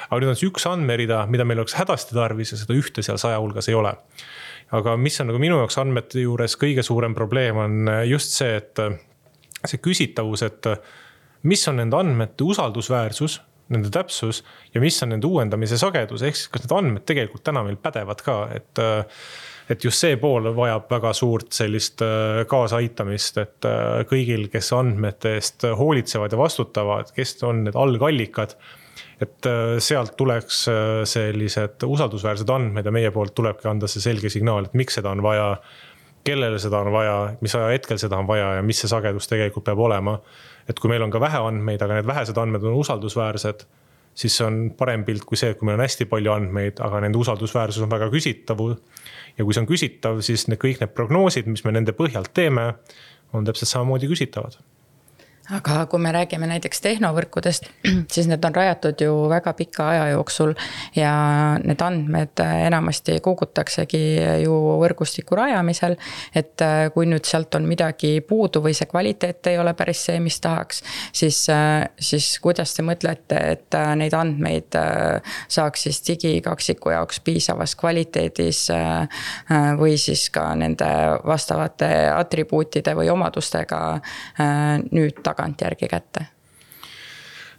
aga 0.09 0.19
nüüd 0.21 0.33
on 0.33 0.39
see 0.39 0.49
üks 0.49 0.65
andmerida, 0.69 1.25
mida 1.27 1.45
meil 1.45 1.61
oleks 1.61 1.77
hädasti 1.77 2.15
tarvis 2.17 2.53
ja 2.53 2.57
seda 2.57 2.73
ühte 2.73 3.05
seal 3.05 3.17
saja 3.17 3.39
hulgas 3.39 3.69
ei 3.69 3.77
ole. 3.77 3.95
aga 4.71 4.97
mis 4.97 5.19
on 5.21 5.27
nagu 5.29 5.39
minu 5.39 5.57
jaoks 5.61 5.77
andmete 5.77 6.21
juures 6.21 6.57
kõige 6.57 6.83
suurem 6.83 7.13
probleem, 7.13 7.57
on 7.57 7.89
just 8.09 8.37
see, 8.37 8.57
et 8.57 8.79
see 9.65 9.77
küsitavus, 9.77 10.43
et 10.43 10.69
mis 11.43 11.67
on 11.67 11.81
nende 11.81 11.97
andmete 11.97 12.43
usaldusväärsus 12.43 13.41
nende 13.71 13.89
täpsus 13.93 14.41
ja 14.73 14.81
mis 14.83 14.97
on 15.05 15.13
nende 15.15 15.29
uuendamise 15.29 15.77
sagedus, 15.79 16.25
ehk 16.25 16.35
siis 16.35 16.51
kas 16.51 16.65
need 16.65 16.75
andmed 16.77 17.07
tegelikult 17.07 17.45
täna 17.47 17.63
meil 17.63 17.79
pädevad 17.79 18.21
ka, 18.25 18.37
et 18.55 18.83
et 19.71 19.83
just 19.83 20.03
see 20.03 20.17
pool 20.19 20.49
vajab 20.55 20.89
väga 20.91 21.13
suurt 21.15 21.53
sellist 21.55 22.03
äh, 22.03 22.43
kaasaaitamist, 22.49 23.39
et 23.41 23.67
äh, 23.67 24.03
kõigil, 24.09 24.47
kes 24.51 24.71
andmete 24.75 25.37
eest 25.37 25.67
hoolitsevad 25.79 26.33
ja 26.33 26.39
vastutavad, 26.39 27.13
kes 27.15 27.37
on 27.47 27.63
need 27.67 27.79
algallikad. 27.79 28.57
et 29.21 29.45
äh, 29.47 29.77
sealt 29.79 30.17
tuleks 30.17 30.65
sellised 31.07 31.83
usaldusväärsed 31.87 32.49
andmed 32.49 32.85
ja 32.85 32.91
meie 32.91 33.11
poolt 33.11 33.35
tulebki 33.35 33.67
anda 33.69 33.87
see 33.87 34.03
selge 34.03 34.29
signaal, 34.29 34.65
et 34.65 34.73
miks 34.73 34.99
seda 34.99 35.11
on 35.11 35.23
vaja. 35.23 35.57
kellele 36.23 36.59
seda 36.59 36.79
on 36.79 36.91
vaja, 36.91 37.35
mis 37.41 37.55
ajahetkel 37.55 37.97
seda 37.99 38.17
on 38.17 38.27
vaja 38.27 38.53
ja 38.55 38.61
mis 38.63 38.79
see 38.79 38.87
sagedus 38.87 39.27
tegelikult 39.27 39.65
peab 39.65 39.79
olema. 39.79 40.19
Et 40.69 40.79
kui 40.79 40.91
meil 40.91 41.03
on 41.03 41.11
ka 41.11 41.19
vähe 41.19 41.39
andmeid, 41.47 41.81
aga 41.81 41.99
need 41.99 42.07
vähesed 42.07 42.37
andmed 42.37 42.63
on 42.63 42.79
usaldusväärsed 42.81 43.65
siis 44.15 44.35
see 44.37 44.45
on 44.45 44.59
parem 44.77 45.03
pilt 45.07 45.25
kui 45.25 45.37
see, 45.39 45.53
et 45.53 45.59
kui 45.59 45.67
meil 45.67 45.79
on 45.79 45.85
hästi 45.85 46.05
palju 46.09 46.33
andmeid, 46.33 46.81
aga 46.85 47.01
nende 47.03 47.17
usaldusväärsus 47.17 47.81
on 47.85 47.91
väga 47.91 48.11
küsitav. 48.13 48.61
Ja 49.37 49.45
kui 49.45 49.55
see 49.55 49.63
on 49.63 49.69
küsitav, 49.69 50.21
siis 50.25 50.45
need 50.49 50.61
kõik 50.61 50.83
need 50.83 50.93
prognoosid, 50.93 51.49
mis 51.49 51.65
me 51.65 51.73
nende 51.73 51.95
põhjalt 51.97 52.29
teeme, 52.37 52.67
on 53.33 53.47
täpselt 53.47 53.71
samamoodi 53.71 54.09
küsitavad 54.11 54.59
aga 55.51 55.85
kui 55.91 55.99
me 55.99 56.11
räägime 56.15 56.47
näiteks 56.47 56.79
tehnovõrkudest, 56.81 57.65
siis 58.13 58.29
need 58.31 58.45
on 58.47 58.55
rajatud 58.55 59.01
ju 59.03 59.11
väga 59.29 59.51
pika 59.57 59.89
aja 59.91 60.05
jooksul. 60.13 60.53
ja 60.95 61.11
need 61.63 61.81
andmed 61.81 62.39
enamasti 62.39 63.19
kogutaksegi 63.19 63.99
ju 64.43 64.53
võrgustiku 64.79 65.35
rajamisel. 65.35 65.97
et 66.35 66.61
äh, 66.61 66.87
kui 66.93 67.05
nüüd 67.05 67.27
sealt 67.27 67.55
on 67.55 67.67
midagi 67.67 68.21
puudu 68.21 68.61
või 68.63 68.73
see 68.73 68.87
kvaliteet 68.87 69.47
ei 69.51 69.59
ole 69.59 69.73
päris 69.73 70.05
see, 70.05 70.19
mis 70.19 70.39
tahaks. 70.39 70.83
siis, 71.11 71.49
äh, 71.49 71.89
siis 71.99 72.39
kuidas 72.39 72.73
te 72.73 72.83
mõtlete, 72.83 73.41
et 73.57 73.75
äh, 73.75 73.91
neid 73.99 74.13
andmeid 74.13 74.79
saaks 75.47 75.83
siis 75.83 75.99
digikaksiku 76.07 76.89
jaoks 76.95 77.19
piisavas 77.19 77.75
kvaliteedis. 77.75 78.69
või 79.77 79.97
siis 79.97 80.29
ka 80.29 80.55
nende 80.55 80.87
vastavate 81.25 81.89
atribuutide 82.15 82.93
või 82.95 83.09
omadustega 83.11 83.81
nüüd 84.91 85.19
tagasi 85.23 85.32
tagantjärgi 85.33 85.89
kätte? 85.91 86.29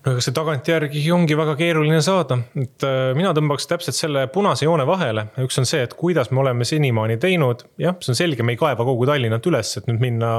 no 0.04 0.12
ega 0.12 0.24
see 0.24 0.34
tagantjärgi 0.36 1.02
ongi 1.14 1.36
väga 1.38 1.54
keeruline 1.56 2.00
saada, 2.04 2.36
et 2.60 2.84
äh, 2.84 3.12
mina 3.16 3.32
tõmbaks 3.36 3.68
täpselt 3.70 3.96
selle 3.96 4.26
punase 4.32 4.66
joone 4.66 4.84
vahele. 4.88 5.28
üks 5.44 5.58
on 5.60 5.68
see, 5.68 5.80
et 5.86 5.96
kuidas 5.98 6.30
me 6.30 6.42
oleme 6.44 6.66
senimaani 6.68 7.16
teinud, 7.22 7.64
jah, 7.80 7.96
see 8.04 8.12
on 8.12 8.20
selge, 8.20 8.44
me 8.44 8.56
ei 8.56 8.60
kaeva 8.60 8.84
kogu 8.84 9.08
Tallinnat 9.08 9.48
üles, 9.48 9.72
et 9.80 9.88
nüüd 9.88 10.02
minna 10.04 10.34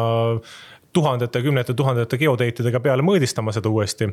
tuhandete, 0.96 1.42
kümnete 1.44 1.76
tuhandete 1.78 2.18
geodeitidega 2.20 2.80
peale 2.84 3.04
mõõdistama 3.06 3.54
seda 3.56 3.70
uuesti. 3.70 4.08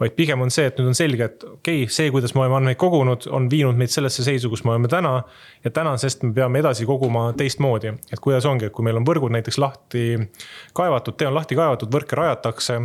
vaid 0.00 0.14
pigem 0.16 0.44
on 0.44 0.52
see, 0.52 0.66
et 0.68 0.78
nüüd 0.78 0.92
on 0.92 0.98
selge, 0.98 1.24
et 1.24 1.44
okei 1.44 1.82
okay,, 1.84 1.92
see, 1.92 2.10
kuidas 2.14 2.34
me 2.36 2.44
oleme 2.44 2.58
andmeid 2.58 2.78
kogunud, 2.80 3.26
on 3.34 3.48
viinud 3.50 3.78
meid 3.80 3.92
sellesse 3.92 4.24
seisu, 4.26 4.50
kus 4.52 4.64
me 4.64 4.74
oleme 4.74 4.88
täna. 4.88 5.22
ja 5.64 5.70
tänasest 5.74 6.22
me 6.22 6.32
peame 6.34 6.60
edasi 6.62 6.86
koguma 6.86 7.32
teistmoodi, 7.36 7.92
et 8.12 8.20
kuidas 8.20 8.46
ongi, 8.46 8.68
et 8.68 8.72
kui 8.72 8.84
meil 8.86 9.00
on 9.00 9.06
võrgud 9.06 9.32
näiteks 9.34 9.58
lahti 9.58 10.04
kaevatud, 10.76 11.16
tee 11.18 11.28
on 11.28 11.34
lahti 11.34 11.56
kaevatud, 11.58 11.92
võrke 11.92 12.16
rajatakse. 12.16 12.78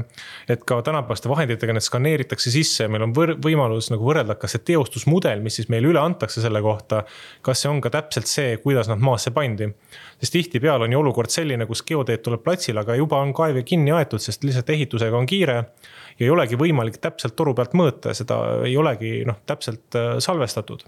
et 0.50 0.64
ka 0.64 0.82
tänapäevaste 0.82 1.30
vahenditega 1.30 1.74
need 1.74 1.86
skaneeritakse 1.86 2.52
sisse 2.52 2.88
ja 2.88 2.90
meil 2.90 3.08
on 3.08 3.16
võr 3.16 3.36
võimalus 3.44 3.92
nagu 3.94 4.08
võrrelda, 4.08 4.36
kas 4.40 4.58
see 4.58 4.66
teostusmudel, 4.72 5.44
mis 5.44 5.60
siis 5.60 5.70
meile 5.70 5.92
üle 5.92 6.00
antakse 6.00 6.42
selle 6.42 6.62
kohta. 6.62 7.04
kas 7.42 7.62
see 7.62 7.70
on 7.70 7.82
ka 7.82 7.90
täpselt 7.94 8.28
see, 8.28 8.58
kuidas 8.64 8.90
nad 8.92 9.04
maasse 9.04 9.32
pandi 9.32 9.74
sest 10.24 10.38
tihtipeale 10.38 10.88
on 10.88 10.96
ju 10.96 11.00
olukord 11.04 11.32
selline, 11.34 11.66
kus 11.68 11.84
geoteed 11.84 12.24
tuleb 12.24 12.44
platsile, 12.46 12.80
aga 12.80 12.96
juba 12.96 13.20
on 13.20 13.34
kaev 13.36 13.60
kinni 13.68 13.92
aetud, 13.92 14.24
sest 14.24 14.46
lihtsalt 14.48 14.70
ehitusega 14.72 15.20
on 15.20 15.28
kiire. 15.28 15.56
ja 16.14 16.26
ei 16.26 16.30
olegi 16.32 16.56
võimalik 16.60 17.02
täpselt 17.04 17.36
toru 17.36 17.54
pealt 17.58 17.74
mõõta, 17.76 18.14
seda 18.16 18.40
ei 18.64 18.78
olegi 18.78 19.24
noh, 19.28 19.42
täpselt 19.46 20.00
äh, 20.00 20.16
salvestatud 20.24 20.86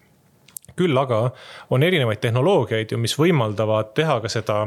küll 0.75 0.97
aga 0.99 1.29
on 1.71 1.83
erinevaid 1.87 2.19
tehnoloogiaid 2.19 2.91
ju, 2.91 2.99
mis 2.99 3.13
võimaldavad 3.15 3.93
teha 3.95 4.17
ka 4.23 4.31
seda 4.31 4.57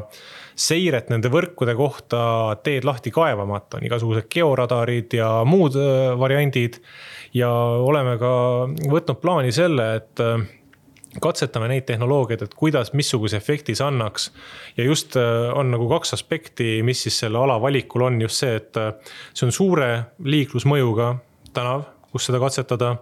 seiret 0.59 1.11
nende 1.13 1.29
võrkude 1.33 1.75
kohta 1.79 2.21
teed 2.65 2.87
lahti 2.89 3.13
kaevamata, 3.15 3.79
on 3.79 3.89
igasugused 3.89 4.29
georadarid 4.33 5.17
ja 5.21 5.31
muud 5.49 5.77
äh, 5.81 6.13
variandid. 6.19 6.81
ja 7.37 7.51
oleme 7.85 8.17
ka 8.19 8.31
võtnud 8.89 9.21
plaani 9.21 9.53
selle, 9.53 9.89
et 10.01 10.25
äh, 10.25 10.45
katsetame 11.21 11.69
neid 11.71 11.87
tehnoloogiaid, 11.89 12.43
et 12.45 12.55
kuidas, 12.59 12.93
missuguse 12.93 13.37
efekti 13.37 13.75
see 13.79 13.87
annaks. 13.87 14.31
ja 14.77 14.85
just 14.85 15.17
äh, 15.17 15.49
on 15.55 15.71
nagu 15.71 15.89
kaks 15.89 16.15
aspekti, 16.19 16.83
mis 16.83 17.03
siis 17.03 17.19
selle 17.25 17.39
ala 17.39 17.61
valikul 17.61 18.07
on 18.07 18.21
just 18.23 18.45
see, 18.45 18.57
et 18.57 18.77
äh, 18.77 18.93
see 19.35 19.47
on 19.47 19.53
suure 19.53 19.91
liiklusmõjuga 20.25 21.15
tänav, 21.55 21.89
kus 22.13 22.29
seda 22.29 22.41
katsetada 22.43 22.97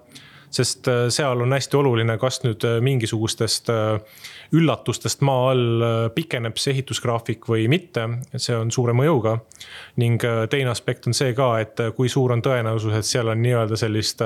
sest 0.50 0.88
äh, 0.88 1.06
seal 1.12 1.40
on 1.42 1.52
hästi 1.52 1.78
oluline, 1.78 2.16
kas 2.20 2.40
nüüd 2.44 2.64
äh, 2.66 2.78
mingisugustest 2.84 3.70
äh, 3.72 4.22
üllatustest 4.56 5.24
maa 5.26 5.50
all 5.50 5.86
pikeneb 6.14 6.58
see 6.60 6.74
ehitusgraafik 6.76 7.48
või 7.50 7.66
mitte, 7.70 8.06
see 8.38 8.54
on 8.54 8.70
suure 8.70 8.94
mõjuga. 8.96 9.38
ning 9.96 10.22
teine 10.50 10.70
aspekt 10.70 11.06
on 11.06 11.16
see 11.16 11.34
ka, 11.34 11.48
et 11.60 11.80
kui 11.96 12.08
suur 12.08 12.32
on 12.32 12.42
tõenäosus, 12.42 12.94
et 12.94 13.08
seal 13.08 13.28
on 13.32 13.42
nii-öelda 13.42 13.76
sellist 13.76 14.22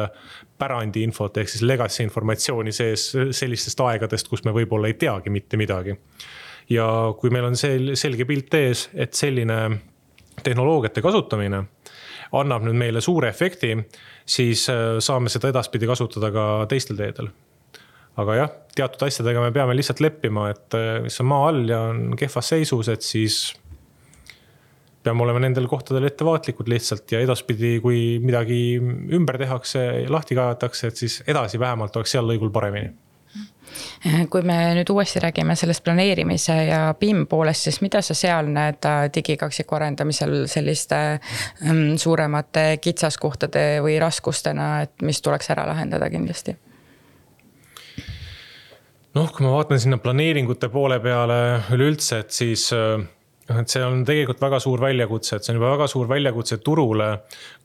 pärandiinfot 0.61 1.41
ehk 1.41 1.49
siis 1.49 1.65
legacy 1.65 2.03
informatsiooni 2.05 2.73
sees 2.73 3.11
sellistest 3.33 3.81
aegadest, 3.81 4.29
kus 4.29 4.45
me 4.45 4.53
võib-olla 4.53 4.93
ei 4.93 4.99
teagi 5.01 5.33
mitte 5.33 5.57
midagi. 5.57 5.97
ja 6.69 6.87
kui 7.19 7.31
meil 7.31 7.49
on 7.49 7.57
sel-, 7.57 7.95
selge 7.97 8.29
pilt 8.29 8.55
ees, 8.55 8.91
et 8.95 9.15
selline 9.15 9.61
tehnoloogiate 10.43 11.01
kasutamine 11.03 11.65
annab 12.39 12.65
nüüd 12.67 12.79
meile 12.79 13.03
suure 13.05 13.31
efekti, 13.31 13.75
siis 14.29 14.67
äh, 14.71 14.99
saame 15.03 15.33
seda 15.33 15.51
edaspidi 15.51 15.89
kasutada 15.91 16.31
ka 16.35 16.47
teistel 16.71 16.99
teedel. 17.01 17.31
aga 18.21 18.35
jah, 18.37 18.51
teatud 18.77 19.07
asjadega 19.07 19.41
me 19.41 19.53
peame 19.55 19.75
lihtsalt 19.79 20.03
leppima, 20.05 20.51
et 20.53 20.77
mis 21.05 21.17
äh, 21.17 21.25
on 21.25 21.29
maa 21.31 21.49
all 21.49 21.63
ja 21.69 21.81
on 21.93 22.17
kehvas 22.19 22.53
seisus, 22.53 22.91
et 22.93 23.07
siis 23.07 23.55
peame 25.03 25.25
olema 25.25 25.41
nendel 25.41 25.69
kohtadel 25.71 26.05
ettevaatlikud 26.11 26.69
lihtsalt 26.69 27.13
ja 27.15 27.23
edaspidi, 27.25 27.79
kui 27.81 28.19
midagi 28.21 28.77
ümber 29.17 29.39
tehakse, 29.41 29.87
lahti 30.13 30.37
kaevatakse, 30.37 30.91
et 30.91 31.01
siis 31.01 31.23
edasi 31.27 31.61
vähemalt 31.61 31.97
oleks 31.97 32.13
seal 32.19 32.29
lõigul 32.29 32.53
paremini 32.53 32.93
kui 34.31 34.43
me 34.47 34.57
nüüd 34.79 34.91
uuesti 34.93 35.21
räägime 35.23 35.57
sellest 35.59 35.85
planeerimise 35.85 36.57
ja 36.69 36.81
BIM 37.01 37.27
poolest, 37.31 37.69
siis 37.69 37.81
mida 37.85 38.03
sa 38.03 38.17
seal 38.17 38.51
näed 38.53 38.87
äh, 38.89 39.05
digikaksiku 39.15 39.79
arendamisel 39.79 40.47
selliste 40.51 40.99
ähm, 41.13 41.85
suuremate 42.01 42.79
kitsaskohtade 42.83 43.65
või 43.85 43.99
raskustena, 44.01 44.73
et 44.87 45.07
mis 45.07 45.23
tuleks 45.23 45.51
ära 45.55 45.69
lahendada 45.71 46.11
kindlasti? 46.11 46.57
noh, 49.15 49.31
kui 49.35 49.43
ma 49.43 49.57
vaatan 49.57 49.81
sinna 49.83 49.99
planeeringute 49.99 50.69
poole 50.71 51.01
peale 51.03 51.41
üleüldse, 51.75 52.21
et 52.25 52.31
siis 52.35 52.69
äh, 52.77 53.01
noh, 53.51 53.59
et 53.61 53.73
see 53.73 53.83
on 53.85 54.05
tegelikult 54.07 54.41
väga 54.43 54.61
suur 54.63 54.81
väljakutse, 54.83 55.37
et 55.37 55.47
see 55.47 55.53
on 55.55 55.59
juba 55.59 55.73
väga 55.75 55.89
suur 55.91 56.09
väljakutse 56.11 56.61
turule. 56.65 57.11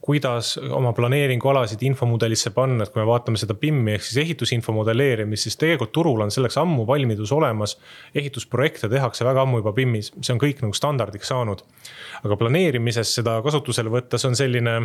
kuidas 0.06 0.52
oma 0.70 0.92
planeeringualasid 0.94 1.80
infomudelisse 1.82 2.52
panna, 2.54 2.84
et 2.84 2.92
kui 2.94 3.00
me 3.00 3.06
vaatame 3.08 3.40
seda 3.40 3.56
BIM-i 3.58 3.96
ehk 3.96 4.04
siis 4.06 4.20
ehitusinfo 4.22 4.74
modelleerimist, 4.76 5.48
siis 5.48 5.58
tegelikult 5.58 5.92
turul 5.96 6.22
on 6.22 6.30
selleks 6.30 6.58
ammu 6.62 6.86
valmidus 6.86 7.32
olemas. 7.32 7.76
ehitusprojekte 8.14 8.88
tehakse 8.88 9.24
väga 9.24 9.42
ammu 9.42 9.62
juba 9.62 9.72
BIM-is, 9.72 10.12
see 10.20 10.34
on 10.34 10.42
kõik 10.42 10.62
nagu 10.62 10.74
standardiks 10.74 11.32
saanud. 11.32 11.62
aga 12.24 12.36
planeerimises 12.36 13.14
seda 13.20 13.40
kasutusele 13.42 13.90
võtta, 13.90 14.18
see 14.18 14.30
on 14.30 14.38
selline 14.38 14.76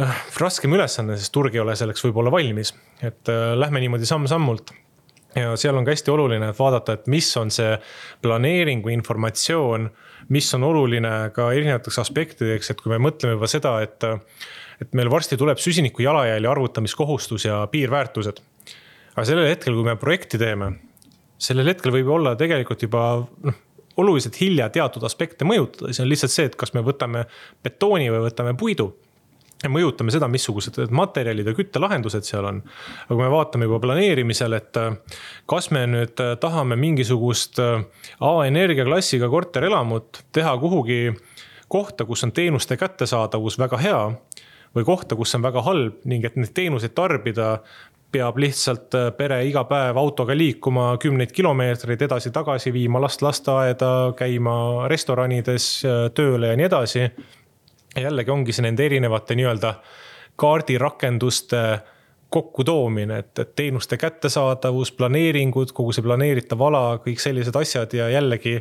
äh, 0.00 0.24
raskem 0.40 0.72
ülesanne, 0.74 1.18
sest 1.18 1.32
turg 1.32 1.54
ei 1.54 1.62
ole 1.62 1.76
selleks 1.76 2.04
võib-olla 2.06 2.30
valmis, 2.34 2.74
et 3.02 3.30
äh, 3.30 3.52
lähme 3.58 3.82
niimoodi 3.82 4.06
samm-sammult 4.06 4.74
ja 5.36 5.54
seal 5.60 5.76
on 5.76 5.86
ka 5.86 5.94
hästi 5.94 6.12
oluline, 6.14 6.48
et 6.50 6.58
vaadata, 6.58 6.96
et 6.98 7.06
mis 7.10 7.28
on 7.40 7.50
see 7.54 7.74
planeeringu 8.22 8.92
informatsioon, 8.94 9.88
mis 10.34 10.48
on 10.56 10.64
oluline 10.70 11.12
ka 11.34 11.50
erinevateks 11.52 12.00
aspektideks, 12.04 12.70
et 12.70 12.80
kui 12.80 12.94
me 12.94 13.00
mõtleme 13.08 13.36
juba 13.38 13.50
seda, 13.50 13.78
et. 13.84 14.10
et 14.82 14.90
meil 14.98 15.06
varsti 15.10 15.36
tuleb 15.38 15.60
süsiniku 15.62 16.02
jalajälje 16.02 16.48
arvutamiskohustus 16.50 17.44
ja 17.44 17.60
piirväärtused. 17.70 18.40
aga 19.14 19.24
sellel 19.24 19.46
hetkel, 19.46 19.74
kui 19.74 19.86
me 19.86 19.94
projekti 19.96 20.38
teeme, 20.38 20.72
sellel 21.38 21.68
hetkel 21.70 21.92
võib 21.94 22.10
olla 22.10 22.34
tegelikult 22.36 22.82
juba 22.82 23.04
noh 23.44 23.60
oluliselt 23.96 24.40
hilja 24.40 24.68
teatud 24.74 25.04
aspekte 25.06 25.46
mõjutada, 25.46 25.92
see 25.94 26.02
on 26.02 26.10
lihtsalt 26.10 26.32
see, 26.32 26.48
et 26.50 26.56
kas 26.58 26.72
me 26.74 26.82
võtame 26.82 27.24
betooni 27.62 28.08
või 28.10 28.24
võtame 28.26 28.56
puidu 28.58 28.88
mõjutame 29.72 30.12
seda, 30.14 30.28
missugused 30.30 30.78
materjalid 30.94 31.48
ja 31.48 31.54
küttelahendused 31.56 32.26
seal 32.26 32.46
on. 32.48 32.60
aga 33.06 33.14
kui 33.14 33.22
me 33.22 33.30
vaatame 33.32 33.68
juba 33.68 33.80
planeerimisel, 33.84 34.56
et 34.58 34.76
äh, 34.80 34.96
kas 35.50 35.70
me 35.74 35.86
nüüd 35.90 36.20
äh, 36.22 36.34
tahame 36.40 36.76
mingisugust 36.80 37.60
äh, 37.62 37.84
A-energia 38.20 38.84
klassiga 38.84 39.28
korterelamut 39.28 40.24
teha 40.32 40.54
kuhugi 40.58 41.14
kohta, 41.68 42.04
kus 42.04 42.24
on 42.24 42.32
teenuste 42.32 42.76
kättesaadavus 42.76 43.58
väga 43.58 43.80
hea. 43.82 44.04
või 44.74 44.82
kohta, 44.84 45.14
kus 45.14 45.34
on 45.36 45.42
väga 45.42 45.62
halb 45.62 46.00
ning 46.04 46.24
et 46.26 46.34
neid 46.34 46.50
teenuseid 46.50 46.96
tarbida 46.98 47.60
peab 48.10 48.38
lihtsalt 48.42 48.94
pere 49.16 49.36
iga 49.46 49.62
päev 49.70 49.98
autoga 49.98 50.34
liikuma 50.34 50.96
kümneid 50.98 51.30
kilomeetreid 51.34 52.02
edasi-tagasi, 52.02 52.72
viima 52.74 52.98
last 53.02 53.22
lasteaeda, 53.22 54.14
käima 54.18 54.88
restoranides, 54.90 55.68
tööle 56.14 56.50
ja 56.50 56.58
nii 56.58 56.66
edasi. 56.66 57.06
Jällegi 58.02 58.30
ongi 58.30 58.52
see 58.52 58.64
nende 58.66 58.86
erinevate 58.86 59.36
nii-öelda 59.38 59.74
kaardirakenduste 60.36 61.64
kokkutoomine, 62.34 63.18
et, 63.18 63.38
et 63.38 63.50
teenuste 63.56 63.96
kättesaadavus, 63.96 64.90
planeeringud, 64.98 65.70
kogu 65.70 65.92
see 65.94 66.02
planeeritav 66.02 66.64
ala, 66.66 66.80
kõik 67.04 67.22
sellised 67.22 67.54
asjad 67.54 67.94
ja 67.94 68.08
jällegi 68.10 68.56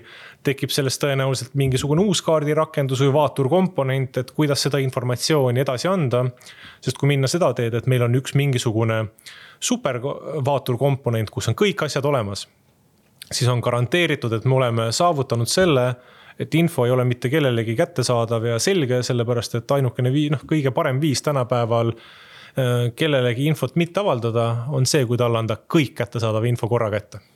tekib 0.45 0.69
sellest 0.69 1.01
tõenäoliselt 1.01 1.55
mingisugune 1.57 2.05
uus 2.05 2.21
kaardirakendus 2.21 3.01
või 3.01 3.15
vaaturkomponent, 3.15 4.19
et 4.21 4.33
kuidas 4.37 4.67
seda 4.67 4.77
informatsiooni 4.83 5.63
edasi 5.65 5.89
anda. 5.89 6.21
sest 6.81 7.01
kui 7.01 7.09
minna 7.09 7.27
seda 7.31 7.49
teed, 7.57 7.73
et 7.73 7.89
meil 7.89 8.05
on 8.05 8.19
üks 8.21 8.35
mingisugune 8.37 8.99
supervaaturkomponent, 9.59 11.33
kus 11.33 11.49
on 11.49 11.57
kõik 11.57 11.85
asjad 11.87 12.05
olemas, 12.05 12.45
siis 13.31 13.49
on 13.49 13.63
garanteeritud, 13.63 14.33
et 14.37 14.45
me 14.45 14.59
oleme 14.61 14.91
saavutanud 14.91 15.49
selle 15.49 15.95
et 16.39 16.55
info 16.55 16.85
ei 16.85 16.91
ole 16.91 17.05
mitte 17.05 17.29
kellelegi 17.29 17.75
kättesaadav 17.75 18.45
ja 18.45 18.59
selge, 18.59 19.03
sellepärast 19.03 19.55
et 19.59 19.71
ainukene 19.71 20.11
vii-, 20.13 20.29
noh, 20.33 20.45
kõige 20.49 20.71
parem 20.75 21.01
viis 21.01 21.21
tänapäeval 21.21 21.93
Äh, 22.53 22.91
kellelegi 22.95 23.47
infot 23.49 23.73
mitte 23.81 24.03
avaldada, 24.03 24.43
on 24.69 24.85
see, 24.85 25.07
kui 25.09 25.17
talle 25.17 25.39
anda 25.41 25.55
kõik 25.57 25.95
kättesaadav 25.97 26.45
info 26.45 26.67
korra 26.69 26.91
kätte. 26.93 27.17
Ehm, 27.17 27.32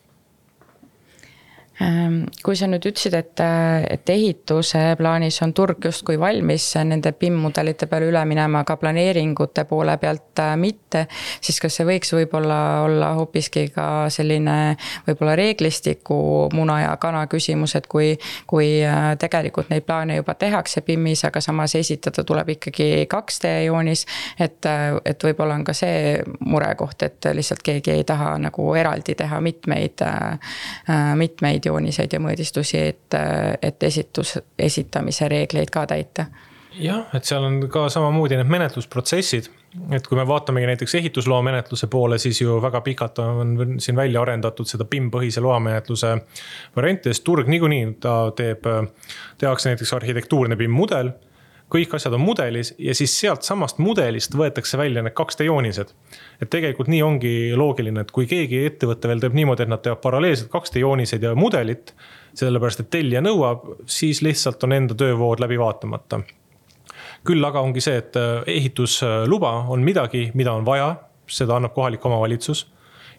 kui 1.77 2.55
sa 2.57 2.65
nüüd 2.65 2.87
ütlesid, 2.89 3.13
et, 3.13 3.41
et 3.93 4.09
ehituse 4.09 4.79
plaanis 4.97 5.35
on 5.45 5.51
turg 5.53 5.83
justkui 5.85 6.17
valmis 6.17 6.63
nende 6.81 7.11
PIM-mudelite 7.13 7.85
peale 7.85 8.07
üle 8.09 8.23
minema, 8.25 8.63
aga 8.65 8.79
planeeringute 8.81 9.67
poole 9.69 9.93
pealt 10.01 10.41
äh, 10.41 10.55
mitte, 10.57 11.03
siis 11.37 11.59
kas 11.61 11.77
see 11.77 11.85
võiks 11.85 12.13
võib-olla 12.15 12.57
olla 12.87 13.11
hoopiski 13.19 13.67
ka 13.75 14.07
selline 14.13 14.55
võib-olla 15.05 15.35
reeglistiku 15.37 16.17
muna 16.57 16.79
ja 16.81 16.95
kana 16.97 17.27
küsimus, 17.29 17.75
et 17.77 17.85
kui, 17.91 18.15
kui 18.49 18.71
äh, 18.81 19.11
tegelikult 19.21 19.69
neid 19.69 19.85
plaane 19.85 20.17
juba 20.17 20.33
tehakse 20.33 20.81
PIM-is, 20.87 21.27
aga 21.29 21.43
samas 21.45 21.77
esitada 21.77 22.25
tuleb 22.25 22.55
ikkagi 22.55 23.05
2D 23.13 23.53
joonis, 23.67 24.07
et, 24.39 24.65
äh, 24.65 24.97
et 25.05 25.27
võib-olla 25.29 25.59
on 25.61 25.67
ka 25.67 25.77
see 25.77 26.17
murekoht, 26.39 27.05
et 27.05 27.29
lihtsalt 27.37 27.61
keegi 27.61 27.99
ei 27.99 28.07
taha 28.07 28.33
nagu 28.41 28.65
eraldi 28.81 29.13
teha 29.17 29.37
mitmeid, 29.45 30.01
mitmeid 31.17 31.66
jooniseid 31.67 32.13
ja 32.13 32.19
mõõdistusi, 32.23 32.81
et, 32.93 33.17
et 33.61 33.83
esitus, 33.83 34.37
esitamise 34.59 35.29
reegleid 35.31 35.71
ka 35.73 35.85
täita. 35.89 36.27
jah, 36.77 37.05
et 37.17 37.25
seal 37.25 37.43
on 37.43 37.61
ka 37.73 37.87
samamoodi 37.89 38.37
need 38.37 38.49
menetlusprotsessid, 38.53 39.49
et 39.93 40.07
kui 40.07 40.17
me 40.17 40.25
vaatamegi 40.27 40.67
näiteks 40.69 40.95
ehitusloa 40.99 41.41
menetluse 41.45 41.87
poole, 41.91 42.17
siis 42.21 42.41
ju 42.41 42.59
väga 42.61 42.81
pikalt 42.81 43.19
on 43.19 43.77
siin 43.81 43.95
välja 43.95 44.21
arendatud 44.21 44.69
seda 44.69 44.85
PIM-põhise 44.85 45.41
loamenetluse 45.41 46.15
varianti, 46.75 47.13
sest 47.13 47.25
turg 47.25 47.49
niikuinii 47.49 47.95
ta 48.01 48.17
teeb, 48.35 48.67
tehakse 49.37 49.73
näiteks 49.73 49.93
arhitektuurne 49.99 50.55
PIM-mudel 50.55 51.13
kõik 51.73 51.95
asjad 51.97 52.15
on 52.15 52.23
mudelis 52.23 52.71
ja 52.79 52.95
siis 52.95 53.13
sealtsamast 53.19 53.81
mudelist 53.83 54.35
võetakse 54.37 54.77
välja 54.79 55.03
need 55.03 55.15
2D 55.17 55.47
joonised. 55.49 55.91
et 56.41 56.49
tegelikult 56.49 56.87
nii 56.87 57.01
ongi 57.03 57.33
loogiline, 57.55 58.01
et 58.01 58.11
kui 58.11 58.27
keegi 58.27 58.65
ettevõte 58.65 59.07
veel 59.07 59.19
teeb 59.19 59.35
niimoodi, 59.35 59.63
et 59.63 59.69
nad 59.69 59.83
teevad 59.83 60.01
paralleelselt 60.01 60.51
2D 60.53 60.83
jooniseid 60.83 61.23
ja 61.23 61.35
mudelit, 61.35 61.93
sellepärast 62.37 62.85
et 62.85 62.89
tellija 62.89 63.21
nõuab, 63.21 63.65
siis 63.85 64.21
lihtsalt 64.21 64.63
on 64.63 64.77
enda 64.77 64.95
töövood 64.95 65.43
läbi 65.43 65.59
vaatamata. 65.59 66.21
küll 67.27 67.43
aga 67.43 67.61
ongi 67.61 67.81
see, 67.81 67.97
et 67.97 68.15
ehitusluba 68.47 69.51
on 69.67 69.83
midagi, 69.83 70.31
mida 70.33 70.53
on 70.53 70.65
vaja, 70.65 70.95
seda 71.27 71.57
annab 71.57 71.73
kohalik 71.73 72.05
omavalitsus 72.05 72.67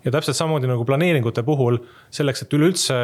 ja 0.05 0.13
täpselt 0.15 0.37
samamoodi 0.37 0.71
nagu 0.71 0.85
planeeringute 0.89 1.43
puhul, 1.47 1.79
selleks, 2.15 2.45
et 2.45 2.55
üleüldse 2.57 2.97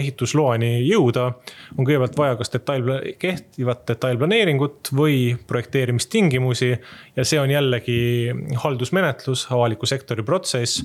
ehitusloani 0.00 0.72
jõuda, 0.86 1.28
on 1.76 1.84
kõigepealt 1.84 2.18
vaja 2.18 2.38
kas 2.40 2.52
detail, 2.54 2.90
kehtivat 3.20 3.84
detailplaneeringut 3.88 4.92
või 4.96 5.36
projekteerimistingimusi. 5.46 6.74
ja 7.16 7.24
see 7.24 7.40
on 7.40 7.50
jällegi 7.50 8.00
haldusmenetlus, 8.64 9.46
avaliku 9.50 9.86
sektori 9.86 10.22
protsess 10.22 10.84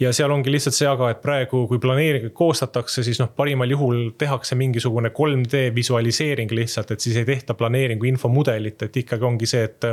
ja 0.00 0.12
seal 0.12 0.30
ongi 0.30 0.52
lihtsalt 0.52 0.76
see 0.76 0.88
aga, 0.88 1.10
et 1.12 1.22
praegu, 1.22 1.64
kui 1.70 1.80
planeeringuid 1.80 2.34
koostatakse, 2.36 3.04
siis 3.06 3.20
noh, 3.22 3.30
parimal 3.36 3.70
juhul 3.70 4.10
tehakse 4.18 4.58
mingisugune 4.58 5.10
3D 5.16 5.70
visualiseering 5.74 6.52
lihtsalt, 6.52 6.90
et 6.92 7.00
siis 7.00 7.16
ei 7.16 7.24
tehta 7.24 7.54
planeeringu 7.54 8.08
infomudelit, 8.12 8.82
et 8.82 9.02
ikkagi 9.02 9.24
ongi 9.24 9.48
see, 9.48 9.64
et 9.64 9.88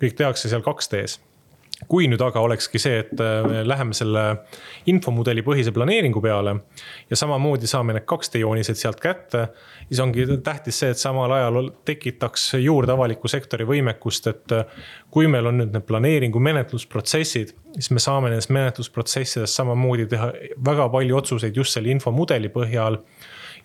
kõik 0.00 0.16
tehakse 0.16 0.52
seal 0.52 0.64
2D-s 0.66 1.20
kui 1.88 2.08
nüüd 2.10 2.20
aga 2.22 2.42
olekski 2.44 2.80
see, 2.80 3.00
et 3.04 3.20
äh, 3.22 3.40
me 3.46 3.62
läheme 3.64 3.96
selle 3.96 4.24
infomudeli 4.90 5.42
põhise 5.46 5.72
planeeringu 5.74 6.20
peale 6.24 6.56
ja 7.10 7.18
samamoodi 7.18 7.70
saame 7.70 7.96
need 7.96 8.06
2D 8.10 8.42
joonised 8.42 8.78
sealt 8.80 9.00
kätte, 9.00 9.46
siis 9.88 10.02
ongi 10.04 10.26
tähtis 10.44 10.80
see, 10.82 10.92
et 10.92 11.00
samal 11.00 11.32
ajal 11.36 11.70
tekitaks 11.88 12.50
juurde 12.60 12.94
avaliku 12.94 13.30
sektori 13.32 13.66
võimekust, 13.68 14.30
et 14.32 14.56
äh, 14.56 14.84
kui 15.10 15.30
meil 15.30 15.48
on 15.50 15.60
nüüd 15.62 15.74
need 15.74 15.86
planeeringu 15.88 16.42
menetlusprotsessid, 16.50 17.54
siis 17.78 17.90
me 17.94 18.02
saame 18.02 18.30
nendest 18.30 18.52
menetlusprotsessidest 18.54 19.62
samamoodi 19.62 20.08
teha 20.10 20.32
väga 20.66 20.90
palju 20.92 21.20
otsuseid 21.22 21.56
just 21.56 21.76
selle 21.76 21.92
infomudeli 21.94 22.52
põhjal 22.52 23.00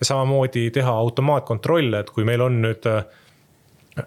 ja 0.00 0.08
samamoodi 0.08 0.70
teha 0.74 0.92
automaatkontrolle, 1.04 2.00
et 2.00 2.10
kui 2.12 2.24
meil 2.28 2.44
on 2.44 2.60
nüüd 2.64 2.88
äh, 2.90 3.04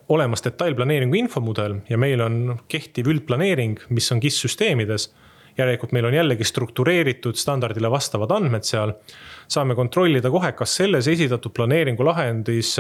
olemas 0.10 0.44
detailplaneeringu 0.46 1.16
infomudel 1.16 1.80
ja 1.90 1.98
meil 1.98 2.22
on 2.22 2.60
kehtiv 2.68 3.10
üldplaneering, 3.10 3.80
mis 3.90 4.12
on 4.12 4.22
GIS 4.22 4.42
süsteemides. 4.46 5.14
järelikult 5.58 5.92
meil 5.92 6.06
on 6.06 6.14
jällegi 6.14 6.44
struktureeritud 6.44 7.36
standardile 7.36 7.92
vastavad 7.92 8.32
andmed 8.32 8.64
seal. 8.64 8.94
saame 9.48 9.76
kontrollida 9.76 10.30
kohe, 10.30 10.52
kas 10.52 10.76
selles 10.76 11.08
esitatud 11.08 11.52
planeeringu 11.52 12.06
lahendis 12.06 12.78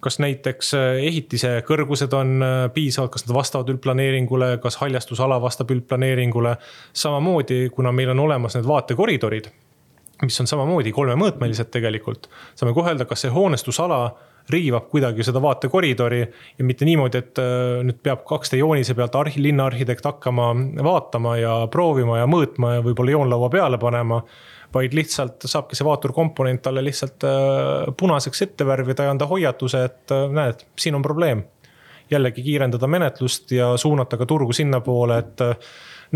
kas 0.00 0.18
näiteks 0.18 0.74
ehitise 1.02 1.62
kõrgused 1.68 2.12
on 2.16 2.44
piisavad, 2.74 3.10
kas 3.12 3.26
nad 3.26 3.34
vastavad 3.36 3.68
üldplaneeringule, 3.68 4.58
kas 4.62 4.76
haljastusala 4.80 5.40
vastab 5.40 5.70
üldplaneeringule. 5.70 6.56
samamoodi, 6.92 7.68
kuna 7.68 7.92
meil 7.92 8.10
on 8.10 8.18
olemas 8.18 8.56
need 8.56 8.66
vaatekoridorid, 8.66 9.50
mis 10.22 10.40
on 10.40 10.46
samamoodi 10.46 10.92
kolmemõõtmelised 10.92 11.70
tegelikult, 11.70 12.30
saame 12.54 12.74
kohe 12.74 12.92
öelda, 12.92 13.04
kas 13.04 13.20
see 13.26 13.30
hoonestusala 13.30 14.00
riivab 14.50 14.88
kuidagi 14.90 15.24
seda 15.26 15.42
vaatekoridori 15.42 16.20
ja 16.20 16.64
mitte 16.66 16.86
niimoodi, 16.88 17.20
et 17.20 17.40
äh, 17.42 17.80
nüüd 17.86 18.00
peab 18.02 18.24
2D 18.28 18.60
joonise 18.60 18.96
pealt 18.98 19.18
arhi-, 19.20 19.42
linnaarhitekt 19.42 20.06
hakkama 20.06 20.50
vaatama 20.86 21.36
ja 21.40 21.54
proovima 21.72 22.20
ja 22.20 22.30
mõõtma 22.30 22.76
ja 22.76 22.86
võib-olla 22.86 23.16
joonlaua 23.16 23.50
peale 23.52 23.78
panema. 23.78 24.22
vaid 24.74 24.92
lihtsalt 24.94 25.42
saabki 25.50 25.74
see 25.74 25.84
vaaturkomponent 25.84 26.62
talle 26.62 26.82
lihtsalt 26.86 27.24
äh, 27.26 27.94
punaseks 27.96 28.42
ette 28.42 28.66
värvida 28.66 29.08
ja 29.08 29.10
anda 29.10 29.26
hoiatuse, 29.26 29.84
et 29.84 30.14
äh, 30.14 30.28
näed, 30.30 30.66
siin 30.78 30.94
on 30.94 31.02
probleem. 31.02 31.44
jällegi 32.10 32.42
kiirendada 32.42 32.86
menetlust 32.86 33.52
ja 33.52 33.76
suunata 33.76 34.16
ka 34.16 34.26
turgu 34.26 34.52
sinnapoole, 34.52 35.18
et 35.18 35.42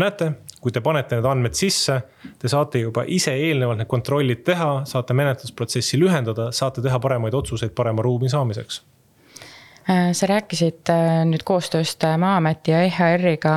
näete, 0.01 0.31
kui 0.61 0.73
te 0.73 0.81
panete 0.81 1.19
need 1.19 1.27
andmed 1.29 1.55
sisse, 1.57 1.99
te 2.39 2.49
saate 2.51 2.81
juba 2.81 3.05
ise 3.07 3.35
eelnevalt 3.37 3.81
need 3.81 3.91
kontrollid 3.91 4.43
teha, 4.47 4.71
saate 4.89 5.13
menetlusprotsessi 5.17 5.99
lühendada, 6.01 6.51
saate 6.51 6.83
teha 6.85 6.99
paremaid 6.99 7.37
otsuseid 7.37 7.75
parema 7.77 8.05
ruumi 8.05 8.29
saamiseks 8.31 8.81
sa 9.87 10.27
rääkisid 10.27 10.89
äh, 10.89 11.21
nüüd 11.29 11.43
koostööst 11.45 12.03
äh, 12.07 12.15
Maa-ameti 12.17 12.73
ja 12.73 12.81
EHR-iga, 12.87 13.53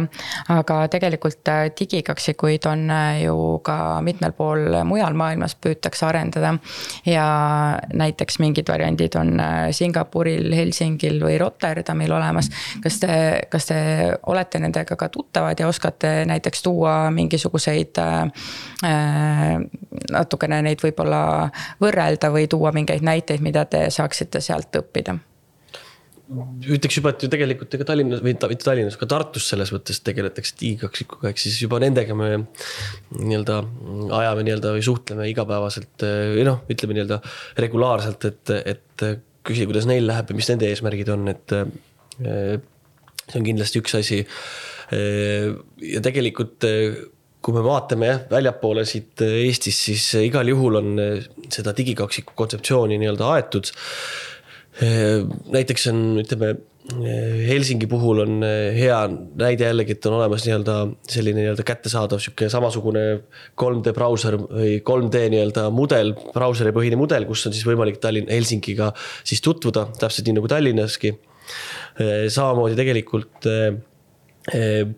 aga 0.53 0.77
tegelikult 0.93 1.49
digikaksikuid 1.81 2.67
on 2.69 2.83
ju 3.23 3.37
ka 3.65 3.77
mitmel 4.05 4.35
pool 4.37 4.77
mujal 4.85 5.17
maailmas 5.17 5.57
püütakse 5.57 6.07
arendada. 6.07 6.55
ja 7.07 7.25
näiteks 7.93 8.39
mingid 8.39 8.69
variandid 8.69 9.17
on 9.17 9.41
Singapuril, 9.73 10.53
Helsingil 10.53 11.21
või 11.25 11.39
Rotterdamil 11.41 12.13
olemas. 12.13 12.51
kas 12.83 13.01
te, 13.01 13.15
kas 13.49 13.71
te 13.71 13.79
olete 14.27 14.59
nendega 14.59 14.97
ka 14.97 15.09
tuttavad 15.09 15.61
ja 15.61 15.69
oskate 15.69 16.25
näiteks 16.29 16.63
tuua 16.63 17.11
mingisuguseid 17.11 17.99
äh, 17.99 18.29
natukene 20.11 20.61
neid 20.63 20.85
võib-olla 20.85 21.49
võrrelda 21.81 22.31
või 22.35 22.49
tuua 22.49 22.73
mingeid 22.73 23.03
näiteid, 23.03 23.41
mida 23.41 23.65
te 23.65 23.87
saaksite 23.91 24.41
sealt 24.45 24.77
õppida? 24.77 25.19
Ütleks 26.29 26.99
juba, 26.99 27.15
et 27.15 27.25
ju 27.25 27.31
tegelikult 27.33 27.73
ega 27.77 27.87
Tallinnas 27.89 28.21
või 28.21 28.35
mitte 28.35 28.49
Tallinnas, 28.61 28.99
ka 29.01 29.09
Tartus 29.09 29.47
selles 29.49 29.73
mõttes 29.73 30.03
tegeletakse 30.05 30.57
digikaksikuga, 30.61 31.31
ehk 31.31 31.41
siis 31.41 31.57
juba 31.63 31.81
nendega 31.81 32.17
me 32.19 32.31
nii-öelda 33.17 33.59
ajame 34.19 34.45
nii-öelda 34.45 34.75
või 34.77 34.85
suhtleme 34.85 35.29
igapäevaselt 35.33 36.05
või 36.37 36.45
noh, 36.49 36.61
ütleme 36.69 36.99
nii-öelda 36.99 37.21
regulaarselt, 37.65 38.29
et, 38.29 38.55
et 38.75 39.07
küsida, 39.49 39.71
kuidas 39.71 39.89
neil 39.89 40.09
läheb 40.09 40.29
ja 40.29 40.37
mis 40.37 40.51
nende 40.53 40.69
eesmärgid 40.69 41.13
on, 41.17 41.29
et 41.33 41.57
see 42.19 43.41
on 43.41 43.49
kindlasti 43.49 43.81
üks 43.81 43.97
asi. 43.97 44.25
ja 44.93 46.05
tegelikult 46.05 46.69
kui 47.39 47.55
me 47.55 47.63
vaatame 47.65 48.09
jah, 48.09 48.23
väljapoole 48.29 48.83
siit 48.89 49.23
Eestis, 49.25 49.77
siis 49.87 50.05
igal 50.27 50.49
juhul 50.51 50.81
on 50.81 50.89
seda 51.55 51.73
digikaksiku 51.77 52.35
kontseptsiooni 52.37 52.99
nii-öelda 53.01 53.29
aetud 53.37 53.71
näiteks 54.79 55.89
on, 55.91 56.03
ütleme 56.23 56.53
Helsingi 56.89 57.85
puhul 57.87 58.23
on 58.23 58.39
eh, 58.47 58.73
hea 58.73 58.97
näide 59.11 59.67
jällegi, 59.67 59.93
et 59.99 60.07
on 60.09 60.15
olemas 60.17 60.47
nii-öelda 60.47 60.77
selline 61.13 61.43
nii-öelda 61.43 61.65
kättesaadav 61.69 62.23
sihuke 62.25 62.49
samasugune 62.49 63.03
3D 63.61 63.93
brauser 63.97 64.39
või 64.41 64.79
3D 64.87 65.27
nii-öelda 65.35 65.67
mudel, 65.75 66.15
brauseri 66.33 66.73
põhine 66.73 66.97
mudel, 66.97 67.27
kus 67.29 67.45
on 67.49 67.57
siis 67.57 67.67
võimalik 67.69 68.01
Tallinn, 68.01 68.33
Helsingiga 68.33 68.95
siis 69.21 69.45
tutvuda, 69.45 69.85
täpselt 70.01 70.31
nii 70.31 70.39
nagu 70.39 70.49
Tallinnaski. 70.49 71.13
Eh, 71.13 72.25
samamoodi 72.33 72.79
tegelikult 72.79 73.51
eh, 73.53 74.89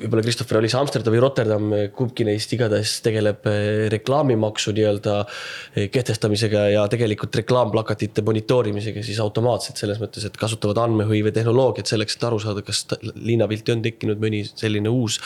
võib-olla 0.00 0.24
Christopher 0.24 0.58
oli 0.60 0.70
see 0.70 0.80
Amsterdam 0.80 1.14
või 1.14 1.22
Rotterdam, 1.22 1.70
kumbki 1.96 2.26
neist 2.28 2.52
igatahes 2.56 2.96
tegeleb 3.04 3.46
eh, 3.50 3.86
reklaamimaksu 3.92 4.74
nii-öelda 4.76 5.16
eh, 5.22 5.88
kehtestamisega 5.92 6.66
ja 6.74 6.84
tegelikult 6.92 7.40
reklaamplakatite 7.42 8.24
monitoorimisega 8.26 9.04
siis 9.06 9.20
automaatselt 9.22 9.80
selles 9.80 10.00
mõttes, 10.02 10.26
et 10.26 10.38
kasutavad 10.40 10.82
andmehõive 10.86 11.32
tehnoloogiat 11.36 11.90
selleks, 11.90 12.18
et 12.18 12.28
aru 12.28 12.40
saada, 12.42 12.64
kas 12.66 12.86
linnapilti 13.14 13.76
on 13.76 13.84
tekkinud 13.86 14.22
mõni 14.22 14.44
selline 14.50 14.92
uus 14.92 15.20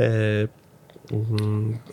eh, 0.00 0.46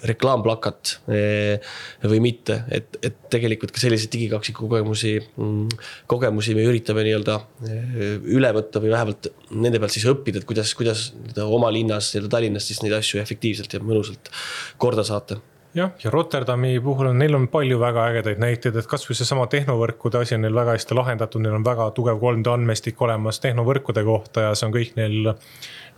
reklaamplakat 0.10 0.94
eh, 1.14 1.74
või 2.10 2.20
mitte, 2.24 2.60
et, 2.74 2.98
et 3.04 3.18
tegelikult 3.34 3.74
ka 3.74 3.82
selliseid 3.84 4.12
digikaksiku 4.14 4.68
kogemusi, 4.68 5.16
mm, 5.22 5.86
kogemusi 6.10 6.56
me 6.58 6.66
üritame 6.70 7.06
nii-öelda 7.06 7.38
eh, 7.70 8.20
üle 8.36 8.54
võtta 8.58 8.82
või 8.84 8.94
vähemalt 8.96 9.32
nende 9.54 9.82
pealt 9.82 9.96
siis 9.96 10.10
õppida, 10.10 10.42
et 10.42 10.50
kuidas, 10.50 10.74
kuidas 10.78 11.08
oma 11.46 11.72
linnas, 11.74 12.14
nii-öelda 12.14 12.34
Tallinnas 12.34 12.70
siis 12.70 12.84
neid 12.84 12.96
asju 12.98 13.22
efektiivselt 13.22 13.78
ja 13.78 13.84
mõnusalt 13.84 14.34
korda 14.82 15.06
saata. 15.08 15.40
Jah, 15.74 15.90
ja 16.04 16.12
Rotterdami 16.14 16.76
puhul 16.86 17.08
on, 17.10 17.18
neil 17.18 17.34
on 17.34 17.48
palju 17.50 17.80
väga 17.82 18.04
ägedaid 18.12 18.42
näiteid, 18.42 18.76
et 18.78 18.88
kasvõi 18.90 19.16
seesama 19.18 19.48
tehnovõrkude 19.50 20.20
asi 20.20 20.36
on 20.36 20.44
neil 20.46 20.54
väga 20.54 20.76
hästi 20.76 20.94
lahendatud, 20.94 21.42
neil 21.42 21.56
on 21.58 21.66
väga 21.66 21.88
tugev 21.98 22.22
3D 22.22 22.52
andmestik 22.52 23.02
olemas 23.02 23.42
tehnovõrkude 23.42 24.04
kohta 24.06 24.44
ja 24.46 24.52
see 24.54 24.68
on 24.68 24.76
kõik 24.76 24.94
neil 25.00 25.32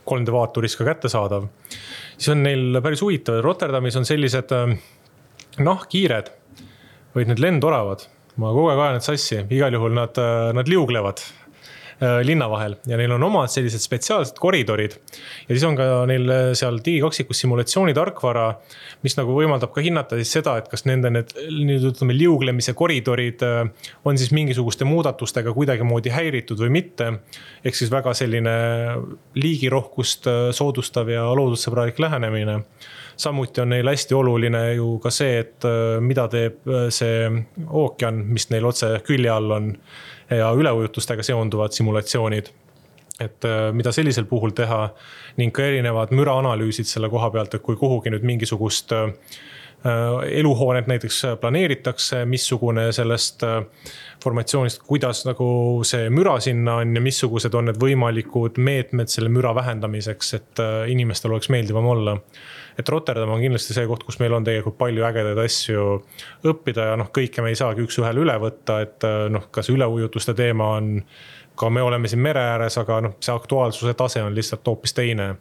3D 0.05 0.33
vaaturis 0.33 0.75
ka 0.79 0.87
kättesaadav. 0.87 1.47
siis 2.17 2.29
on 2.33 2.43
neil 2.43 2.81
päris 2.81 3.01
huvitav, 3.01 3.41
Rotterdamis 3.43 3.95
on 3.99 4.05
sellised 4.05 4.51
äh, 4.55 4.75
nahkhiired 5.59 6.31
või 7.15 7.29
need 7.29 7.39
lendoravad. 7.39 8.07
ma 8.37 8.51
kogu 8.51 8.69
aeg 8.69 8.83
ajan 8.83 8.99
need 8.99 9.07
sassi, 9.07 9.41
igal 9.49 9.73
juhul 9.73 9.95
nad, 9.95 10.17
äh, 10.19 10.51
nad 10.55 10.69
liuglevad 10.69 11.23
linna 11.99 12.47
vahel 12.51 12.75
ja 12.89 12.97
neil 12.99 13.13
on 13.15 13.23
omad 13.23 13.51
sellised 13.51 13.79
spetsiaalsed 13.83 14.39
koridorid. 14.39 14.97
ja 15.47 15.53
siis 15.53 15.63
on 15.67 15.77
ka 15.77 15.85
neil 16.09 16.29
äh, 16.31 16.49
seal 16.57 16.79
digikaksikus 16.85 17.39
simulatsioonitarkvara, 17.43 18.47
mis 19.05 19.15
nagu 19.19 19.35
võimaldab 19.37 19.71
ka 19.75 19.83
hinnata 19.85 20.19
siis 20.19 20.33
seda, 20.37 20.57
et 20.59 20.67
kas 20.71 20.85
nende 20.89 21.11
need 21.13 21.31
nüüd 21.55 21.87
ütleme 21.91 22.17
liuglemise 22.17 22.75
koridorid 22.77 23.45
äh, 23.47 23.61
on 24.05 24.19
siis 24.19 24.33
mingisuguste 24.35 24.87
muudatustega 24.87 25.53
kuidagimoodi 25.55 26.11
häiritud 26.11 26.59
või 26.65 26.73
mitte. 26.81 27.11
ehk 27.63 27.75
siis 27.75 27.91
väga 27.91 28.13
selline 28.13 28.55
liigirohkust 29.35 30.27
soodustav 30.55 31.09
ja 31.09 31.25
loodussõbralik 31.35 31.99
lähenemine 31.99 32.61
samuti 33.17 33.61
on 33.61 33.69
neil 33.69 33.87
hästi 33.87 34.15
oluline 34.15 34.73
ju 34.73 34.97
ka 35.03 35.11
see, 35.13 35.39
et 35.39 35.67
mida 36.03 36.27
teeb 36.27 36.67
see 36.93 37.29
ookean, 37.69 38.25
mis 38.27 38.49
neil 38.51 38.65
otse 38.67 38.89
külje 39.07 39.31
all 39.31 39.55
on 39.55 39.71
ja 40.29 40.51
üleujutustega 40.53 41.23
seonduvad 41.23 41.71
simulatsioonid. 41.71 42.45
et 43.19 43.45
äh, 43.45 43.71
mida 43.71 43.91
sellisel 43.95 44.25
puhul 44.27 44.51
teha 44.51 44.89
ning 45.37 45.53
ka 45.55 45.63
erinevad 45.63 46.09
müraanalüüsid 46.11 46.83
selle 46.89 47.07
koha 47.09 47.29
pealt, 47.31 47.53
et 47.55 47.61
kui 47.63 47.77
kuhugi 47.79 48.11
nüüd 48.11 48.25
mingisugust 48.27 48.91
äh, 48.91 49.05
eluhoonet 50.41 50.89
näiteks 50.91 51.21
planeeritakse, 51.39 52.25
missugune 52.25 52.89
sellest 52.91 53.45
äh, 53.47 53.61
formatsioonist, 54.23 54.83
kuidas 54.83 55.23
nagu 55.29 55.47
see 55.87 56.09
müra 56.11 56.41
sinna 56.43 56.81
on 56.83 56.91
ja 56.95 57.05
missugused 57.07 57.55
on 57.55 57.71
need 57.71 57.79
võimalikud 57.79 58.59
meetmed 58.59 59.07
selle 59.07 59.31
müra 59.31 59.55
vähendamiseks, 59.55 60.33
et 60.33 60.63
inimestel 60.91 61.31
oleks 61.31 61.49
meeldivam 61.55 61.87
olla 61.95 62.17
et 62.77 62.89
Rotterdam 62.89 63.31
on 63.35 63.43
kindlasti 63.43 63.75
see 63.75 63.87
koht, 63.87 64.03
kus 64.03 64.19
meil 64.19 64.33
on 64.35 64.45
tegelikult 64.45 64.77
palju 64.79 65.05
ägedaid 65.07 65.39
asju 65.45 65.85
õppida 66.51 66.91
ja 66.91 66.97
noh, 66.99 67.11
kõike 67.15 67.43
me 67.43 67.53
ei 67.53 67.59
saagi 67.59 67.85
üks-ühele 67.85 68.25
üle 68.25 68.35
võtta, 68.41 68.81
et 68.85 69.07
äh, 69.07 69.25
noh, 69.31 69.47
kas 69.51 69.71
üleujutuste 69.73 70.35
teema 70.37 70.75
on. 70.79 70.99
ka 71.55 71.69
me 71.71 71.81
oleme 71.81 72.07
siin 72.11 72.19
mere 72.19 72.41
ääres, 72.51 72.75
aga 72.77 72.99
noh, 73.01 73.13
see 73.23 73.31
aktuaalsuse 73.31 73.93
tase 73.95 74.23
on 74.23 74.35
lihtsalt 74.35 74.67
hoopis 74.67 74.93
teine 74.93 75.35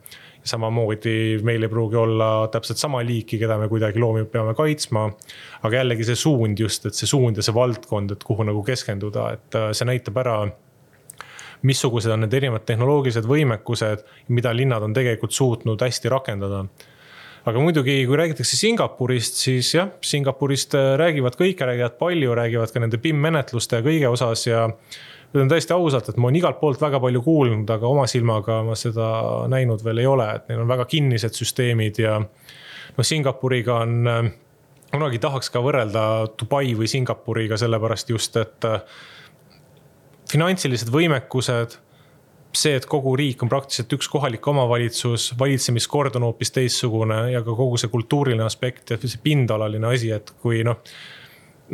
samamoodi 0.45 1.41
meil 1.43 1.62
ei 1.62 1.68
pruugi 1.68 1.97
olla 1.97 2.49
täpselt 2.53 2.78
sama 2.78 3.01
liiki, 3.05 3.39
keda 3.39 3.57
me 3.59 3.68
kuidagi 3.68 3.99
loomi 3.99 4.24
peame 4.24 4.55
kaitsma. 4.55 5.09
aga 5.62 5.76
jällegi 5.76 6.05
see 6.05 6.20
suund 6.20 6.61
just, 6.61 6.87
et 6.87 6.95
see 6.95 7.09
suund 7.09 7.37
ja 7.37 7.43
see 7.43 7.55
valdkond, 7.55 8.12
et 8.12 8.24
kuhu 8.24 8.45
nagu 8.45 8.62
keskenduda, 8.62 9.30
et 9.32 9.59
äh, 9.59 9.72
see 9.72 9.89
näitab 9.89 10.22
ära 10.22 10.39
missugused 11.64 12.12
on 12.12 12.20
need 12.20 12.35
erinevad 12.37 12.66
tehnoloogilised 12.68 13.24
võimekused, 13.24 14.05
mida 14.28 14.53
linnad 14.53 14.85
on 14.85 14.95
tegelikult 14.97 15.32
suutnud 15.32 15.80
hästi 15.80 16.12
rakendada 16.12 16.66
aga 17.45 17.61
muidugi, 17.61 17.97
kui 18.09 18.19
räägitakse 18.19 18.57
Singapurist, 18.57 19.41
siis 19.45 19.75
jah, 19.75 19.91
Singapurist 20.05 20.77
äh, 20.79 20.95
räägivad 21.01 21.37
kõik, 21.41 21.61
räägivad 21.61 21.99
palju, 22.01 22.37
räägivad 22.37 22.73
ka 22.73 22.83
nende 22.83 23.01
BIM-menetluste 23.03 23.81
ja 23.81 23.85
kõige 23.85 24.13
osas 24.13 24.47
ja 24.49 24.69
ütlen 25.35 25.51
täiesti 25.51 25.75
ausalt, 25.75 26.09
et 26.09 26.17
ma 26.17 26.29
olen 26.29 26.39
igalt 26.39 26.61
poolt 26.61 26.81
väga 26.81 27.01
palju 27.03 27.21
kuulnud, 27.25 27.71
aga 27.75 27.91
oma 27.91 28.07
silmaga 28.11 28.63
ma 28.65 28.77
seda 28.79 29.09
näinud 29.51 29.83
veel 29.85 30.01
ei 30.05 30.09
ole, 30.09 30.29
et 30.39 30.49
neil 30.49 30.63
on 30.63 30.71
väga 30.71 30.87
kinnised 30.89 31.37
süsteemid 31.37 32.01
ja 32.01 32.21
noh, 32.23 33.05
Singapuriga 33.05 33.81
on 33.83 33.97
äh, 34.09 34.23
kunagi 34.95 35.21
tahaks 35.21 35.51
ka 35.53 35.61
võrrelda 35.65 36.05
Dubai 36.39 36.73
või 36.79 36.89
Singapuriga, 36.91 37.59
sellepärast 37.61 38.15
just, 38.15 38.39
et 38.41 38.69
äh, 38.71 38.81
finantsilised 40.31 40.89
võimekused 40.95 41.77
see, 42.59 42.77
et 42.79 42.87
kogu 42.91 43.15
riik 43.19 43.43
on 43.45 43.51
praktiliselt 43.53 43.93
üks 43.97 44.09
kohalik 44.13 44.47
omavalitsus, 44.51 45.33
valitsemiskord 45.39 46.17
on 46.19 46.29
hoopis 46.29 46.55
teistsugune 46.55 47.27
ja 47.33 47.43
ka 47.45 47.57
kogu 47.57 47.81
see 47.81 47.93
kultuuriline 47.93 48.47
aspekt 48.47 48.95
ja 48.95 49.01
see 49.01 49.21
pindalaline 49.23 49.93
asi, 49.95 50.15
et 50.15 50.35
kui 50.43 50.65
noh. 50.67 50.81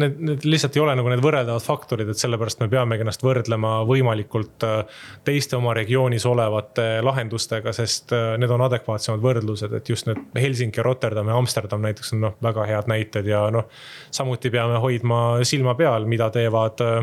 Need, 0.01 0.21
need 0.23 0.45
lihtsalt 0.47 0.77
ei 0.79 0.81
ole 0.85 0.93
nagu 0.95 1.11
need 1.11 1.19
võrreldavad 1.19 1.65
faktorid, 1.67 2.13
et 2.13 2.21
sellepärast 2.21 2.61
me 2.63 2.69
peamegi 2.71 3.03
ennast 3.03 3.25
võrdlema 3.27 3.81
võimalikult 3.89 4.63
äh, 4.63 5.01
teiste 5.27 5.59
oma 5.59 5.73
regioonis 5.75 6.23
olevate 6.31 6.85
lahendustega, 7.03 7.75
sest 7.75 8.15
äh, 8.15 8.37
need 8.39 8.55
on 8.55 8.63
adekvaatsemad 8.69 9.19
võrdlused, 9.25 9.75
et 9.75 9.91
just 9.91 10.07
need 10.07 10.23
Helsingi, 10.39 10.79
Rotterdam 10.87 11.33
ja 11.33 11.41
Amsterdam 11.43 11.83
näiteks 11.83 12.15
on 12.15 12.23
noh, 12.29 12.39
väga 12.39 12.69
head 12.71 12.93
näited 12.93 13.27
ja 13.33 13.43
noh. 13.51 13.67
samuti 14.15 14.55
peame 14.55 14.79
hoidma 14.79 15.21
silma 15.43 15.75
peal, 15.75 16.07
mida 16.07 16.31
teevad 16.39 16.87
äh, 16.87 17.03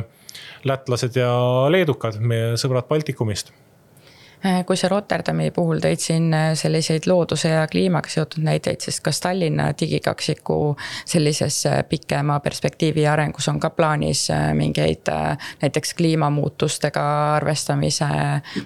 lätlased 0.71 1.19
ja 1.19 1.30
leedukad, 1.67 2.23
meie 2.23 2.55
sõbrad 2.55 2.88
Baltikumist 2.88 3.51
kui 4.65 4.77
sa 4.77 4.88
Rotterdami 4.91 5.49
puhul 5.51 5.79
tõid 5.81 6.01
siin 6.01 6.27
äh, 6.33 6.51
selliseid 6.57 7.07
looduse 7.09 7.49
ja 7.49 7.63
kliimaga 7.67 8.09
seotud 8.09 8.43
näiteid, 8.45 8.83
siis 8.85 8.99
kas 9.01 9.19
Tallinna 9.23 9.71
digikaksiku 9.79 10.75
sellises 11.05 11.57
äh, 11.65 11.79
pikema 11.89 12.39
perspektiivi 12.45 13.07
arengus 13.09 13.47
on 13.49 13.59
ka 13.59 13.71
plaanis 13.73 14.27
mingeid 14.53 15.09
näiteks 15.61 15.93
kliimamuutustega 15.97 17.05
arvestamise 17.35 18.05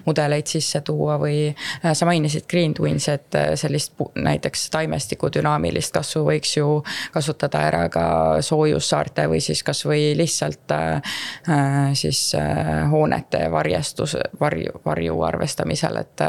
mudeleid 0.04 0.46
sisse 0.46 0.80
tuua 0.84 1.16
või 1.20 1.54
sa 1.92 2.06
mainisid 2.06 2.44
Green 2.50 2.74
Twins, 2.74 3.08
et 3.08 3.36
sellist 3.54 3.96
näiteks 4.14 4.68
taimestiku 4.70 5.30
dünaamilist 5.32 5.94
kasvu 5.94 6.26
võiks 6.28 6.56
ju 6.56 6.82
kasutada 7.14 7.64
ära 7.70 7.82
ka 7.92 8.04
soojussaarte 8.44 9.26
või 9.30 9.40
siis 9.40 9.62
kasvõi 9.62 10.12
lihtsalt 10.18 10.76
siis 11.98 12.22
hoonete 12.90 13.46
varjestus, 13.52 14.16
varju, 14.40 14.80
varju 14.84 15.20
arvestamine 15.22 15.61
kasutamisel, 15.62 15.96
et, 15.96 16.22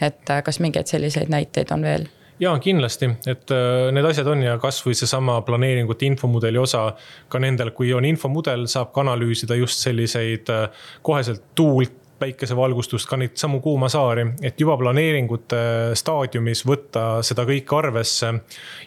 et 0.00 0.32
kas 0.44 0.60
mingeid 0.60 0.86
selliseid 0.86 1.28
näiteid 1.28 1.72
on 1.72 1.82
veel? 1.82 2.08
ja 2.40 2.52
kindlasti, 2.62 3.08
et 3.26 3.50
äh, 3.50 3.90
need 3.90 4.06
asjad 4.06 4.28
on 4.30 4.42
ja 4.44 4.58
kasvõi 4.62 4.94
seesama 4.94 5.40
planeeringute 5.42 6.06
infomudeli 6.06 6.58
osa. 6.58 6.92
ka 7.28 7.38
nendel, 7.38 7.72
kui 7.74 7.92
on 7.92 8.04
infomudel, 8.04 8.68
saab 8.70 8.92
ka 8.92 9.00
analüüsida 9.02 9.56
just 9.58 9.82
selliseid 9.82 10.48
äh, 10.48 10.68
koheselt 11.02 11.42
tuult 11.54 11.96
päikesevalgustust, 12.18 13.08
ka 13.08 13.16
neid 13.16 13.34
samu 13.38 13.60
kuumasaari, 13.60 14.24
et 14.42 14.60
juba 14.60 14.76
planeeringute 14.78 15.58
staadiumis 15.98 16.64
võtta 16.66 17.22
seda 17.26 17.44
kõike 17.46 17.76
arvesse. 17.78 18.32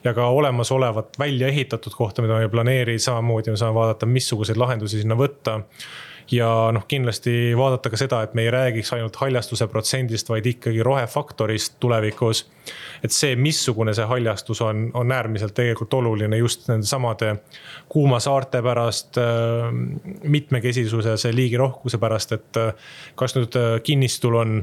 ja 0.04 0.14
ka 0.14 0.28
olemasolevat 0.28 1.20
välja 1.20 1.48
ehitatud 1.48 1.92
kohta, 1.96 2.22
mida 2.22 2.40
me 2.40 2.48
ei 2.48 2.50
planeeri, 2.50 3.00
samamoodi 3.00 3.52
me 3.52 3.58
saame 3.58 3.76
vaadata, 3.76 4.06
missuguseid 4.06 4.58
lahendusi 4.58 5.04
sinna 5.04 5.16
võtta 5.16 5.60
ja 6.32 6.48
noh, 6.72 6.86
kindlasti 6.88 7.52
vaadata 7.58 7.90
ka 7.92 8.00
seda, 8.00 8.22
et 8.24 8.34
me 8.38 8.46
ei 8.46 8.52
räägiks 8.52 8.94
ainult 8.96 9.16
haljastuse 9.20 9.68
protsendist, 9.68 10.30
vaid 10.30 10.46
ikkagi 10.48 10.84
rohefaktorist 10.84 11.76
tulevikus. 11.80 12.46
et 13.04 13.12
see, 13.12 13.36
missugune 13.36 13.94
see 13.94 14.06
haljastus 14.06 14.62
on, 14.62 14.92
on 14.94 15.12
äärmiselt 15.12 15.54
tegelikult 15.58 15.94
oluline 15.94 16.38
just 16.38 16.68
nende 16.70 16.86
samade 16.88 17.36
kuumasaarte 17.90 18.62
pärast, 18.62 19.18
äh, 19.18 19.72
mitmekesisuse, 20.24 21.18
see 21.18 21.36
liigirohkuse 21.36 21.98
pärast, 21.98 22.32
et 22.32 22.58
äh, 22.58 22.74
kas 23.16 23.36
nüüd 23.36 23.58
äh, 23.58 23.80
kinnistul 23.84 24.38
on 24.40 24.62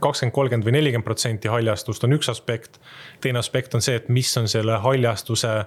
kakskümmend, 0.00 0.34
kolmkümmend 0.34 0.66
või 0.66 0.76
nelikümmend 0.78 1.06
protsenti 1.06 1.48
haljastust 1.48 2.04
on 2.04 2.18
üks 2.18 2.28
aspekt. 2.30 2.80
teine 3.20 3.38
aspekt 3.38 3.74
on 3.74 3.82
see, 3.82 3.96
et 3.96 4.08
mis 4.08 4.36
on 4.36 4.48
selle 4.48 4.76
haljastuse 4.78 5.64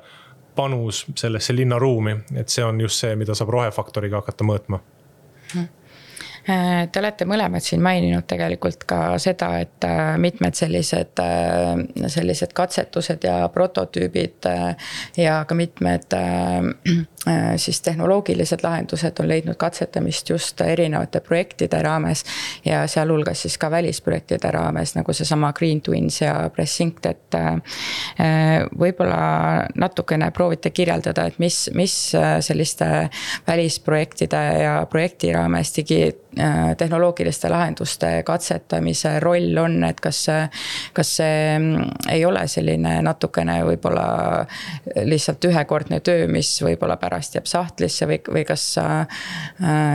panus 0.56 1.06
sellesse 1.16 1.56
linnaruumi, 1.56 2.20
et 2.36 2.50
see 2.50 2.64
on 2.64 2.82
just 2.82 3.02
see, 3.02 3.16
mida 3.16 3.34
saab 3.36 3.50
rohefaktoriga 3.50 4.22
hakata 4.22 4.46
mõõtma 4.46 4.80
Äh, 5.56 5.68
te 6.44 7.00
olete 7.00 7.26
mõlemad 7.28 7.64
siin 7.64 7.82
maininud 7.84 8.26
tegelikult 8.28 8.84
ka 8.88 9.00
seda, 9.22 9.54
et 9.64 9.86
äh, 9.88 10.16
mitmed 10.20 10.58
sellised, 10.58 11.20
äh, 11.24 12.08
sellised 12.12 12.52
katsetused 12.56 13.24
ja 13.24 13.38
prototüübid 13.54 14.50
ja 15.18 15.38
ka 15.48 15.56
mitmed 15.56 16.16
siis 17.56 17.80
tehnoloogilised 17.82 18.64
lahendused 18.64 19.20
on 19.24 19.28
leidnud 19.30 19.56
katsetamist 19.60 20.30
just 20.30 20.62
erinevate 20.62 21.22
projektide 21.24 21.80
raames. 21.82 22.26
ja 22.66 22.82
sealhulgas 22.88 23.42
siis 23.42 23.58
ka 23.58 23.72
välisprojektide 23.72 24.52
raames, 24.52 24.96
nagu 24.96 25.14
seesama 25.14 25.54
Green 25.54 25.82
Twins 25.82 26.22
ja 26.22 26.50
Pressync, 26.56 27.00
et 27.06 27.38
võib-olla 28.80 29.68
natukene 29.76 30.32
proovite 30.32 30.70
kirjeldada, 30.70 31.26
et 31.32 31.40
mis, 31.40 31.70
mis 31.74 31.96
selliste 32.40 32.90
välisprojektide 33.48 34.44
ja 34.64 34.76
projekti 34.92 35.32
raames 35.34 35.72
digi 35.78 36.04
Äh, 36.33 36.33
tehnoloogiliste 36.78 37.50
lahenduste 37.50 38.10
katsetamise 38.26 39.20
roll 39.24 39.58
on, 39.62 39.78
et 39.88 40.00
kas 40.02 40.24
see, 40.28 40.44
kas 40.94 41.16
see 41.20 41.38
mm, 41.58 41.90
ei 42.14 42.26
ole 42.26 42.46
selline 42.52 42.96
natukene 43.06 43.60
võib-olla 43.68 44.06
lihtsalt 45.06 45.46
ühekordne 45.50 46.00
töö, 46.06 46.28
mis 46.32 46.52
võib-olla 46.66 46.98
pärast 47.02 47.38
jääb 47.38 47.50
sahtlisse 47.50 48.08
või, 48.10 48.20
või 48.34 48.46
kas, 48.48 48.68
äh, 48.82 49.24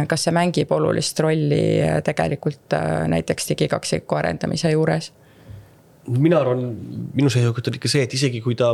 kas 0.08 0.28
see 0.28 0.34
mängib 0.36 0.72
olulist 0.74 1.20
rolli 1.24 1.62
tegelikult 2.04 2.76
äh, 2.78 3.06
näiteks 3.10 3.52
digikaksiku 3.54 4.20
arendamise 4.22 4.74
juures? 4.74 5.12
mina 6.08 6.38
arvan, 6.40 6.62
minu 7.12 7.28
seisukoht 7.28 7.68
on 7.68 7.74
ikka 7.76 7.90
see, 7.92 8.06
et 8.06 8.14
isegi 8.16 8.40
kui 8.40 8.54
ta 8.56 8.70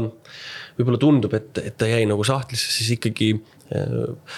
võib-olla 0.78 1.00
tundub, 1.02 1.32
et, 1.34 1.58
et 1.64 1.76
ta 1.78 1.88
jäi 1.90 2.04
nagu 2.06 2.22
sahtlisse, 2.26 2.70
siis 2.76 2.92
ikkagi 2.94 3.32
äh, 3.74 4.36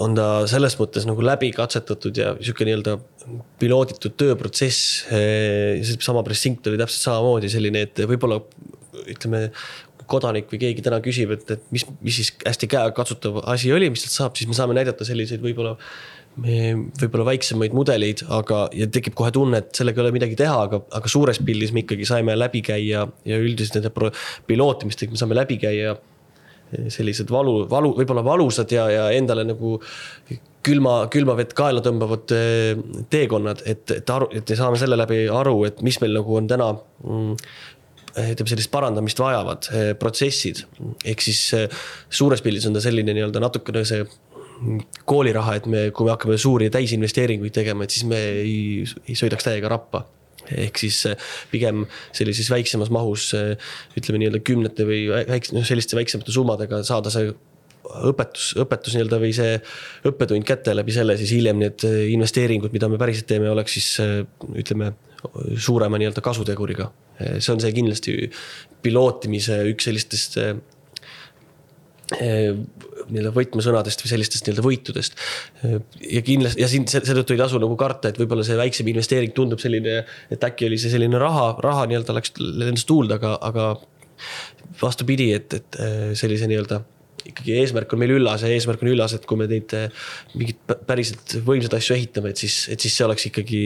on 0.00 0.16
ta 0.16 0.26
selles 0.50 0.76
mõttes 0.80 1.06
nagu 1.08 1.24
läbi 1.24 1.50
katsetatud 1.54 2.16
ja 2.16 2.32
sihuke 2.40 2.66
nii-öelda 2.68 2.96
pilooditud 3.60 4.16
tööprotsess. 4.20 5.04
seesama 5.10 6.24
Pressink 6.26 6.66
oli 6.70 6.80
täpselt 6.80 7.08
samamoodi 7.08 7.50
selline, 7.52 7.86
et 7.88 8.04
võib-olla 8.08 8.40
ütleme, 9.12 9.48
kodanik 10.12 10.50
või 10.52 10.60
keegi 10.62 10.84
täna 10.84 10.98
küsib, 11.04 11.30
et, 11.36 11.44
et 11.54 11.62
mis, 11.74 11.84
mis 12.04 12.18
siis 12.20 12.32
hästi 12.42 12.68
käekatsutav 12.72 13.42
asi 13.48 13.72
oli, 13.72 13.90
mis 13.92 14.04
sealt 14.04 14.16
saab, 14.16 14.36
siis 14.38 14.50
me 14.50 14.56
saame 14.58 14.76
näidata 14.76 15.06
selliseid 15.08 15.42
võib-olla 15.44 15.76
võib-olla 16.32 17.26
väiksemaid 17.28 17.74
mudeleid, 17.76 18.22
aga, 18.32 18.62
ja 18.72 18.86
tekib 18.88 19.12
kohe 19.18 19.28
tunne, 19.34 19.58
et 19.60 19.76
sellega 19.76 20.00
ei 20.00 20.06
ole 20.06 20.14
midagi 20.16 20.38
teha, 20.40 20.54
aga, 20.64 20.80
aga 20.96 21.10
suures 21.12 21.36
pildis 21.44 21.74
me 21.76 21.82
ikkagi 21.82 22.06
saime 22.08 22.32
läbi 22.38 22.62
käia 22.64 23.04
ja 23.28 23.40
üldiselt 23.40 23.76
nende 23.76 24.12
pilootimistega 24.48 25.12
me 25.12 25.20
saame 25.20 25.36
läbi 25.36 25.58
käia 25.60 25.92
sellised 26.92 27.30
valu, 27.32 27.62
valu, 27.70 27.92
võib-olla 27.98 28.24
valusad 28.26 28.72
ja, 28.72 28.86
ja 28.90 29.10
endale 29.16 29.44
nagu 29.48 29.76
külma, 30.66 30.94
külma 31.12 31.36
vett 31.38 31.54
kaela 31.58 31.82
tõmbavad 31.84 32.34
eh, 32.36 32.80
teekonnad, 33.12 33.64
et, 33.68 33.84
et 33.98 34.14
aru, 34.14 34.30
et 34.36 34.48
me 34.48 34.58
saame 34.58 34.80
selle 34.80 34.98
läbi 34.98 35.24
aru, 35.32 35.56
et 35.68 35.82
mis 35.84 35.98
meil 36.02 36.16
nagu 36.20 36.38
on 36.38 36.48
täna 36.50 36.72
mm, 36.72 37.36
ütleme 38.12 38.52
sellist 38.52 38.72
parandamist 38.72 39.20
vajavad 39.22 39.70
eh, 39.72 39.92
protsessid. 39.98 40.64
ehk 41.04 41.24
siis 41.24 41.42
eh, 41.58 41.82
suures 42.10 42.44
pildis 42.44 42.68
on 42.68 42.76
ta 42.76 42.84
selline 42.84 43.14
nii-öelda 43.16 43.42
natukene 43.42 43.84
see 43.88 44.06
kooliraha, 45.08 45.56
et 45.58 45.66
me, 45.66 45.86
kui 45.90 46.06
me 46.06 46.14
hakkame 46.14 46.38
suuri 46.38 46.68
täisinvesteeringuid 46.70 47.54
tegema, 47.54 47.84
et 47.84 47.94
siis 47.94 48.06
me 48.06 48.20
ei, 48.42 48.84
ei 49.08 49.16
sõidaks 49.18 49.48
täiega 49.48 49.72
rappa 49.72 50.04
ehk 50.50 50.82
siis 50.82 51.04
äh, 51.10 51.30
pigem 51.52 51.86
sellises 52.14 52.50
väiksemas 52.52 52.90
mahus 52.94 53.30
äh, 53.38 53.54
ütleme 53.98 54.22
nii-öelda 54.22 54.42
kümnete 54.46 54.86
või 54.88 55.04
väikse, 55.12 55.54
noh 55.56 55.66
selliste 55.66 55.98
väiksemate 55.98 56.34
summadega 56.34 56.82
saada 56.86 57.12
see 57.14 57.30
õpetus, 58.08 58.52
õpetus 58.62 58.96
nii-öelda 58.96 59.20
või 59.22 59.32
see 59.36 59.54
õppetund 60.08 60.46
kätte 60.48 60.74
läbi 60.74 60.94
selle 60.94 61.16
siis 61.20 61.34
hiljem 61.36 61.62
need 61.62 61.86
äh, 61.88 62.02
investeeringud, 62.14 62.74
mida 62.74 62.90
me 62.90 63.00
päriselt 63.00 63.28
teeme, 63.30 63.50
oleks 63.52 63.78
siis 63.78 63.94
ütleme 64.58 64.94
suurema 65.62 66.00
nii-öelda 66.00 66.22
kasuteguriga. 66.24 66.90
see 67.38 67.52
on 67.52 67.60
see 67.62 67.74
kindlasti 67.76 68.14
pilootimise 68.82 69.60
üks 69.70 69.86
sellistest 69.86 70.38
nii-öelda 72.20 73.32
võtmesõnadest 73.36 74.04
või 74.04 74.12
sellistest 74.12 74.46
nii-öelda 74.46 74.64
võitudest. 74.66 75.18
ja 76.06 76.22
kindlasti 76.26 76.62
ja 76.62 76.70
siin 76.70 76.86
seetõttu 76.90 77.36
ei 77.36 77.42
tasu 77.42 77.60
nagu 77.62 77.76
karta, 77.80 78.12
et 78.12 78.20
võib-olla 78.20 78.46
see 78.46 78.58
väiksem 78.58 78.88
investeering 78.92 79.34
tundub 79.36 79.62
selline, 79.62 80.02
et 80.32 80.48
äkki 80.48 80.68
oli 80.68 80.80
see 80.80 80.92
selline 80.92 81.20
raha, 81.20 81.52
raha 81.64 81.86
nii-öelda 81.90 82.16
läks 82.18 82.34
lendas 82.40 82.86
tuulde, 82.88 83.18
aga, 83.20 83.36
aga 83.42 83.68
vastupidi, 84.82 85.32
et, 85.36 85.54
et 85.60 85.80
sellise 86.18 86.48
nii-öelda 86.50 86.82
ikkagi 87.28 87.54
eesmärk 87.60 87.92
on 87.94 88.00
meil 88.02 88.16
üllas 88.16 88.42
ja 88.42 88.50
eesmärk 88.50 88.82
on 88.82 88.90
üllas, 88.92 89.14
et 89.14 89.26
kui 89.28 89.38
me 89.38 89.46
neid 89.50 89.72
mingeid 90.34 90.76
päriselt 90.88 91.36
võimsaid 91.46 91.76
asju 91.78 91.96
ehitame, 91.96 92.32
et 92.32 92.42
siis, 92.42 92.64
et 92.72 92.82
siis 92.82 92.96
see 92.98 93.06
oleks 93.06 93.28
ikkagi 93.30 93.62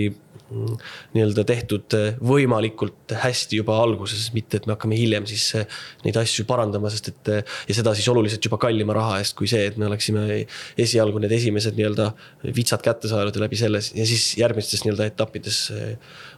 nii-öelda 0.50 1.42
tehtud 1.46 1.94
eh, 1.98 2.18
võimalikult 2.22 3.14
hästi 3.18 3.60
juba 3.60 3.78
alguses, 3.82 4.28
mitte 4.34 4.60
et 4.60 4.68
me 4.68 4.76
hakkame 4.76 4.98
hiljem 4.98 5.26
siis 5.26 5.46
eh, 5.58 5.78
neid 6.04 6.18
asju 6.20 6.46
parandama, 6.48 6.90
sest 6.92 7.10
et 7.10 7.30
eh, 7.34 7.56
ja 7.70 7.78
seda 7.80 7.94
siis 7.98 8.06
oluliselt 8.12 8.46
juba 8.46 8.60
kallima 8.62 8.94
raha 8.96 9.18
eest, 9.22 9.36
kui 9.38 9.50
see, 9.50 9.64
et 9.70 9.78
me 9.80 9.88
oleksime 9.90 10.44
esialgu 10.86 11.22
need 11.22 11.34
esimesed 11.34 11.78
nii-öelda 11.78 12.12
vitsad 12.56 12.84
kätte 12.84 13.10
saanud 13.10 13.34
ja 13.34 13.46
läbi 13.46 13.58
selle 13.58 13.82
ja 13.82 14.06
siis 14.06 14.28
järgmistes 14.38 14.86
nii-öelda 14.86 15.10
etappides 15.10 15.60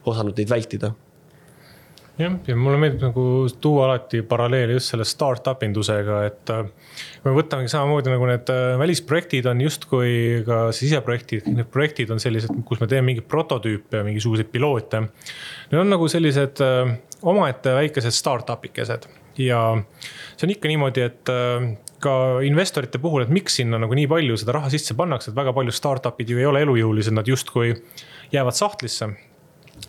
osanud 0.09 0.39
neid 0.39 0.51
vältida 0.51 0.95
jah, 2.19 2.35
ja 2.47 2.57
mulle 2.59 2.79
meeldib 2.83 3.05
nagu 3.07 3.25
tuua 3.63 3.87
alati 3.89 4.23
paralleeli 4.27 4.77
just 4.77 4.93
selle 4.93 5.07
startup 5.09 5.63
indusega, 5.67 6.21
et 6.29 6.53
äh, 6.55 6.65
me 7.25 7.35
võtamegi 7.37 7.71
samamoodi 7.73 8.13
nagu 8.13 8.29
need 8.31 8.53
äh, 8.53 8.73
välisprojektid 8.81 9.49
on 9.51 9.63
justkui 9.63 10.13
ka 10.47 10.61
siseprojektid, 10.77 11.49
need 11.55 11.71
projektid 11.73 12.11
on 12.15 12.23
sellised, 12.23 12.55
kus 12.69 12.83
me 12.83 12.91
teeme 12.91 13.11
mingeid 13.11 13.29
prototüüpe, 13.31 14.03
mingisuguseid 14.07 14.51
piloote. 14.53 15.05
Need 15.71 15.81
on 15.83 15.95
nagu 15.95 16.09
sellised 16.11 16.63
äh, 16.65 16.97
omaette 17.29 17.77
väikesed 17.79 18.15
startup 18.15 18.67
ikesed 18.67 19.09
ja 19.39 19.61
see 20.35 20.49
on 20.49 20.55
ikka 20.55 20.71
niimoodi, 20.71 21.05
et 21.07 21.31
ka 22.03 22.13
investorite 22.47 22.99
puhul, 23.03 23.23
et 23.23 23.31
miks 23.31 23.59
sinna 23.61 23.79
nagu 23.79 23.95
nii 23.95 24.09
palju 24.11 24.39
seda 24.41 24.57
raha 24.57 24.71
sisse 24.73 24.97
pannakse, 24.99 25.31
et 25.31 25.39
väga 25.39 25.55
paljud 25.55 25.75
startup'id 25.75 26.31
ju 26.33 26.41
ei 26.43 26.47
ole 26.49 26.63
elujõulised, 26.67 27.15
nad 27.15 27.31
justkui 27.31 27.71
jäävad 28.35 28.59
sahtlisse 28.59 29.13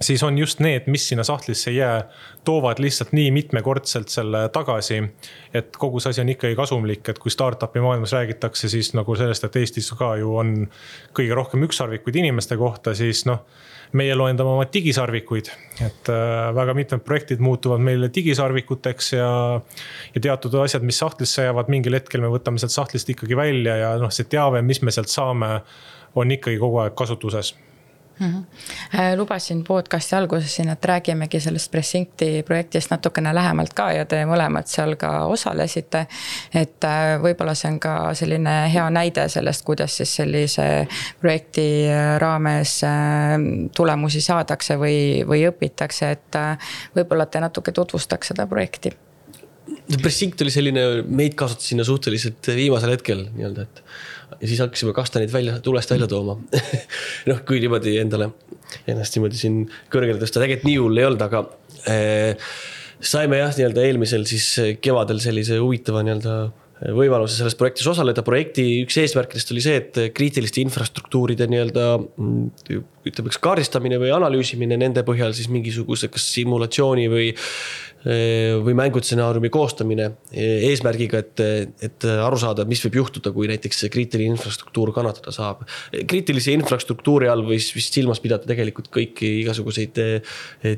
siis 0.02 0.24
on 0.24 0.38
just 0.38 0.60
need, 0.60 0.88
mis 0.88 1.08
sinna 1.10 1.24
sahtlisse 1.24 1.72
ei 1.72 1.80
jää, 1.80 2.04
toovad 2.46 2.80
lihtsalt 2.80 3.12
nii 3.12 3.32
mitmekordselt 3.32 4.10
selle 4.10 4.50
tagasi. 4.54 5.02
et 5.54 5.78
kogu 5.78 6.00
see 6.00 6.10
asi 6.10 6.22
on 6.22 6.30
ikkagi 6.30 6.56
kasumlik, 6.56 7.10
et 7.10 7.20
kui 7.20 7.32
startup'i 7.32 7.82
maailmas 7.82 8.14
räägitakse, 8.14 8.70
siis 8.70 8.94
nagu 8.94 9.16
sellest, 9.16 9.44
et 9.44 9.56
Eestis 9.56 9.92
ka 9.98 10.16
ju 10.18 10.36
on 10.38 10.56
kõige 11.18 11.36
rohkem 11.36 11.64
ükssarvikuid 11.68 12.16
inimeste 12.16 12.58
kohta, 12.58 12.96
siis 12.96 13.26
noh 13.26 13.46
meie 13.98 14.14
loendame 14.16 14.52
oma 14.54 14.66
digisarvikuid, 14.74 15.48
et 15.82 16.10
äh, 16.14 16.50
väga 16.56 16.76
mitmed 16.78 17.02
projektid 17.06 17.40
muutuvad 17.42 17.82
meile 17.82 18.12
digisarvikuteks 18.14 19.14
ja. 19.14 19.30
ja 20.14 20.22
teatud 20.22 20.60
asjad, 20.62 20.86
mis 20.86 21.00
sahtlisse 21.02 21.48
jäävad, 21.48 21.72
mingil 21.74 21.98
hetkel 21.98 22.22
me 22.22 22.30
võtame 22.30 22.62
sealt 22.62 22.76
sahtlist 22.76 23.10
ikkagi 23.10 23.38
välja 23.38 23.80
ja 23.80 23.96
noh, 24.02 24.14
see 24.14 24.30
teave, 24.30 24.62
mis 24.66 24.84
me 24.86 24.94
sealt 24.94 25.10
saame, 25.10 25.56
on 26.16 26.38
ikkagi 26.38 26.62
kogu 26.62 26.84
aeg 26.84 26.94
kasutuses 26.98 27.56
mm. 28.20 28.28
-hmm. 28.28 29.18
lubasin 29.18 29.64
podcast'i 29.64 30.16
alguses 30.16 30.56
siin, 30.56 30.70
et 30.70 30.86
räägimegi 30.86 31.40
sellest 31.40 31.72
Pressinkti 31.72 32.44
projektist 32.44 32.92
natukene 32.92 33.36
lähemalt 33.36 33.74
ka 33.74 33.92
ja 33.92 34.06
te 34.06 34.24
mõlemad 34.26 34.68
seal 34.68 34.96
ka 34.96 35.26
osalesite. 35.26 36.08
et 36.54 36.84
äh, 36.84 37.22
võib-olla 37.22 37.56
see 37.56 37.72
on 37.72 37.80
ka 37.80 38.14
selline 38.14 38.74
hea 38.74 38.90
näide 38.90 39.28
sellest, 39.30 39.66
kuidas 39.66 39.98
siis 39.98 40.16
sellise 40.16 40.88
projekti 41.22 41.90
äh, 41.90 42.20
raames 42.20 42.82
tulemusi 43.76 44.22
saadakse 44.22 44.76
või, 44.76 45.28
või 45.28 45.48
õpitakse, 45.50 46.12
et 46.12 46.36
võib-olla 46.96 47.26
te 47.26 47.40
natuke 47.40 47.72
tutvustaks 47.72 48.28
seda 48.28 48.48
projekti 48.48 48.92
Pressink 50.02 50.40
oli 50.42 50.54
selline, 50.54 50.86
meid 51.06 51.36
kaasati 51.38 51.72
sinna 51.72 51.86
suhteliselt 51.86 52.48
viimasel 52.58 52.96
hetkel 52.96 53.26
nii-öelda, 53.36 53.66
et 53.68 53.84
ja 54.40 54.48
siis 54.48 54.62
hakkasime 54.64 54.94
kastaneid 54.98 55.34
välja, 55.34 55.60
tulest 55.66 55.92
välja 55.94 56.08
tooma 56.10 56.38
noh, 57.30 57.42
kui 57.48 57.62
niimoodi 57.62 57.98
endale 58.02 58.32
ennast 58.90 59.18
niimoodi 59.18 59.40
siin 59.40 59.62
kõrgele 59.94 60.22
tõsta, 60.22 60.42
tegelikult 60.42 60.70
nii 60.70 60.80
hull 60.82 61.02
ei 61.02 61.08
olnud, 61.10 61.26
aga 61.26 61.44
eh, 61.92 62.50
saime 63.00 63.42
jah, 63.42 63.54
nii-öelda 63.58 63.86
eelmisel 63.86 64.26
siis 64.30 64.50
kevadel 64.82 65.22
sellise 65.24 65.60
huvitava 65.62 66.06
nii-öelda 66.06 66.40
võimaluse 66.96 67.36
selles 67.36 67.58
projektis 67.60 67.88
osaleda. 67.92 68.24
projekti 68.24 68.64
üks 68.86 68.96
eesmärkidest 69.02 69.52
oli 69.52 69.64
see, 69.64 69.80
et 69.82 70.00
kriitiliste 70.16 70.62
infrastruktuuride 70.64 71.48
nii-öelda 71.52 71.88
ütleme, 73.10 73.32
kas 73.32 73.40
kaardistamine 73.44 74.00
või 74.00 74.14
analüüsimine, 74.16 74.78
nende 74.80 75.04
põhjal 75.08 75.36
siis 75.36 75.50
mingisuguse, 75.52 76.08
kas 76.14 76.30
simulatsiooni 76.38 77.10
või 77.12 77.34
või 78.06 78.74
mängutsenaariumi 78.80 79.50
koostamine 79.52 80.06
eesmärgiga, 80.32 81.20
et, 81.20 81.42
et 81.84 82.06
aru 82.10 82.38
saada, 82.40 82.64
mis 82.70 82.80
võib 82.86 83.00
juhtuda, 83.02 83.34
kui 83.36 83.50
näiteks 83.52 83.90
kriitiline 83.92 84.38
infrastruktuur 84.38 84.94
kannatada 84.96 85.34
saab. 85.36 85.66
kriitilise 86.08 86.54
infrastruktuuri 86.56 87.28
all 87.28 87.44
võis 87.48 87.68
vist 87.76 87.98
silmas 87.98 88.22
pidada 88.24 88.48
tegelikult 88.48 88.88
kõiki 88.94 89.34
igasuguseid 89.42 90.00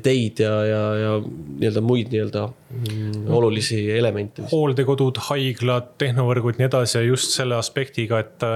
teid 0.02 0.42
ja, 0.42 0.52
ja, 0.66 0.82
ja 0.98 1.12
nii-öelda 1.22 1.84
muid 1.86 2.10
nii-öelda 2.10 2.46
mm, 2.48 3.30
olulisi 3.38 3.84
elemente. 3.94 4.48
hooldekodud, 4.50 5.22
haiglad, 5.30 5.94
tehnovõrgud, 6.02 6.58
nii 6.58 6.70
edasi 6.70 6.98
ja 6.98 7.06
just 7.06 7.36
selle 7.36 7.54
aspektiga, 7.58 8.18
et 8.22 8.48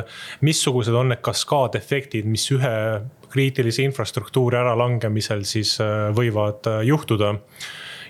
missugused 0.42 0.94
on 0.94 1.14
need 1.14 1.22
kaskaadefektid, 1.22 2.26
mis 2.26 2.50
ühe 2.54 2.74
kriitilise 3.30 3.86
infrastruktuuri 3.86 4.58
äralangemisel 4.58 5.42
siis 5.46 5.76
võivad 6.16 6.66
juhtuda 6.86 7.36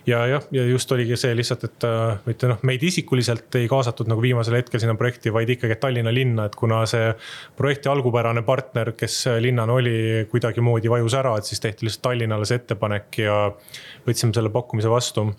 ja 0.07 0.21
jah, 0.31 0.45
ja 0.55 0.65
just 0.69 0.93
oligi 0.95 1.17
see 1.19 1.35
lihtsalt, 1.37 1.65
et 1.67 1.87
mitte 2.27 2.47
äh, 2.47 2.53
noh, 2.53 2.63
meid 2.69 2.83
isikuliselt 2.87 3.59
ei 3.59 3.67
kaasatud 3.71 4.09
nagu 4.11 4.23
viimasel 4.23 4.59
hetkel 4.59 4.83
sinna 4.83 4.95
projekti, 4.99 5.33
vaid 5.35 5.51
ikkagi 5.57 5.79
Tallinna 5.83 6.13
linna, 6.15 6.47
et 6.47 6.57
kuna 6.59 6.83
see 6.91 7.11
projekti 7.59 7.91
algupärane 7.91 8.45
partner, 8.47 8.93
kes 8.99 9.19
linnana 9.43 9.77
oli, 9.77 10.27
kuidagimoodi 10.31 10.93
vajus 10.93 11.19
ära, 11.19 11.37
et 11.39 11.49
siis 11.49 11.63
tehti 11.63 11.89
lihtsalt 11.89 12.07
Tallinnale 12.11 12.49
see 12.49 12.63
ettepanek 12.63 13.23
ja 13.25 13.39
võtsime 14.07 14.37
selle 14.37 14.53
pakkumise 14.55 14.93
vastu. 14.93 15.31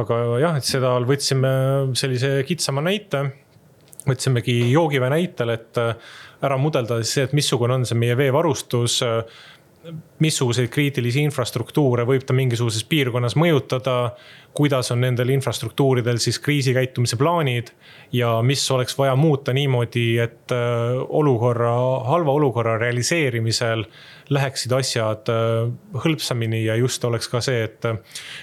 aga 0.00 0.18
jah, 0.40 0.56
et 0.56 0.64
seda 0.64 0.96
võtsime 1.04 1.52
sellise 1.98 2.40
kitsama 2.48 2.84
näite 2.84 3.30
võtsimegi 4.08 4.54
joogivee 4.72 5.10
näitel, 5.12 5.50
et 5.52 5.76
ära 6.40 6.56
mudelda 6.60 7.00
siis 7.00 7.12
see, 7.14 7.24
et 7.28 7.34
missugune 7.36 7.76
on 7.76 7.86
see 7.88 7.98
meie 8.00 8.16
veevarustus 8.16 9.00
missuguseid 10.20 10.68
kriitilisi 10.68 11.22
infrastruktuure 11.24 12.04
võib 12.08 12.24
ta 12.26 12.34
mingisuguses 12.36 12.84
piirkonnas 12.88 13.36
mõjutada, 13.40 14.12
kuidas 14.56 14.90
on 14.92 15.00
nendel 15.04 15.32
infrastruktuuridel 15.32 16.20
siis 16.20 16.38
kriisikäitumise 16.42 17.16
plaanid 17.20 17.70
ja 18.12 18.34
mis 18.44 18.64
oleks 18.74 18.98
vaja 18.98 19.14
muuta 19.16 19.54
niimoodi, 19.56 20.06
et 20.20 20.52
äh, 20.52 21.00
olukorra, 21.08 21.72
halva 22.10 22.36
olukorra 22.36 22.76
realiseerimisel 22.82 23.86
läheksid 24.30 24.72
asjad 24.74 25.30
äh, 25.32 25.70
hõlpsamini 26.04 26.62
ja 26.62 26.76
just 26.78 27.04
oleks 27.06 27.28
ka 27.30 27.40
see, 27.42 27.64
et 27.66 27.86
äh, 27.88 27.98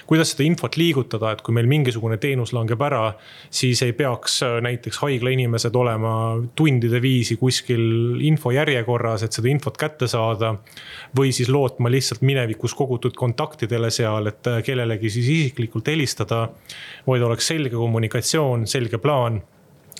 kuidas 0.08 0.34
seda 0.34 0.44
infot 0.44 0.76
liigutada, 0.76 1.32
et 1.32 1.42
kui 1.44 1.56
meil 1.56 1.68
mingisugune 1.70 2.18
teenus 2.20 2.52
langeb 2.56 2.82
ära, 2.84 3.14
siis 3.50 3.80
ei 3.86 3.94
peaks 3.96 4.38
äh, 4.44 4.58
näiteks 4.64 5.00
haigla 5.00 5.32
inimesed 5.32 5.76
olema 5.80 6.12
tundide 6.58 7.00
viisi 7.04 7.38
kuskil 7.40 8.20
infojärjekorras, 8.28 9.24
et 9.24 9.36
seda 9.38 9.52
infot 9.52 9.80
kätte 9.80 10.08
saada. 10.10 10.54
või 11.16 11.32
siis 11.32 11.48
lootma 11.48 11.90
lihtsalt 11.90 12.20
minevikus 12.22 12.74
kogutud 12.74 13.14
kontaktidele 13.16 13.90
seal, 13.90 14.26
et 14.28 14.44
kellelegi 14.64 15.10
siis 15.10 15.28
isiklikult 15.28 15.88
helistada. 15.88 16.48
vaid 17.06 17.22
oleks 17.22 17.46
selge 17.46 17.76
kommunikatsioon, 17.76 18.66
selge 18.66 18.98
plaan. 18.98 19.42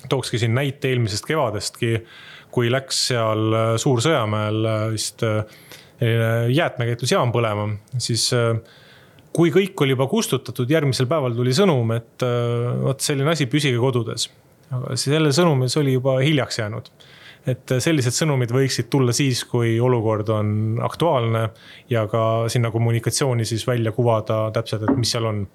tookski 0.09 0.37
siin 0.37 0.53
näite 0.53 0.89
eelmisest 0.89 1.25
kevadestki 1.25 1.99
kui 2.51 2.69
läks 2.71 3.07
seal 3.09 3.53
Suur-Sõjamäel 3.77 4.67
vist 4.93 5.23
jäätmekäitlusjaam 6.01 7.31
põlema, 7.35 7.67
siis 7.99 8.29
äh, 8.33 8.55
kui 9.35 9.51
kõik 9.53 9.77
oli 9.83 9.95
juba 9.95 10.07
kustutatud, 10.09 10.69
järgmisel 10.71 11.07
päeval 11.09 11.35
tuli 11.37 11.53
sõnum, 11.55 11.93
et 11.95 12.25
äh, 12.25 12.81
vot 12.83 13.03
selline 13.03 13.33
asi, 13.35 13.49
püsige 13.51 13.79
kodudes. 13.81 14.29
aga 14.69 14.95
selle 15.01 15.31
sõnumis 15.33 15.73
oli 15.81 15.95
juba 15.95 16.19
hiljaks 16.21 16.59
jäänud. 16.59 16.91
et 17.49 17.71
sellised 17.81 18.13
sõnumid 18.13 18.51
võiksid 18.51 18.89
tulla 18.91 19.13
siis, 19.15 19.43
kui 19.47 19.79
olukord 19.79 20.29
on 20.29 20.79
aktuaalne 20.83 21.49
ja 21.89 22.03
ka 22.07 22.49
sinna 22.51 22.69
kommunikatsiooni 22.71 23.45
siis 23.45 23.65
välja 23.67 23.91
kuvada 23.91 24.51
täpselt, 24.53 24.83
et 24.83 24.97
mis 24.97 25.11
seal 25.11 25.25
on. 25.25 25.47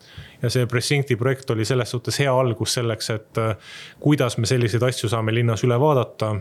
ja 0.43 0.51
see 0.51 0.67
Pressinkti 0.67 1.17
projekt 1.17 1.51
oli 1.51 1.65
selles 1.65 1.91
suhtes 1.91 2.19
hea 2.19 2.33
algus 2.33 2.75
selleks, 2.75 3.11
et 3.11 3.39
äh, 3.39 3.57
kuidas 4.01 4.39
me 4.39 4.47
selliseid 4.47 4.83
asju 4.83 5.09
saame 5.09 5.35
linnas 5.35 5.65
üle 5.65 5.81
vaadata. 5.81 6.35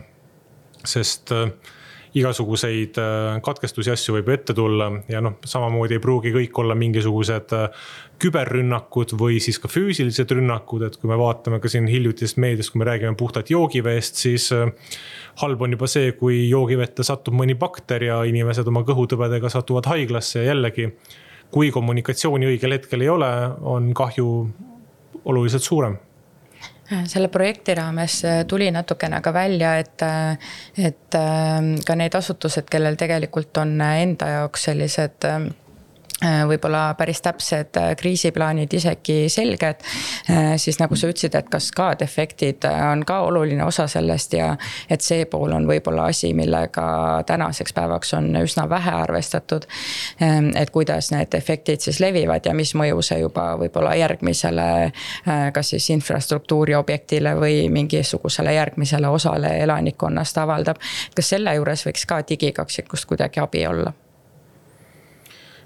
sest 0.84 1.32
äh, 1.32 1.48
igasuguseid 2.14 2.98
äh, 3.02 3.40
katkestusi, 3.42 3.90
asju 3.90 4.14
võib 4.18 4.28
ette 4.36 4.54
tulla 4.54 4.86
ja 5.10 5.22
noh, 5.24 5.40
samamoodi 5.46 5.96
ei 5.96 6.02
pruugi 6.02 6.30
kõik 6.34 6.60
olla 6.62 6.76
mingisugused 6.78 7.54
äh, 7.56 7.88
küberrünnakud 8.22 9.16
või 9.18 9.40
siis 9.42 9.58
ka 9.58 9.70
füüsilised 9.70 10.30
rünnakud, 10.36 10.86
et 10.86 10.98
kui 11.00 11.10
me 11.10 11.18
vaatame 11.18 11.58
ka 11.62 11.70
siin 11.72 11.88
hiljutisest 11.90 12.38
meediast, 12.42 12.70
kui 12.70 12.82
me 12.82 12.88
räägime 12.88 13.18
puhtalt 13.18 13.50
joogiveest, 13.50 14.22
siis 14.22 14.46
äh, 14.54 14.70
halb 15.42 15.66
on 15.66 15.74
juba 15.74 15.90
see, 15.90 16.14
kui 16.18 16.44
joogivette 16.46 17.06
satub 17.06 17.34
mõni 17.34 17.58
bakter 17.58 18.06
ja 18.06 18.22
inimesed 18.30 18.70
oma 18.70 18.84
kõhutõbedega 18.86 19.50
satuvad 19.50 19.90
haiglasse 19.90 20.42
ja 20.42 20.52
jällegi 20.52 20.92
kui 21.54 21.74
kommunikatsiooni 21.74 22.54
õigel 22.54 22.78
hetkel 22.78 23.02
ei 23.04 23.10
ole, 23.10 23.30
on 23.62 23.90
kahju 23.94 24.28
oluliselt 25.24 25.66
suurem 25.66 25.98
selle 27.06 27.28
projekti 27.28 27.74
raames 27.74 28.18
äh, 28.24 28.44
tuli 28.46 28.70
natukene 28.70 29.20
ka 29.24 29.32
välja, 29.32 29.76
et, 29.78 30.02
äh, 30.02 30.38
et 30.76 31.14
äh, 31.14 31.60
ka 31.86 31.96
need 31.96 32.14
asutused, 32.14 32.68
kellel 32.70 32.96
tegelikult 33.00 33.56
on 33.62 33.78
enda 33.80 34.30
jaoks 34.38 34.68
sellised 34.70 35.24
Äh, 35.24 35.50
võib-olla 36.22 36.94
päris 36.94 37.20
täpsed 37.22 37.76
äh, 37.76 37.96
kriisiplaanid 37.96 38.72
isegi 38.72 39.28
selged. 39.28 39.82
Äh, 40.30 40.54
siis 40.56 40.78
nagu 40.78 40.96
sa 40.96 41.08
ütlesid, 41.10 41.34
et 41.34 41.48
kaskaadefektid 41.50 42.64
on 42.92 43.02
ka 43.06 43.20
oluline 43.26 43.64
osa 43.64 43.86
sellest 43.90 44.36
ja 44.38 44.52
et 44.90 45.02
see 45.02 45.24
pool 45.30 45.52
on 45.52 45.66
võib-olla 45.68 46.06
asi, 46.12 46.32
millega 46.34 46.86
tänaseks 47.26 47.74
päevaks 47.74 48.14
on 48.14 48.30
üsna 48.40 48.68
vähe 48.70 48.94
arvestatud. 49.04 49.66
Ähm, 50.22 50.52
et 50.56 50.70
kuidas 50.70 51.10
need 51.12 51.34
efektid 51.34 51.82
siis 51.84 52.00
levivad 52.00 52.46
ja 52.46 52.54
mis 52.54 52.74
mõju 52.78 53.02
see 53.02 53.20
juba 53.24 53.50
võib-olla 53.58 53.94
järgmisele, 53.98 54.68
kas 55.54 55.74
siis 55.74 55.90
infrastruktuuri 55.90 56.74
objektile 56.78 57.34
või 57.38 57.68
mingisugusele 57.72 58.54
järgmisele 58.54 59.08
osale 59.08 59.56
elanikkonnast 59.66 60.38
avaldab. 60.38 60.80
kas 61.14 61.34
selle 61.34 61.54
juures 61.58 61.86
võiks 61.86 62.06
ka 62.06 62.22
digikaksikust 62.28 63.10
kuidagi 63.10 63.40
abi 63.42 63.66
olla? 63.66 63.92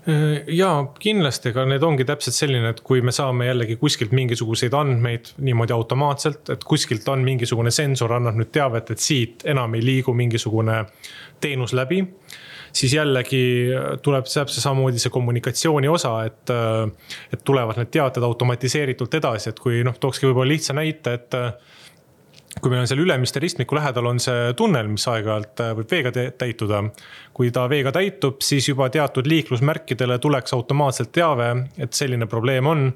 Äh, 0.09 0.45
ja 0.57 0.71
kindlasti, 1.01 1.51
aga 1.53 1.67
need 1.69 1.85
ongi 1.85 2.07
täpselt 2.09 2.37
selline, 2.37 2.73
et 2.73 2.81
kui 2.87 3.03
me 3.05 3.13
saame 3.13 3.51
jällegi 3.51 3.77
kuskilt 3.81 4.15
mingisuguseid 4.17 4.73
andmeid 4.77 5.35
niimoodi 5.45 5.75
automaatselt, 5.77 6.49
et 6.55 6.65
kuskilt 6.65 7.09
on 7.13 7.25
mingisugune 7.27 7.73
sensor, 7.75 8.15
annab 8.17 8.39
nüüd 8.41 8.49
teavet, 8.55 8.95
et 8.95 9.05
siit 9.05 9.45
enam 9.53 9.77
ei 9.77 9.85
liigu 9.85 10.15
mingisugune 10.17 10.85
teenus 11.41 11.77
läbi. 11.77 12.07
siis 12.73 12.93
jällegi 12.95 13.69
tuleb 14.03 14.25
täpselt 14.29 14.63
samamoodi 14.63 15.01
see 15.01 15.11
kommunikatsiooni 15.11 15.89
osa, 15.89 16.11
et, 16.25 16.51
et 17.33 17.45
tulevad 17.45 17.81
need 17.81 17.91
teated 17.91 18.23
automatiseeritult 18.23 19.15
edasi, 19.15 19.49
et 19.51 19.61
kui 19.61 19.81
noh, 19.85 19.97
tookski 20.01 20.29
võib-olla 20.29 20.53
lihtsa 20.53 20.77
näite, 20.77 21.15
et 21.17 21.37
kui 22.61 22.73
meil 22.73 22.83
on 22.83 22.89
seal 22.91 23.03
Ülemiste 23.03 23.41
ristmiku 23.43 23.77
lähedal 23.79 24.07
on 24.11 24.21
see 24.23 24.53
tunnel, 24.59 24.91
mis 24.91 25.07
aeg-ajalt 25.11 25.63
äh, 25.63 25.73
võib 25.79 25.95
veega 25.95 26.13
täituda. 26.41 26.83
kui 27.33 27.53
ta 27.55 27.69
veega 27.71 27.93
täitub, 27.95 28.43
siis 28.43 28.69
juba 28.69 28.89
teatud 28.91 29.27
liiklusmärkidele 29.31 30.19
tuleks 30.19 30.55
automaatselt 30.57 31.13
teave, 31.15 31.51
et 31.79 31.93
selline 31.95 32.27
probleem 32.27 32.67
on 32.67 32.93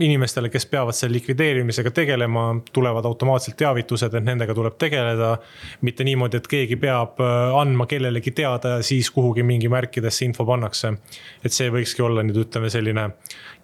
inimestele, 0.00 0.48
kes 0.50 0.66
peavad 0.66 0.96
selle 0.96 1.14
likvideerimisega 1.18 1.90
tegelema, 1.94 2.56
tulevad 2.72 3.04
automaatselt 3.06 3.56
teavitused, 3.60 4.14
et 4.14 4.24
nendega 4.24 4.54
tuleb 4.54 4.74
tegeleda. 4.78 5.36
mitte 5.80 6.04
niimoodi, 6.04 6.36
et 6.36 6.48
keegi 6.50 6.76
peab 6.76 7.20
äh, 7.22 7.54
andma 7.60 7.86
kellelegi 7.86 8.30
teada 8.30 8.76
ja 8.76 8.82
siis 8.82 9.10
kuhugi 9.10 9.42
mingi 9.42 9.68
märkidesse 9.68 10.24
info 10.24 10.44
pannakse. 10.46 10.92
et 11.44 11.52
see 11.52 11.70
võikski 11.70 12.02
olla 12.02 12.22
nüüd 12.22 12.42
ütleme 12.44 12.70
selline 12.70 13.10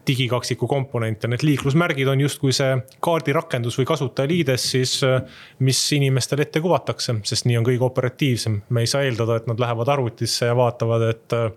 digikaksiku 0.06 0.66
komponent 0.70 1.22
ja 1.22 1.28
need 1.28 1.42
liiklusmärgid 1.42 2.08
on 2.08 2.20
justkui 2.20 2.52
see 2.54 2.76
kaardirakendus 3.02 3.78
või 3.80 3.88
kasutajaliides 3.90 4.70
siis, 4.70 4.96
äh, 5.02 5.22
mis 5.58 5.82
inimestele 5.92 6.46
ette 6.46 6.62
kuvatakse, 6.62 7.18
sest 7.24 7.50
nii 7.50 7.58
on 7.58 7.66
kõige 7.66 7.84
operatiivsem. 7.84 8.62
me 8.68 8.86
ei 8.86 8.86
saa 8.86 9.02
eeldada, 9.02 9.36
et 9.36 9.46
nad 9.46 9.60
lähevad 9.60 9.88
arvutisse 9.88 10.46
ja 10.46 10.56
vaatavad, 10.56 11.10
et 11.10 11.32
äh, 11.32 11.50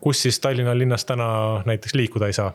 kus 0.00 0.22
siis 0.22 0.40
Tallinna 0.40 0.78
linnas 0.78 1.04
täna 1.04 1.62
näiteks 1.64 1.94
liikuda 1.94 2.26
ei 2.26 2.32
saa 2.32 2.52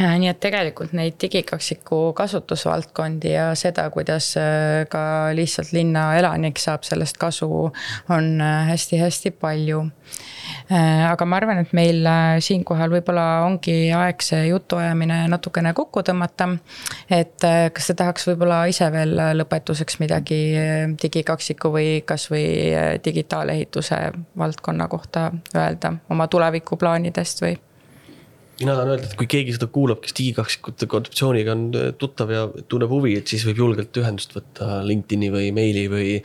nii 0.00 0.30
et 0.30 0.38
tegelikult 0.40 0.94
neid 0.96 1.18
digikaksiku 1.20 2.12
kasutusvaldkondi 2.16 3.34
ja 3.34 3.50
seda, 3.58 3.84
kuidas 3.92 4.32
äh, 4.40 4.86
ka 4.88 5.02
lihtsalt 5.36 5.74
linna 5.76 6.14
elanik 6.16 6.60
saab 6.62 6.86
sellest 6.88 7.20
kasu, 7.20 7.68
on 8.08 8.30
hästi-hästi 8.70 9.34
äh, 9.34 9.38
palju. 9.40 9.84
aga 10.70 11.26
ma 11.26 11.36
arvan, 11.36 11.60
et 11.62 11.72
meil 11.76 12.06
siinkohal 12.42 12.90
võib-olla 12.94 13.44
ongi 13.44 13.92
aeg 13.94 14.22
see 14.24 14.48
jutuajamine 14.48 15.22
natukene 15.30 15.72
kokku 15.76 16.02
tõmmata. 16.06 16.48
et 17.10 17.46
kas 17.74 17.90
sa 17.90 17.94
tahaks 17.94 18.26
võib-olla 18.30 18.64
ise 18.70 18.88
veel 18.92 19.14
lõpetuseks 19.38 20.00
midagi 20.00 20.40
digikaksiku 21.02 21.72
või 21.76 21.88
kasvõi 22.06 22.44
digitaalehituse 23.04 24.02
valdkonna 24.38 24.88
kohta 24.88 25.30
öelda 25.54 25.94
oma 26.10 26.26
tulevikuplaanidest 26.30 27.44
või? 27.44 27.58
Mina 28.60 28.74
tahan 28.76 28.92
öelda, 28.92 29.08
et 29.08 29.16
kui 29.16 29.28
keegi 29.30 29.54
seda 29.56 29.66
kuulab, 29.72 30.02
kes 30.04 30.14
digikaksikute 30.18 30.88
kontseptsiooniga 30.90 31.54
on 31.56 31.62
äh, 31.76 31.86
tuttav 31.98 32.32
ja 32.34 32.42
tunneb 32.68 32.92
huvi, 32.92 33.14
et 33.20 33.30
siis 33.30 33.44
võib 33.48 33.62
julgelt 33.62 33.96
ühendust 33.96 34.34
võtta 34.36 34.82
LinkedIn'i 34.86 35.30
või 35.32 35.50
meili 35.56 35.86
või. 35.92 36.18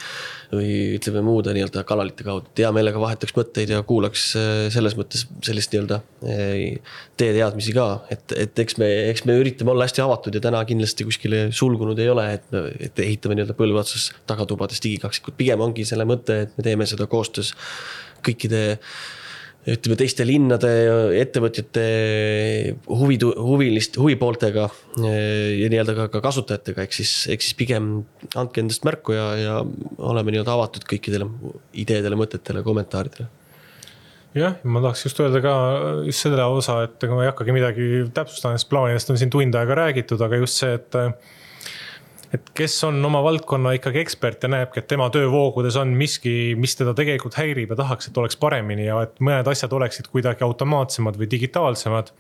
või 0.56 0.74
ütleme 0.96 1.24
muude 1.26 1.52
nii-öelda 1.56 1.82
kanalite 1.90 2.24
kaudu, 2.24 2.48
et 2.52 2.60
hea 2.62 2.70
meelega 2.72 3.00
vahetaks 3.02 3.34
mõtteid 3.36 3.72
ja 3.74 3.82
kuulaks 3.88 4.28
äh, 4.40 4.52
selles 4.72 4.94
mõttes 4.96 5.26
sellist 5.44 5.74
nii-öelda 5.74 5.98
äh, 6.30 6.94
teie 7.18 7.34
teadmisi 7.36 7.74
ka, 7.76 7.88
et, 8.14 8.36
et 8.46 8.62
eks 8.64 8.78
me, 8.80 8.88
eks 9.10 9.26
me 9.28 9.36
üritame 9.42 9.74
olla 9.74 9.88
hästi 9.88 10.04
avatud 10.06 10.38
ja 10.38 10.44
täna 10.46 10.62
kindlasti 10.70 11.08
kuskile 11.10 11.42
sulgunud 11.56 12.00
ei 12.00 12.12
ole, 12.14 12.28
et, 12.38 12.48
et 12.88 13.04
ehitame 13.08 13.40
nii-öelda 13.40 13.58
põlve 13.58 13.82
otsas 13.82 14.12
tagatubades 14.30 14.84
digikaksikut, 14.86 15.36
pigem 15.40 15.66
ongi 15.66 15.88
selle 15.88 16.08
mõte, 16.08 16.44
et 16.46 16.56
me 16.60 16.68
teeme 16.70 16.88
seda 16.88 17.10
koostöös 17.12 17.56
kõikide 18.26 18.66
ütleme 19.66 19.96
teiste 19.98 20.26
linnade, 20.28 20.70
ettevõtjate, 21.18 21.86
huvi, 22.86 23.18
huvilist, 23.22 23.98
huvipooltega 23.98 24.68
ja 25.02 25.70
nii-öelda 25.72 25.96
ka, 25.98 26.06
ka 26.14 26.22
kasutajatega, 26.28 26.86
ehk 26.86 26.94
siis, 26.94 27.14
ehk 27.34 27.46
siis 27.46 27.58
pigem 27.58 27.88
andke 28.38 28.62
endast 28.62 28.86
märku 28.86 29.16
ja, 29.18 29.26
ja 29.40 29.56
oleme 29.98 30.36
nii-öelda 30.36 30.54
avatud 30.54 30.86
kõikidele 30.90 31.30
ideedele, 31.82 32.20
mõtetele, 32.20 32.62
kommentaaridele. 32.66 33.28
Jah, 34.36 34.58
ma 34.68 34.82
tahaks 34.84 35.06
just 35.08 35.20
öelda 35.24 35.40
ka 35.42 35.56
just 36.06 36.26
selle 36.26 36.44
osa, 36.52 36.82
et 36.86 37.02
ega 37.08 37.16
ma 37.16 37.24
ei 37.24 37.32
hakkagi 37.32 37.56
midagi 37.56 37.90
täpsustama, 38.14 38.60
sest 38.60 38.70
plaanidest 38.70 39.14
on 39.14 39.20
siin 39.22 39.32
tund 39.34 39.56
aega 39.56 39.80
räägitud, 39.80 40.22
aga 40.22 40.42
just 40.44 40.60
see, 40.62 40.76
et 40.76 41.00
et 42.36 42.50
kes 42.58 42.76
on 42.88 42.98
oma 43.06 43.22
valdkonna 43.24 43.72
ikkagi 43.78 44.02
ekspert 44.02 44.44
ja 44.44 44.50
näebki, 44.52 44.82
et 44.82 44.88
tema 44.90 45.08
töövoogudes 45.14 45.78
on 45.80 45.94
miski, 45.98 46.56
mis 46.60 46.76
teda 46.78 46.94
tegelikult 46.98 47.38
häirib 47.40 47.72
ja 47.72 47.78
tahaks, 47.80 48.10
et 48.10 48.18
oleks 48.20 48.38
paremini 48.42 48.88
ja 48.88 49.02
et 49.06 49.22
mõned 49.24 49.48
asjad 49.52 49.74
oleksid 49.78 50.10
kuidagi 50.12 50.44
automaatsemad 50.48 51.20
või 51.22 51.30
digitaalsemad. 51.32 52.12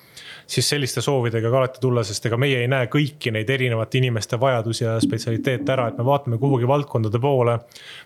siis 0.47 0.70
selliste 0.70 1.01
soovidega 1.01 1.49
ka 1.49 1.57
alati 1.57 1.80
tulla, 1.82 2.03
sest 2.03 2.26
ega 2.30 2.38
meie 2.38 2.59
ei 2.61 2.68
näe 2.70 2.88
kõiki 2.91 3.32
neid 3.34 3.49
erinevate 3.49 3.97
inimeste 3.97 4.39
vajadusi 4.39 4.84
ja 4.84 4.95
spetsialiteete 5.01 5.72
ära, 5.74 5.88
et 5.89 5.97
me 5.97 6.05
vaatame 6.05 6.38
kuhugi 6.38 6.68
valdkondade 6.68 7.20
poole. 7.20 7.59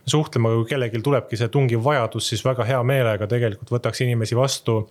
suhtlema, 0.06 0.50
kui 0.56 0.66
kellelgi 0.66 1.02
tulebki 1.04 1.38
see 1.38 1.48
tungiv 1.48 1.84
vajadus, 1.84 2.30
siis 2.30 2.46
väga 2.46 2.64
hea 2.64 2.84
meelega 2.84 3.28
tegelikult 3.28 3.72
võtaks 3.72 4.04
inimesi 4.04 4.36
vastu. 4.36 4.90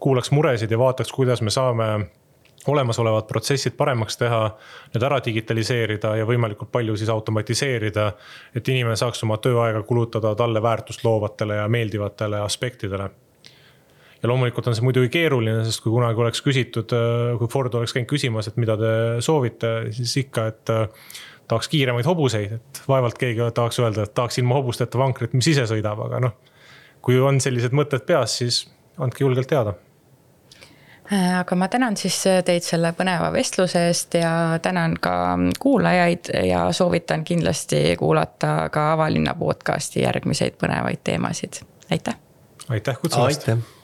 kuulaks 0.00 0.30
muresid 0.30 0.70
ja 0.70 0.78
vaataks, 0.78 1.12
kuidas 1.12 1.42
me 1.42 1.50
saame 1.50 2.06
olemasolevad 2.68 3.26
protsessid 3.28 3.76
paremaks 3.76 4.18
teha, 4.20 4.40
need 4.94 5.04
ära 5.06 5.20
digitaliseerida 5.24 6.14
ja 6.20 6.26
võimalikult 6.28 6.70
palju 6.72 6.96
siis 6.96 7.10
automatiseerida. 7.12 8.12
et 8.54 8.68
inimene 8.68 8.96
saaks 8.96 9.22
oma 9.24 9.38
tööaega 9.38 9.82
kulutada 9.82 10.34
talle 10.34 10.62
väärtust 10.62 11.04
loovatele 11.04 11.60
ja 11.60 11.68
meeldivatele 11.68 12.40
aspektidele. 12.40 13.10
ja 14.22 14.28
loomulikult 14.28 14.66
on 14.66 14.74
see 14.74 14.84
muidugi 14.84 15.08
keeruline, 15.08 15.64
sest 15.64 15.82
kui 15.84 15.92
kunagi 15.92 16.20
oleks 16.20 16.42
küsitud, 16.42 16.92
kui 17.38 17.48
Ford 17.52 17.74
oleks 17.74 17.92
käinud 17.92 18.10
küsimas, 18.10 18.48
et 18.48 18.56
mida 18.56 18.76
te 18.76 18.92
soovite, 19.20 19.92
siis 19.92 20.16
ikka, 20.24 20.46
et 20.46 20.74
tahaks 21.48 21.68
kiiremaid 21.68 22.06
hobuseid, 22.06 22.52
et 22.58 22.82
vaevalt 22.88 23.18
keegi 23.18 23.50
tahaks 23.54 23.78
öelda, 23.80 24.08
et 24.08 24.14
tahaks 24.14 24.38
ilma 24.38 24.58
hobusteta 24.58 24.98
vankrit, 24.98 25.36
mis 25.36 25.52
ise 25.52 25.68
sõidab, 25.68 26.00
aga 26.08 26.20
noh. 26.28 26.38
kui 27.00 27.20
on 27.20 27.38
sellised 27.40 27.76
mõtted 27.76 28.02
peas, 28.08 28.38
siis 28.40 28.64
andke 28.98 29.22
julgelt 29.22 29.46
teada 29.46 29.76
Äh, 29.76 29.85
aga 31.10 31.56
ma 31.56 31.68
tänan 31.68 31.96
siis 31.96 32.18
äh, 32.26 32.42
teid 32.44 32.64
selle 32.66 32.92
põneva 32.96 33.30
vestluse 33.32 33.86
eest 33.88 34.14
ja 34.18 34.58
tänan 34.62 34.96
ka 35.00 35.38
kuulajaid 35.60 36.32
ja 36.48 36.66
soovitan 36.72 37.24
kindlasti 37.24 37.96
kuulata 37.98 38.68
ka 38.72 38.92
Avalinna 38.92 39.34
podcast'i 39.38 40.02
järgmiseid 40.02 40.58
põnevaid 40.62 41.04
teemasid, 41.04 41.62
aitäh. 41.90 42.18
aitäh 42.68 43.00
kutsumast. 43.00 43.48
aitäh 43.48 43.75